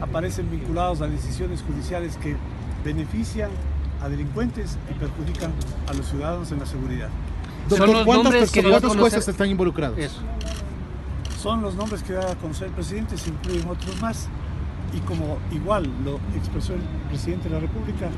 aparecen 0.00 0.50
vinculados 0.50 1.00
a 1.00 1.06
decisiones 1.06 1.62
judiciales 1.62 2.16
que 2.16 2.36
benefician 2.84 3.50
a 4.02 4.08
delincuentes 4.08 4.76
y 4.90 4.94
perjudican 4.94 5.52
a 5.88 5.92
los 5.94 6.06
ciudadanos 6.06 6.50
en 6.52 6.58
la 6.60 6.66
seguridad. 6.66 7.08
Doctor, 7.68 8.04
¿cuántas 8.04 8.32
personas- 8.32 8.70
¿cuántos 8.80 8.96
jueces 8.96 9.28
están 9.28 9.48
involucrados? 9.50 9.98
Son 11.38 11.62
los 11.62 11.74
nombres 11.74 12.02
que 12.02 12.12
da 12.14 12.32
a 12.32 12.34
conocer 12.36 12.68
el 12.68 12.74
presidente, 12.74 13.16
se 13.16 13.30
incluyen 13.30 13.68
otros 13.68 14.00
más. 14.00 14.28
Y 14.92 14.98
como 15.00 15.38
igual 15.52 15.88
lo 16.04 16.18
expresó 16.36 16.74
el 16.74 16.80
presidente 17.08 17.48
de 17.48 17.54
la 17.54 17.60
República, 17.60 18.08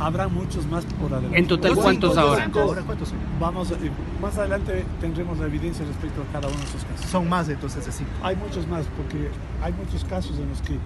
habrá 0.00 0.26
muchos 0.26 0.66
más 0.66 0.82
por 0.98 1.12
adelante. 1.12 1.38
En 1.38 1.46
total, 1.46 1.74
¿cuántos 1.74 2.16
ahora? 2.16 2.50
¿cuántos 2.50 3.10
son? 3.10 3.18
Vamos, 3.38 3.70
eh, 3.72 3.76
más 4.22 4.38
adelante 4.38 4.86
tendremos 5.02 5.38
la 5.38 5.46
evidencia 5.46 5.84
respecto 5.84 6.22
a 6.22 6.32
cada 6.32 6.48
uno 6.48 6.56
de 6.56 6.64
esos 6.64 6.82
casos. 6.84 7.10
Son 7.10 7.28
más 7.28 7.46
entonces 7.50 7.86
así. 7.86 8.04
Hay 8.22 8.36
muchos 8.36 8.66
más, 8.68 8.86
porque 8.96 9.28
hay 9.62 9.72
muchos 9.74 10.02
casos 10.06 10.38
en 10.38 10.48
los 10.48 10.62
que 10.62 10.78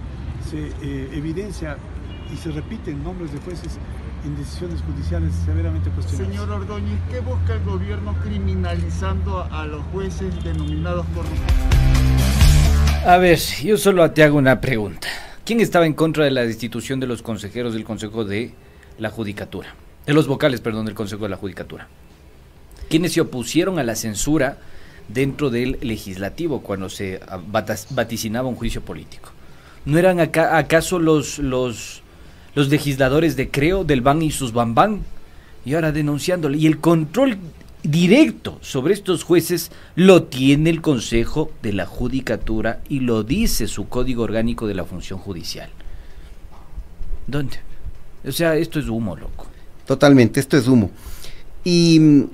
se 0.49 0.67
eh, 0.85 1.09
evidencia 1.13 1.77
y 2.33 2.35
se 2.35 2.51
repiten 2.51 3.01
nombres 3.01 3.31
de 3.31 3.39
jueces 3.39 3.77
en 4.25 4.35
decisiones 4.37 4.81
judiciales 4.81 5.33
severamente 5.45 5.89
cuestionadas. 5.91 6.27
Señor 6.29 6.49
Ordóñez, 6.51 6.99
¿qué 7.09 7.19
busca 7.19 7.53
el 7.53 7.63
gobierno 7.63 8.15
criminalizando 8.23 9.43
a 9.51 9.65
los 9.65 9.81
jueces 9.93 10.43
denominados 10.43 11.05
corruptos? 11.13 11.53
A 13.05 13.17
ver, 13.17 13.37
yo 13.39 13.77
solo 13.77 14.09
te 14.11 14.23
hago 14.23 14.37
una 14.37 14.59
pregunta. 14.59 15.07
¿Quién 15.45 15.61
estaba 15.61 15.85
en 15.85 15.93
contra 15.93 16.25
de 16.25 16.31
la 16.31 16.41
destitución 16.41 16.99
de 16.99 17.07
los 17.07 17.21
consejeros 17.21 17.73
del 17.73 17.83
Consejo 17.83 18.25
de 18.25 18.53
la 18.97 19.09
Judicatura? 19.09 19.73
De 20.05 20.13
los 20.13 20.27
vocales, 20.27 20.61
perdón, 20.61 20.85
del 20.85 20.95
Consejo 20.95 21.23
de 21.23 21.29
la 21.29 21.37
Judicatura. 21.37 21.87
¿Quiénes 22.89 23.13
se 23.13 23.21
opusieron 23.21 23.79
a 23.79 23.83
la 23.83 23.95
censura 23.95 24.57
dentro 25.07 25.49
del 25.49 25.77
legislativo 25.81 26.61
cuando 26.61 26.89
se 26.89 27.19
vaticinaba 27.91 28.47
un 28.47 28.55
juicio 28.55 28.81
político? 28.81 29.31
¿No 29.85 29.97
eran 29.97 30.19
acá- 30.19 30.57
acaso 30.57 30.99
los, 30.99 31.39
los, 31.39 32.03
los 32.55 32.69
legisladores 32.69 33.35
de 33.35 33.49
Creo, 33.49 33.83
del 33.83 34.01
BAN 34.01 34.21
y 34.21 34.31
sus 34.31 34.53
BAN 34.53 35.01
Y 35.65 35.73
ahora 35.73 35.91
denunciándole. 35.91 36.57
Y 36.57 36.67
el 36.67 36.79
control 36.79 37.37
directo 37.83 38.57
sobre 38.61 38.93
estos 38.93 39.23
jueces 39.23 39.71
lo 39.95 40.23
tiene 40.23 40.69
el 40.69 40.81
Consejo 40.81 41.51
de 41.61 41.73
la 41.73 41.85
Judicatura 41.85 42.81
y 42.89 42.99
lo 42.99 43.23
dice 43.23 43.67
su 43.67 43.87
Código 43.87 44.23
Orgánico 44.23 44.67
de 44.67 44.75
la 44.75 44.83
Función 44.83 45.19
Judicial. 45.19 45.69
¿Dónde? 47.27 47.57
O 48.27 48.31
sea, 48.31 48.55
esto 48.55 48.79
es 48.79 48.87
humo, 48.89 49.15
loco. 49.15 49.47
Totalmente, 49.85 50.39
esto 50.39 50.57
es 50.57 50.67
humo. 50.67 50.91
Y, 51.63 52.25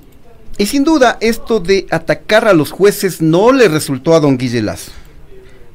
y 0.58 0.66
sin 0.66 0.84
duda, 0.84 1.18
esto 1.20 1.60
de 1.60 1.86
atacar 1.90 2.48
a 2.48 2.52
los 2.52 2.70
jueces 2.70 3.20
no 3.20 3.52
le 3.52 3.68
resultó 3.68 4.14
a 4.14 4.20
don 4.20 4.36
Guille 4.36 4.62
Lazo. 4.62 4.90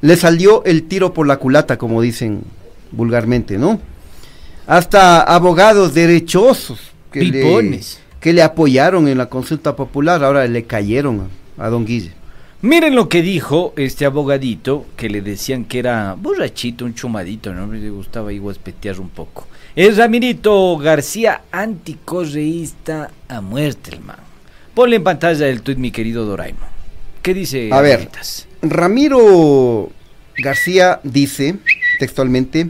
Le 0.02 0.18
salió 0.18 0.64
el 0.66 0.84
tiro 0.84 1.14
por 1.14 1.28
la 1.28 1.38
culata, 1.38 1.78
como 1.78 2.02
dicen 2.02 2.44
vulgarmente, 2.92 3.58
¿no? 3.58 3.80
Hasta 4.68 5.22
abogados 5.22 5.94
derechosos 5.94 6.80
que, 7.12 7.24
le, 7.24 7.82
que 8.20 8.34
le 8.34 8.42
apoyaron 8.42 9.08
en 9.08 9.18
la 9.18 9.28
consulta 9.28 9.76
popular, 9.76 10.24
ahora 10.24 10.46
le 10.48 10.64
cayeron 10.64 11.30
a, 11.58 11.66
a 11.66 11.70
don 11.70 11.86
Guille. 11.86 12.14
Miren 12.64 12.94
lo 12.94 13.10
que 13.10 13.24
dijo 13.24 13.74
este 13.76 14.06
abogadito 14.06 14.86
que 14.96 15.10
le 15.10 15.22
decían 15.22 15.66
que 15.66 15.80
era 15.80 16.16
borrachito, 16.16 16.86
un 16.86 16.94
chumadito, 16.94 17.54
¿no? 17.54 17.72
Le 17.74 17.90
gustaba 17.90 18.32
guaspetear 18.32 19.00
un 19.00 19.10
poco. 19.10 19.48
Es 19.76 19.98
Ramirito 19.98 20.78
García, 20.78 21.42
anticorreísta 21.52 23.10
a 23.28 23.42
muerte, 23.42 23.96
el 23.96 24.02
man. 24.02 24.18
Ponle 24.76 24.98
en 24.98 25.04
pantalla 25.04 25.48
el 25.48 25.64
tuit, 25.64 25.80
mi 25.80 25.90
querido 25.90 26.26
Doraimo. 26.26 26.60
¿Qué 27.24 27.34
dice 27.34 27.70
A 27.72 27.82
ver? 27.82 28.10
Ramiro 28.62 29.90
García 30.38 31.00
dice 31.04 31.56
textualmente, 32.00 32.70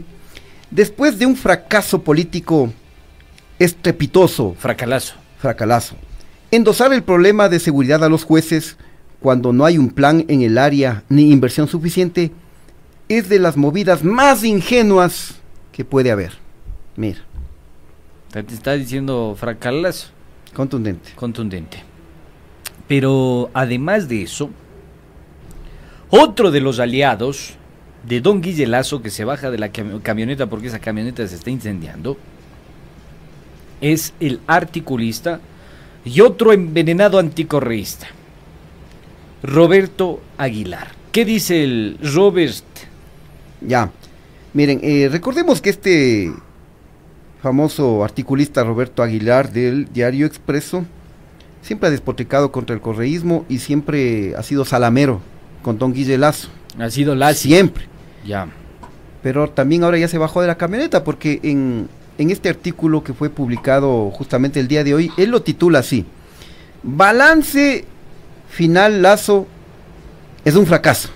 después 0.72 1.18
de 1.18 1.26
un 1.26 1.36
fracaso 1.36 2.02
político 2.02 2.72
estrepitoso, 3.58 4.56
fracalazo, 4.58 5.14
fracalazo, 5.38 5.94
endosar 6.50 6.92
el 6.92 7.02
problema 7.02 7.48
de 7.48 7.60
seguridad 7.60 8.02
a 8.02 8.08
los 8.08 8.24
jueces 8.24 8.76
cuando 9.20 9.52
no 9.52 9.64
hay 9.64 9.78
un 9.78 9.90
plan 9.90 10.24
en 10.28 10.42
el 10.42 10.58
área 10.58 11.04
ni 11.08 11.30
inversión 11.30 11.68
suficiente 11.68 12.32
es 13.08 13.28
de 13.28 13.38
las 13.38 13.56
movidas 13.56 14.02
más 14.02 14.42
ingenuas 14.42 15.36
que 15.70 15.84
puede 15.84 16.10
haber. 16.10 16.32
Mira, 16.96 17.20
Te 18.32 18.40
está 18.40 18.72
diciendo 18.72 19.36
fracalazo. 19.38 20.08
contundente. 20.54 21.10
Contundente. 21.14 21.84
Pero 22.88 23.50
además 23.54 24.08
de 24.08 24.22
eso, 24.22 24.50
otro 26.10 26.50
de 26.50 26.60
los 26.60 26.78
aliados 26.80 27.54
de 28.06 28.20
Don 28.20 28.40
Guille 28.40 28.66
Lazo 28.66 29.00
que 29.02 29.10
se 29.10 29.24
baja 29.24 29.50
de 29.50 29.58
la 29.58 29.72
cam- 29.72 30.02
camioneta 30.02 30.46
porque 30.48 30.66
esa 30.68 30.78
camioneta 30.80 31.26
se 31.26 31.34
está 31.36 31.50
incendiando 31.50 32.16
es 33.80 34.12
el 34.20 34.40
articulista 34.46 35.40
y 36.04 36.20
otro 36.20 36.52
envenenado 36.52 37.18
anticorreísta, 37.18 38.08
Roberto 39.42 40.20
Aguilar. 40.38 40.88
¿Qué 41.12 41.24
dice 41.24 41.62
el 41.64 41.98
Robert? 42.02 42.64
Ya, 43.60 43.90
miren, 44.54 44.80
eh, 44.82 45.08
recordemos 45.10 45.60
que 45.60 45.70
este 45.70 46.32
famoso 47.42 48.04
articulista 48.04 48.62
Roberto 48.64 49.02
Aguilar 49.02 49.52
del 49.52 49.92
Diario 49.92 50.26
Expreso 50.26 50.84
siempre 51.60 51.88
ha 51.88 51.90
despotricado 51.92 52.50
contra 52.52 52.74
el 52.74 52.80
correísmo 52.80 53.44
y 53.48 53.58
siempre 53.58 54.34
ha 54.36 54.42
sido 54.42 54.64
salamero 54.64 55.20
con 55.62 55.78
don 55.78 55.92
Guille 55.92 56.18
Lazo. 56.18 56.48
Ha 56.78 56.88
sido 56.90 57.14
Lazo. 57.14 57.40
Siempre. 57.40 57.84
Ya. 58.24 58.48
Pero 59.22 59.48
también 59.50 59.84
ahora 59.84 59.98
ya 59.98 60.08
se 60.08 60.18
bajó 60.18 60.40
de 60.40 60.48
la 60.48 60.56
camioneta 60.56 61.04
porque 61.04 61.40
en, 61.42 61.88
en 62.18 62.30
este 62.30 62.48
artículo 62.48 63.04
que 63.04 63.14
fue 63.14 63.30
publicado 63.30 64.10
justamente 64.10 64.60
el 64.60 64.68
día 64.68 64.84
de 64.84 64.94
hoy, 64.94 65.10
él 65.16 65.30
lo 65.30 65.42
titula 65.42 65.80
así. 65.80 66.04
Balance 66.82 67.84
final 68.48 69.02
Lazo 69.02 69.46
es 70.44 70.56
un 70.56 70.66
fracaso. 70.66 71.08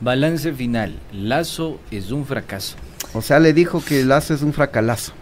Balance 0.00 0.52
final. 0.52 0.98
Lazo 1.12 1.78
es 1.90 2.10
un 2.10 2.24
fracaso. 2.26 2.76
O 3.14 3.22
sea, 3.22 3.38
le 3.38 3.52
dijo 3.52 3.84
que 3.84 4.04
Lazo 4.04 4.34
es 4.34 4.42
un 4.42 4.52
fracalazo. 4.52 5.12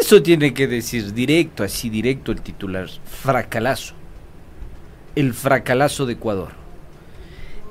Eso 0.00 0.22
tiene 0.22 0.54
que 0.54 0.66
decir 0.66 1.12
directo, 1.12 1.64
así 1.64 1.90
directo 1.90 2.32
el 2.32 2.40
titular. 2.40 2.88
Fracalazo. 3.04 3.94
El 5.16 5.34
fracalazo 5.34 6.06
de 6.06 6.12
Ecuador. 6.14 6.59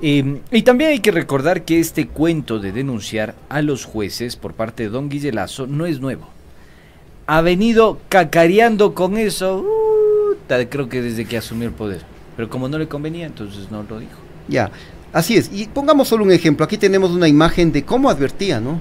Eh, 0.02 0.40
y 0.50 0.62
también 0.62 0.90
hay 0.90 1.00
que 1.00 1.10
recordar 1.10 1.64
que 1.64 1.78
este 1.78 2.06
cuento 2.08 2.58
de 2.58 2.72
denunciar 2.72 3.34
a 3.48 3.60
los 3.60 3.84
jueces 3.84 4.36
por 4.36 4.54
parte 4.54 4.84
de 4.84 4.88
don 4.88 5.08
Guille 5.08 5.32
Lazo 5.32 5.66
no 5.66 5.86
es 5.86 6.00
nuevo. 6.00 6.28
Ha 7.26 7.42
venido 7.42 8.00
cacareando 8.08 8.94
con 8.94 9.16
eso, 9.16 9.58
uh, 9.58 10.66
creo 10.68 10.88
que 10.88 11.02
desde 11.02 11.26
que 11.26 11.36
asumió 11.36 11.68
el 11.68 11.74
poder. 11.74 12.02
Pero 12.36 12.48
como 12.48 12.68
no 12.68 12.78
le 12.78 12.88
convenía, 12.88 13.26
entonces 13.26 13.70
no 13.70 13.82
lo 13.82 13.98
dijo. 13.98 14.18
Ya, 14.48 14.70
así 15.12 15.36
es. 15.36 15.50
Y 15.52 15.66
pongamos 15.66 16.08
solo 16.08 16.24
un 16.24 16.32
ejemplo. 16.32 16.64
Aquí 16.64 16.78
tenemos 16.78 17.10
una 17.10 17.28
imagen 17.28 17.70
de 17.70 17.84
cómo 17.84 18.08
advertía, 18.08 18.58
¿no? 18.58 18.80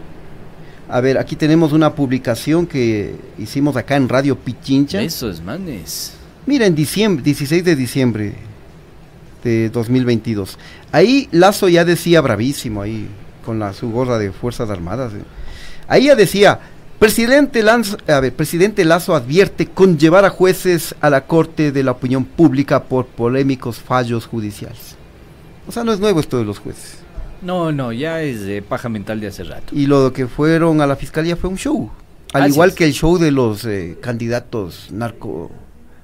A 0.87 1.01
ver, 1.01 1.19
aquí 1.19 1.35
tenemos 1.35 1.73
una 1.73 1.93
publicación 1.93 2.65
que 2.65 3.13
hicimos 3.37 3.75
acá 3.75 3.97
en 3.97 4.09
Radio 4.09 4.35
Pichincha. 4.35 5.01
Esos 5.01 5.41
manes. 5.41 6.13
Mira, 6.47 6.65
en 6.65 6.73
diciembre, 6.73 7.23
16 7.23 7.63
de 7.63 7.75
diciembre 7.75 8.48
de 9.43 9.69
2022. 9.69 10.57
Ahí 10.91 11.27
Lazo 11.31 11.69
ya 11.69 11.85
decía 11.85 12.21
bravísimo, 12.21 12.81
ahí 12.81 13.07
con 13.45 13.59
la, 13.59 13.73
su 13.73 13.89
gorra 13.91 14.17
de 14.17 14.31
Fuerzas 14.31 14.69
Armadas. 14.69 15.13
eh. 15.13 15.23
Ahí 15.87 16.05
ya 16.05 16.15
decía, 16.15 16.59
presidente, 16.99 17.63
Lanz- 17.63 17.97
a 18.09 18.19
ver, 18.19 18.33
presidente 18.33 18.85
Lazo 18.85 19.15
advierte 19.15 19.65
conllevar 19.67 20.25
a 20.25 20.29
jueces 20.29 20.93
a 21.01 21.09
la 21.09 21.25
corte 21.25 21.71
de 21.71 21.83
la 21.83 21.91
opinión 21.91 22.25
pública 22.25 22.83
por 22.83 23.05
polémicos 23.07 23.79
fallos 23.79 24.25
judiciales. 24.25 24.95
O 25.67 25.71
sea, 25.71 25.83
no 25.83 25.93
es 25.93 25.99
nuevo 25.99 26.19
esto 26.19 26.37
de 26.37 26.45
los 26.45 26.59
jueces. 26.59 26.97
No, 27.41 27.71
no, 27.71 27.93
ya 27.93 28.21
es 28.21 28.41
de 28.41 28.61
paja 28.61 28.89
mental 28.89 29.19
de 29.21 29.27
hace 29.27 29.43
rato. 29.45 29.73
Y 29.73 29.85
lo 29.85 30.11
que 30.11 30.27
fueron 30.27 30.81
a 30.81 30.87
la 30.87 30.95
fiscalía 30.97 31.35
fue 31.37 31.49
un 31.49 31.57
show. 31.57 31.89
Al 32.33 32.43
Así 32.43 32.51
igual 32.51 32.69
es. 32.69 32.75
que 32.75 32.83
el 32.85 32.93
show 32.93 33.17
de 33.17 33.31
los 33.31 33.63
eh, 33.65 33.97
candidatos 34.01 34.89
narco... 34.91 35.49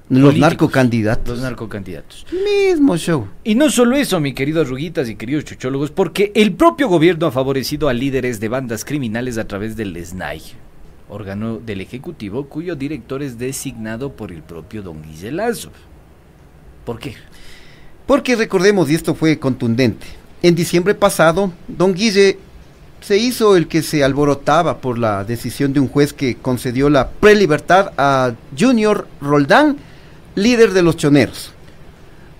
Los 0.08 0.36
narcocandidatos. 0.36 1.28
Los 1.28 1.40
narcocandidatos. 1.40 2.26
Mismo 2.32 2.96
show. 2.96 3.26
Y 3.42 3.56
no 3.56 3.70
solo 3.70 3.96
eso, 3.96 4.20
mi 4.20 4.34
querido 4.34 4.62
Ruguitas 4.64 5.08
y 5.08 5.16
queridos 5.16 5.44
chochólogos, 5.44 5.90
porque 5.90 6.30
el 6.34 6.52
propio 6.52 6.88
gobierno 6.88 7.26
ha 7.26 7.32
favorecido 7.32 7.88
a 7.88 7.92
líderes 7.92 8.38
de 8.38 8.48
bandas 8.48 8.84
criminales 8.84 9.36
a 9.36 9.48
través 9.48 9.76
del 9.76 9.96
SNAI, 10.04 10.42
órgano 11.08 11.58
del 11.58 11.80
Ejecutivo 11.80 12.46
cuyo 12.46 12.76
director 12.76 13.20
es 13.22 13.36
designado 13.36 14.12
por 14.12 14.30
el 14.30 14.42
propio 14.42 14.82
don 14.82 15.02
Guille 15.02 15.32
Lazo. 15.32 15.70
¿Por 16.84 17.00
qué? 17.00 17.14
Porque 18.06 18.36
recordemos, 18.36 18.88
y 18.88 18.94
esto 18.94 19.16
fue 19.16 19.40
contundente, 19.40 20.06
en 20.40 20.54
diciembre 20.54 20.94
pasado, 20.94 21.50
don 21.66 21.92
Guille 21.94 22.38
se 23.00 23.18
hizo 23.18 23.56
el 23.56 23.66
que 23.66 23.82
se 23.82 24.04
alborotaba 24.04 24.78
por 24.78 24.98
la 24.98 25.24
decisión 25.24 25.72
de 25.72 25.80
un 25.80 25.88
juez 25.88 26.12
que 26.12 26.36
concedió 26.36 26.88
la 26.90 27.10
prelibertad 27.10 27.92
a 27.98 28.34
Junior 28.56 29.08
Roldán, 29.20 29.76
líder 30.36 30.72
de 30.72 30.82
los 30.82 30.96
choneros. 30.96 31.52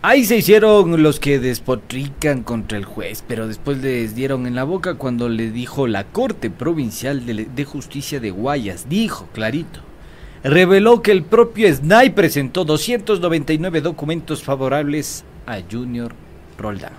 Ahí 0.02 0.24
se 0.24 0.36
hicieron 0.36 1.02
los 1.02 1.18
que 1.18 1.40
despotrican 1.40 2.44
contra 2.44 2.78
el 2.78 2.84
juez, 2.84 3.24
pero 3.26 3.48
después 3.48 3.78
les 3.78 4.14
dieron 4.14 4.46
en 4.46 4.54
la 4.54 4.62
boca 4.62 4.94
cuando 4.94 5.28
le 5.28 5.50
dijo 5.50 5.88
la 5.88 6.04
Corte 6.04 6.48
Provincial 6.48 7.26
de, 7.26 7.46
de 7.46 7.64
Justicia 7.64 8.20
de 8.20 8.30
Guayas, 8.30 8.86
dijo 8.88 9.26
clarito, 9.32 9.80
reveló 10.44 11.02
que 11.02 11.10
el 11.10 11.24
propio 11.24 11.74
SNAI 11.74 12.14
presentó 12.14 12.64
299 12.64 13.80
documentos 13.80 14.44
favorables 14.44 15.24
a 15.46 15.58
Junior 15.68 16.12
Roldán. 16.58 16.92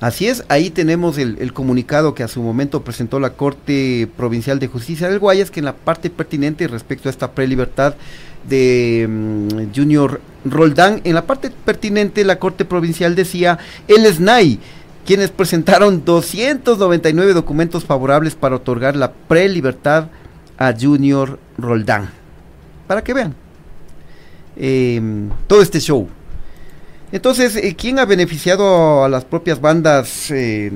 Así 0.00 0.26
es, 0.26 0.44
ahí 0.48 0.70
tenemos 0.70 1.18
el, 1.18 1.36
el 1.40 1.52
comunicado 1.52 2.14
que 2.14 2.22
a 2.22 2.28
su 2.28 2.42
momento 2.42 2.82
presentó 2.82 3.20
la 3.20 3.34
Corte 3.34 4.08
Provincial 4.16 4.58
de 4.58 4.66
Justicia 4.66 5.08
del 5.08 5.18
Guayas, 5.18 5.50
que 5.50 5.60
en 5.60 5.66
la 5.66 5.76
parte 5.76 6.10
pertinente 6.10 6.66
respecto 6.68 7.08
a 7.08 7.12
esta 7.12 7.32
prelibertad 7.32 7.94
de 8.48 9.06
mm, 9.08 9.74
Junior 9.74 10.20
Roldán, 10.44 11.00
en 11.04 11.14
la 11.14 11.26
parte 11.26 11.50
pertinente 11.50 12.24
la 12.24 12.38
Corte 12.38 12.64
Provincial 12.64 13.14
decía 13.14 13.58
el 13.88 14.06
SNAI, 14.06 14.58
quienes 15.04 15.30
presentaron 15.30 16.04
299 16.04 17.32
documentos 17.32 17.84
favorables 17.84 18.34
para 18.34 18.56
otorgar 18.56 18.96
la 18.96 19.12
prelibertad 19.12 20.08
a 20.58 20.74
Junior 20.78 21.38
Roldán. 21.58 22.10
Para 22.86 23.02
que 23.02 23.14
vean 23.14 23.34
eh, 24.56 25.00
todo 25.46 25.62
este 25.62 25.80
show. 25.80 26.08
Entonces, 27.12 27.56
eh, 27.56 27.74
¿quién 27.76 27.98
ha 27.98 28.04
beneficiado 28.04 29.04
a 29.04 29.08
las 29.08 29.24
propias 29.24 29.60
bandas 29.60 30.30
eh, 30.30 30.70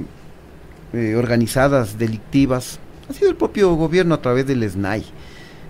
eh, 0.93 1.15
organizadas, 1.17 1.97
delictivas? 1.97 2.81
Ha 3.09 3.13
sido 3.13 3.31
el 3.31 3.37
propio 3.37 3.75
gobierno 3.75 4.17
a 4.17 4.23
través 4.23 4.47
del 4.47 4.69
SNAI. 4.69 5.05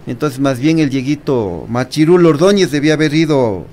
Entonces, 0.07 0.39
más 0.41 0.59
bien 0.59 0.79
el 0.79 0.91
Dieguito 0.91 1.67
Machirul 1.69 2.27
Ordóñez 2.27 2.71
debía 2.71 2.95
haber 2.95 3.15
ido 3.15 3.67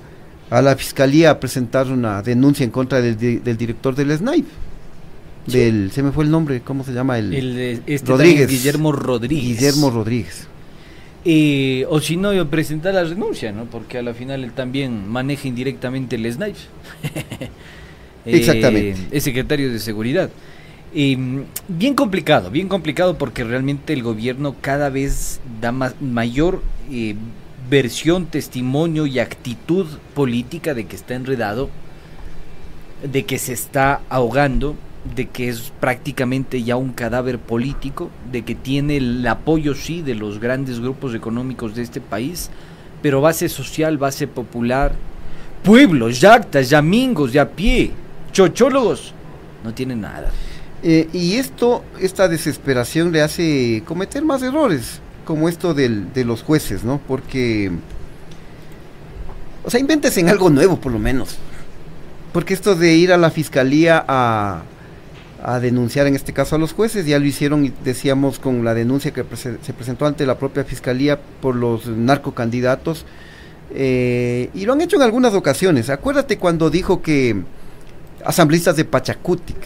a 0.50 0.62
la 0.62 0.76
fiscalía 0.76 1.32
a 1.32 1.40
presentar 1.40 1.88
una 1.88 2.22
denuncia 2.22 2.64
en 2.64 2.72
contra 2.72 3.02
del, 3.02 3.18
del 3.44 3.58
director 3.58 3.96
del 3.96 4.18
SNAI. 4.18 4.46
Del, 5.48 5.92
se 5.92 6.04
me 6.04 6.12
fue 6.12 6.24
el 6.24 6.32
nombre, 6.32 6.62
¿cómo 6.62 6.84
se 6.84 6.94
llama? 6.94 7.18
El, 7.18 7.34
El, 7.34 7.58
eh, 7.58 7.82
este 7.88 8.12
Rodríguez. 8.12 8.50
Guillermo 8.50 8.92
Rodríguez. 8.92 9.44
Guillermo 9.44 9.90
Rodríguez. 9.90 10.48
Eh, 11.24 11.86
o 11.90 12.00
si 12.00 12.18
no, 12.18 12.50
presentar 12.50 12.94
la 12.94 13.04
renuncia, 13.04 13.52
¿no? 13.52 13.66
Porque 13.66 13.98
a 13.98 14.02
la 14.02 14.14
final 14.14 14.44
él 14.44 14.52
también 14.52 15.08
maneja 15.08 15.48
indirectamente 15.48 16.16
el 16.16 16.32
SNAIP. 16.32 16.56
Eh, 18.24 18.38
Exactamente. 18.38 19.00
Es 19.10 19.24
secretario 19.24 19.74
de 19.74 19.80
seguridad. 19.80 20.30
Eh, 20.94 21.18
bien 21.70 21.96
complicado, 21.96 22.52
bien 22.52 22.68
complicado 22.68 23.18
porque 23.18 23.46
realmente 23.46 23.94
el 23.94 24.04
gobierno 24.04 24.56
cada 24.60 24.90
vez 24.90 25.40
da 25.62 25.72
más, 25.72 25.96
mayor 26.02 26.62
eh, 26.92 27.16
versión, 27.70 28.26
testimonio 28.26 29.06
y 29.06 29.20
actitud 29.20 29.88
política 30.14 30.74
de 30.74 30.88
que 30.88 30.98
está 30.98 31.16
enredado, 31.16 31.70
de 33.10 33.24
que 33.24 33.40
se 33.40 33.54
está 33.54 34.02
ahogando, 34.10 34.76
de 35.16 35.30
que 35.30 35.48
es 35.48 35.72
prácticamente 35.80 36.62
ya 36.62 36.76
un 36.76 36.92
cadáver 36.92 37.40
político, 37.40 38.10
de 38.30 38.44
que 38.44 38.54
tiene 38.54 38.98
el 38.98 39.26
apoyo 39.26 39.76
sí 39.76 40.02
de 40.02 40.16
los 40.16 40.40
grandes 40.40 40.82
grupos 40.82 41.16
económicos 41.16 41.74
de 41.74 41.84
este 41.84 42.02
país, 42.02 42.50
pero 43.02 43.22
base 43.22 43.48
social, 43.48 43.98
base 43.98 44.28
popular, 44.28 44.94
pueblos, 45.64 46.20
yactas, 46.20 46.70
yamingos 46.70 47.32
de 47.32 47.40
a 47.40 47.50
pie, 47.50 47.92
chochólogos, 48.34 49.14
no 49.64 49.74
tienen 49.74 50.02
nada. 50.02 50.32
Eh, 50.84 51.08
y 51.14 51.36
esto, 51.36 51.84
esta 52.00 52.28
desesperación 52.28 53.12
le 53.12 53.22
hace 53.22 53.84
cometer 53.86 54.24
más 54.24 54.42
errores, 54.42 55.00
como 55.26 55.48
esto 55.48 55.74
del, 55.74 56.12
de 56.14 56.26
los 56.26 56.42
jueces, 56.42 56.84
¿no? 56.84 57.00
Porque, 57.08 57.72
o 59.64 59.70
sea, 59.70 59.80
inventes 59.80 60.18
en 60.18 60.30
algo 60.30 60.50
nuevo 60.50 60.78
por 60.78 60.92
lo 60.92 61.00
menos. 61.00 61.38
Porque 62.34 62.54
esto 62.54 62.76
de 62.76 62.96
ir 62.96 63.12
a 63.12 63.18
la 63.18 63.30
fiscalía 63.30 64.04
a, 64.08 64.64
a 65.44 65.60
denunciar 65.60 66.08
en 66.08 66.16
este 66.16 66.34
caso 66.34 66.56
a 66.56 66.60
los 66.60 66.74
jueces, 66.74 67.06
ya 67.06 67.20
lo 67.20 67.26
hicieron, 67.26 67.74
decíamos, 67.84 68.40
con 68.40 68.64
la 68.64 68.74
denuncia 68.74 69.12
que 69.12 69.24
se 69.36 69.74
presentó 69.74 70.06
ante 70.06 70.26
la 70.26 70.40
propia 70.40 70.64
fiscalía 70.64 71.20
por 71.42 71.56
los 71.56 71.88
narcocandidatos, 71.88 73.06
eh, 73.74 74.50
y 74.54 74.66
lo 74.66 74.74
han 74.74 74.82
hecho 74.82 74.98
en 74.98 75.04
algunas 75.04 75.34
ocasiones. 75.34 75.90
Acuérdate 75.90 76.38
cuando 76.38 76.70
dijo 76.70 77.02
que 77.02 77.44
asambleístas 78.26 78.76
de 78.76 78.86
Pachacutic 78.86 79.58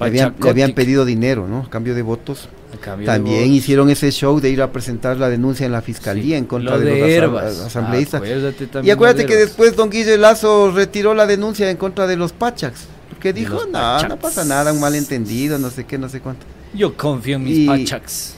le 0.00 0.06
habían, 0.06 0.34
le 0.42 0.50
habían 0.50 0.72
pedido 0.72 1.04
dinero, 1.04 1.46
¿no? 1.48 1.60
A 1.62 1.70
cambio 1.70 1.94
de 1.94 2.02
votos. 2.02 2.48
De 2.72 2.78
También 3.06 3.38
votos. 3.40 3.48
hicieron 3.56 3.90
ese 3.90 4.10
show 4.12 4.40
de 4.40 4.50
ir 4.50 4.60
a 4.62 4.70
presentar 4.72 5.16
la 5.16 5.28
denuncia 5.30 5.64
en 5.66 5.72
la 5.72 5.80
fiscalía 5.82 6.36
en 6.36 6.44
contra 6.44 6.76
Lo 6.76 6.80
de, 6.84 6.90
de 6.92 7.00
los 7.00 7.08
Herbas. 7.08 7.58
asambleístas. 7.60 8.20
Acuérdate 8.22 8.68
y 8.84 8.90
acuérdate 8.90 9.26
que 9.26 9.36
después 9.36 9.74
don 9.74 9.88
Guille 9.90 10.18
Lazo 10.18 10.70
retiró 10.70 11.14
la 11.14 11.26
denuncia 11.26 11.70
en 11.70 11.76
contra 11.76 12.06
de 12.06 12.16
los 12.16 12.32
Pachacs. 12.32 12.86
Porque 13.08 13.32
dijo, 13.32 13.64
no, 13.66 13.72
Pachacs. 13.72 14.08
no 14.10 14.18
pasa 14.18 14.44
nada, 14.44 14.72
un 14.72 14.80
malentendido, 14.80 15.58
no 15.58 15.70
sé 15.70 15.84
qué, 15.84 15.98
no 15.98 16.08
sé 16.08 16.20
cuánto. 16.20 16.44
Yo 16.74 16.94
confío 16.96 17.36
en 17.36 17.44
mis 17.44 17.58
Y- 17.58 17.66
pachaks. 17.66 18.34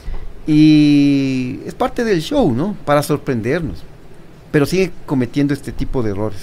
Y 0.47 1.59
es 1.65 1.73
parte 1.73 2.03
del 2.03 2.21
show, 2.21 2.51
¿no? 2.53 2.75
Para 2.85 3.03
sorprendernos. 3.03 3.79
Pero 4.51 4.65
sigue 4.65 4.91
cometiendo 5.05 5.53
este 5.53 5.71
tipo 5.71 6.01
de 6.01 6.11
errores. 6.11 6.39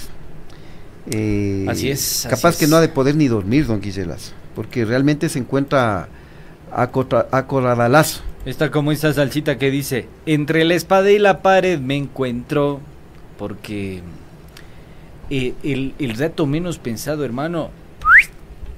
Eh, 1.11 1.65
Así 1.67 1.89
es, 1.89 2.25
así 2.25 2.29
Capaz 2.29 2.57
que 2.57 2.65
es. 2.65 2.71
no 2.71 2.77
ha 2.77 2.81
de 2.81 2.89
poder 2.89 3.15
ni 3.15 3.27
dormir, 3.27 3.65
don 3.65 3.81
Guillelas. 3.81 4.33
Porque 4.59 4.83
realmente 4.83 5.29
se 5.29 5.39
encuentra 5.39 6.09
acorraladazo. 6.69 8.21
Está 8.45 8.71
como 8.71 8.91
esa 8.91 9.13
salsita 9.13 9.57
que 9.57 9.71
dice, 9.71 10.09
entre 10.25 10.65
la 10.65 10.73
espada 10.73 11.09
y 11.11 11.17
la 11.17 11.41
pared 11.41 11.79
me 11.79 11.95
encuentro, 11.95 12.81
porque 13.37 14.01
eh, 15.29 15.53
el, 15.63 15.93
el 15.97 16.17
rato 16.17 16.45
menos 16.45 16.77
pensado, 16.77 17.23
hermano, 17.23 17.69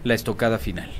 la 0.03 0.13
estocada 0.13 0.59
final. 0.59 0.91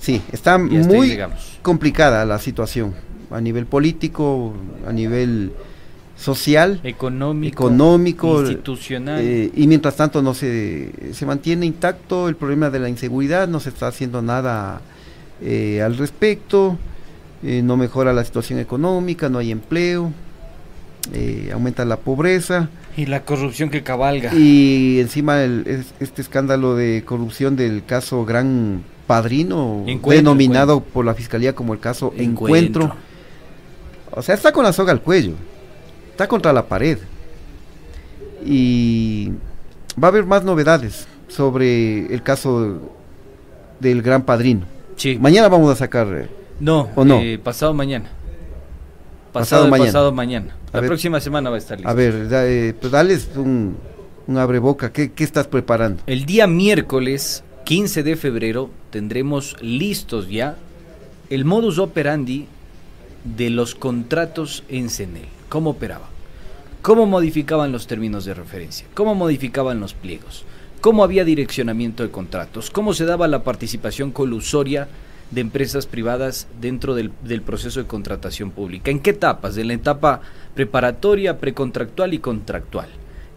Sí, 0.00 0.20
está 0.32 0.56
ahí 0.56 0.62
muy 0.62 1.16
complicada 1.62 2.24
la 2.24 2.40
situación. 2.40 2.94
A 3.30 3.40
nivel 3.40 3.66
político, 3.66 4.52
a 4.84 4.92
nivel 4.92 5.52
social, 6.22 6.80
Económico, 6.84 7.64
económico, 7.66 8.40
institucional. 8.42 9.20
eh, 9.20 9.50
y 9.56 9.66
mientras 9.66 9.96
tanto 9.96 10.22
no 10.22 10.34
se, 10.34 10.90
se 11.12 11.26
mantiene 11.26 11.66
intacto 11.66 12.28
el 12.28 12.36
problema 12.36 12.70
de 12.70 12.78
la 12.78 12.88
inseguridad, 12.88 13.48
no 13.48 13.58
se 13.60 13.70
está 13.70 13.88
haciendo 13.88 14.22
nada 14.22 14.80
eh, 15.42 15.82
al 15.82 15.96
respecto, 15.98 16.78
eh, 17.42 17.60
no 17.64 17.76
mejora 17.76 18.12
la 18.12 18.24
situación 18.24 18.60
económica, 18.60 19.28
no 19.28 19.38
hay 19.38 19.50
empleo, 19.50 20.12
aumenta 21.52 21.84
la 21.84 21.96
pobreza 21.96 22.68
Y 22.96 23.06
la 23.06 23.24
corrupción 23.24 23.68
que 23.70 23.82
cabalga. 23.82 24.32
y 24.34 25.00
encima 25.00 25.42
el- 25.42 25.64
es- 25.66 25.92
este 26.00 26.22
escándalo 26.22 26.76
de 26.76 27.02
corrupción 27.04 27.56
del 27.56 27.84
caso 27.84 28.24
Gran 28.24 28.82
Padrino, 29.08 29.82
Encuentro, 29.88 30.16
denominado 30.30 30.80
por 30.80 31.04
la 31.04 31.14
fiscalía 31.14 31.54
como 31.54 31.72
el 31.74 31.80
caso 31.80 32.12
Encuentro. 32.16 32.82
Encuentro. 32.84 32.96
O 34.12 34.22
sea, 34.22 34.34
está 34.36 34.52
con 34.52 34.62
la 34.64 34.72
soga 34.72 34.92
al 34.92 35.00
cuello, 35.00 35.32
está 36.12 36.28
contra 36.28 36.52
la 36.52 36.66
pared. 36.66 36.98
Y 38.44 39.30
va 40.02 40.08
a 40.08 40.10
haber 40.10 40.24
más 40.26 40.44
novedades 40.44 41.06
sobre 41.28 42.12
el 42.12 42.22
caso 42.22 42.78
del 43.80 44.02
Gran 44.02 44.22
Padrino. 44.22 44.66
Sí. 44.96 45.18
Mañana 45.20 45.48
vamos 45.48 45.70
a 45.72 45.76
sacar. 45.76 46.06
eh, 46.12 46.28
No, 46.60 46.88
¿O 46.94 47.04
no? 47.04 47.20
eh, 47.20 47.38
pasado 47.42 47.72
mañana. 47.74 48.06
Pasado 49.32 49.62
Pasado, 49.62 49.68
mañana. 49.70 49.86
pasado 49.88 50.12
mañana. 50.12 50.56
A 50.72 50.76
La 50.76 50.80
ver. 50.82 50.88
próxima 50.90 51.20
semana 51.20 51.48
va 51.50 51.56
a 51.56 51.58
estar 51.58 51.78
listo. 51.78 51.88
A 51.90 51.94
ver, 51.94 52.28
da- 52.28 52.46
eh, 52.46 52.74
pues 52.78 52.92
dales 52.92 53.30
un, 53.36 53.76
un 54.26 54.38
abreboca. 54.38 54.92
¿Qué, 54.92 55.12
¿Qué 55.12 55.24
estás 55.24 55.46
preparando? 55.46 56.02
El 56.06 56.26
día 56.26 56.46
miércoles 56.46 57.42
15 57.64 58.02
de 58.02 58.16
febrero 58.16 58.70
tendremos 58.90 59.56
listos 59.62 60.28
ya 60.28 60.56
el 61.30 61.44
modus 61.46 61.78
operandi 61.78 62.46
de 63.24 63.48
los 63.50 63.74
contratos 63.74 64.64
en 64.68 64.90
CENEL. 64.90 65.28
¿Cómo 65.52 65.68
operaban? 65.68 66.08
¿Cómo 66.80 67.04
modificaban 67.04 67.72
los 67.72 67.86
términos 67.86 68.24
de 68.24 68.32
referencia? 68.32 68.86
¿Cómo 68.94 69.14
modificaban 69.14 69.80
los 69.80 69.92
pliegos? 69.92 70.46
¿Cómo 70.80 71.04
había 71.04 71.26
direccionamiento 71.26 72.02
de 72.02 72.10
contratos? 72.10 72.70
¿Cómo 72.70 72.94
se 72.94 73.04
daba 73.04 73.28
la 73.28 73.44
participación 73.44 74.12
colusoria 74.12 74.88
de 75.30 75.42
empresas 75.42 75.84
privadas 75.84 76.48
dentro 76.58 76.94
del, 76.94 77.12
del 77.22 77.42
proceso 77.42 77.80
de 77.80 77.86
contratación 77.86 78.50
pública. 78.50 78.90
¿En 78.90 79.00
qué 79.00 79.10
etapas? 79.10 79.58
En 79.58 79.68
la 79.68 79.74
etapa 79.74 80.22
preparatoria, 80.54 81.38
precontractual 81.38 82.14
y 82.14 82.18
contractual. 82.18 82.88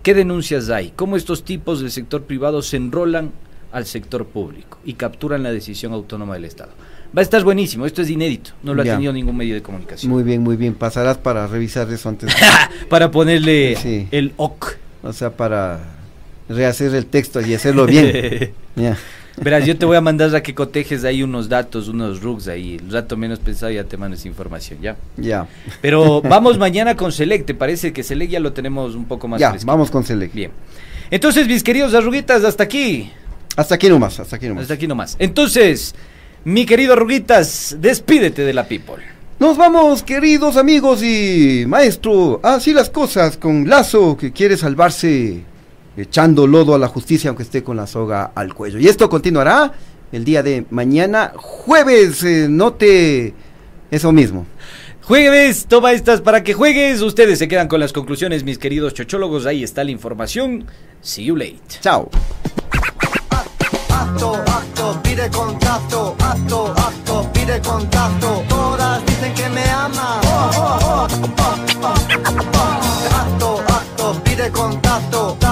¿Qué 0.01 0.13
denuncias 0.13 0.69
hay? 0.69 0.91
¿Cómo 0.91 1.17
estos 1.17 1.43
tipos 1.43 1.81
del 1.81 1.91
sector 1.91 2.23
privado 2.23 2.61
se 2.61 2.77
enrolan 2.77 3.33
al 3.73 3.85
sector 3.85 4.25
público 4.25 4.77
y 4.85 4.93
capturan 4.93 5.43
la 5.43 5.51
decisión 5.51 5.91
autónoma 5.91 6.35
del 6.35 6.45
Estado? 6.45 6.71
Va 7.15 7.21
a 7.21 7.23
estar 7.23 7.41
buenísimo, 7.43 7.85
esto 7.85 8.01
es 8.01 8.09
inédito, 8.09 8.51
no 8.61 8.73
lo 8.73 8.83
Ya. 8.83 8.93
ha 8.93 8.95
tenido 8.95 9.13
ningún 9.13 9.37
medio 9.37 9.55
de 9.55 9.61
comunicación. 9.61 10.11
Muy 10.11 10.23
bien, 10.23 10.41
muy 10.43 10.57
bien. 10.57 10.73
Pasarás 10.73 11.17
para 11.17 11.47
revisar 11.47 11.89
eso 11.91 12.09
antes. 12.09 12.29
para 12.89 13.09
ponerle 13.11 14.07
el 14.11 14.33
OK. 14.35 14.75
O 15.01 15.13
sea, 15.13 15.31
para 15.31 15.79
rehacer 16.49 16.93
el 16.93 17.05
texto 17.05 17.39
y 17.41 17.53
hacerlo 17.53 17.85
bien. 17.85 18.51
ya. 18.75 18.97
Verás, 19.37 19.65
yo 19.65 19.77
te 19.77 19.85
voy 19.85 19.97
a 19.97 20.01
mandar 20.01 20.33
a 20.35 20.41
que 20.41 20.53
cotejes 20.55 21.03
ahí 21.03 21.21
unos 21.21 21.49
datos, 21.49 21.87
unos 21.89 22.21
rugs 22.21 22.47
ahí. 22.47 22.77
El 22.85 22.91
rato 22.91 23.17
menos 23.17 23.39
pensado 23.39 23.71
ya 23.71 23.83
te 23.83 23.97
mando 23.97 24.15
esa 24.15 24.27
información, 24.29 24.79
¿ya? 24.81 24.95
Ya. 25.17 25.47
Pero 25.81 26.21
vamos 26.23 26.57
mañana 26.57 26.95
con 26.95 27.11
Select, 27.11 27.45
¿te 27.45 27.53
parece 27.53 27.91
que 27.93 28.01
Select 28.03 28.31
ya 28.31 28.39
lo 28.39 28.53
tenemos 28.53 28.95
un 28.95 29.05
poco 29.05 29.27
más 29.27 29.39
Ya, 29.39 29.49
fresquito? 29.51 29.71
vamos 29.71 29.91
con 29.91 30.03
Select. 30.05 30.33
Bien. 30.33 30.51
Entonces, 31.11 31.47
mis 31.47 31.63
queridos 31.63 31.93
arruguitas, 31.93 32.43
hasta 32.43 32.63
aquí. 32.63 33.11
Hasta 33.57 33.75
aquí 33.75 33.89
nomás, 33.89 34.19
hasta 34.19 34.35
aquí 34.37 34.47
nomás. 34.47 34.63
Hasta 34.63 34.73
aquí 34.73 34.87
nomás. 34.87 35.15
Entonces, 35.19 35.93
mi 36.45 36.65
querido 36.65 36.93
arruguitas, 36.93 37.75
despídete 37.79 38.43
de 38.43 38.53
la 38.53 38.67
people. 38.67 39.03
Nos 39.39 39.57
vamos, 39.57 40.03
queridos 40.03 40.57
amigos 40.57 41.01
y 41.03 41.65
maestro. 41.67 42.39
Así 42.43 42.71
las 42.71 42.89
cosas 42.89 43.37
con 43.37 43.67
Lazo, 43.67 44.15
que 44.15 44.31
quiere 44.31 44.55
salvarse 44.55 45.43
echando 45.97 46.45
lodo 46.45 46.75
a 46.75 46.79
la 46.79 46.87
justicia, 46.87 47.29
aunque 47.29 47.43
esté 47.43 47.63
con 47.63 47.75
la 47.77 47.87
soga 47.87 48.31
al 48.35 48.53
cuello. 48.53 48.79
Y 48.79 48.87
esto 48.87 49.09
continuará 49.09 49.73
el 50.11 50.23
día 50.23 50.43
de 50.43 50.65
mañana, 50.69 51.33
jueves. 51.35 52.23
eh, 52.23 52.47
note 52.47 53.33
eso 53.89 54.11
mismo. 54.11 54.45
Jueves, 55.01 55.65
toma 55.67 55.93
estas 55.93 56.21
para 56.21 56.43
que 56.43 56.53
juegues. 56.53 57.01
Ustedes 57.01 57.39
se 57.39 57.47
quedan 57.47 57.67
con 57.67 57.79
las 57.79 57.91
conclusiones, 57.91 58.43
mis 58.43 58.59
queridos 58.59 58.93
chochólogos. 58.93 59.47
Ahí 59.47 59.63
está 59.63 59.83
la 59.83 59.91
información. 59.91 60.65
See 61.01 61.25
you 61.25 61.35
late. 61.35 61.59
Chao. 61.81 62.09
Acto, 64.15 64.31
acto, 64.47 64.99
pide 65.03 65.29
contacto. 65.29 66.15
Acto, 66.19 66.73
acto, 66.77 67.29
pide 67.33 67.59
contacto. 67.59 68.43
Todas 68.47 69.05
dicen 69.05 69.33
que 69.33 69.49
me 69.49 69.69
aman. 69.69 70.21
Acto, 73.11 73.61
acto, 73.67 74.21
pide 74.23 74.49
contacto. 74.51 75.31
Acto, 75.31 75.44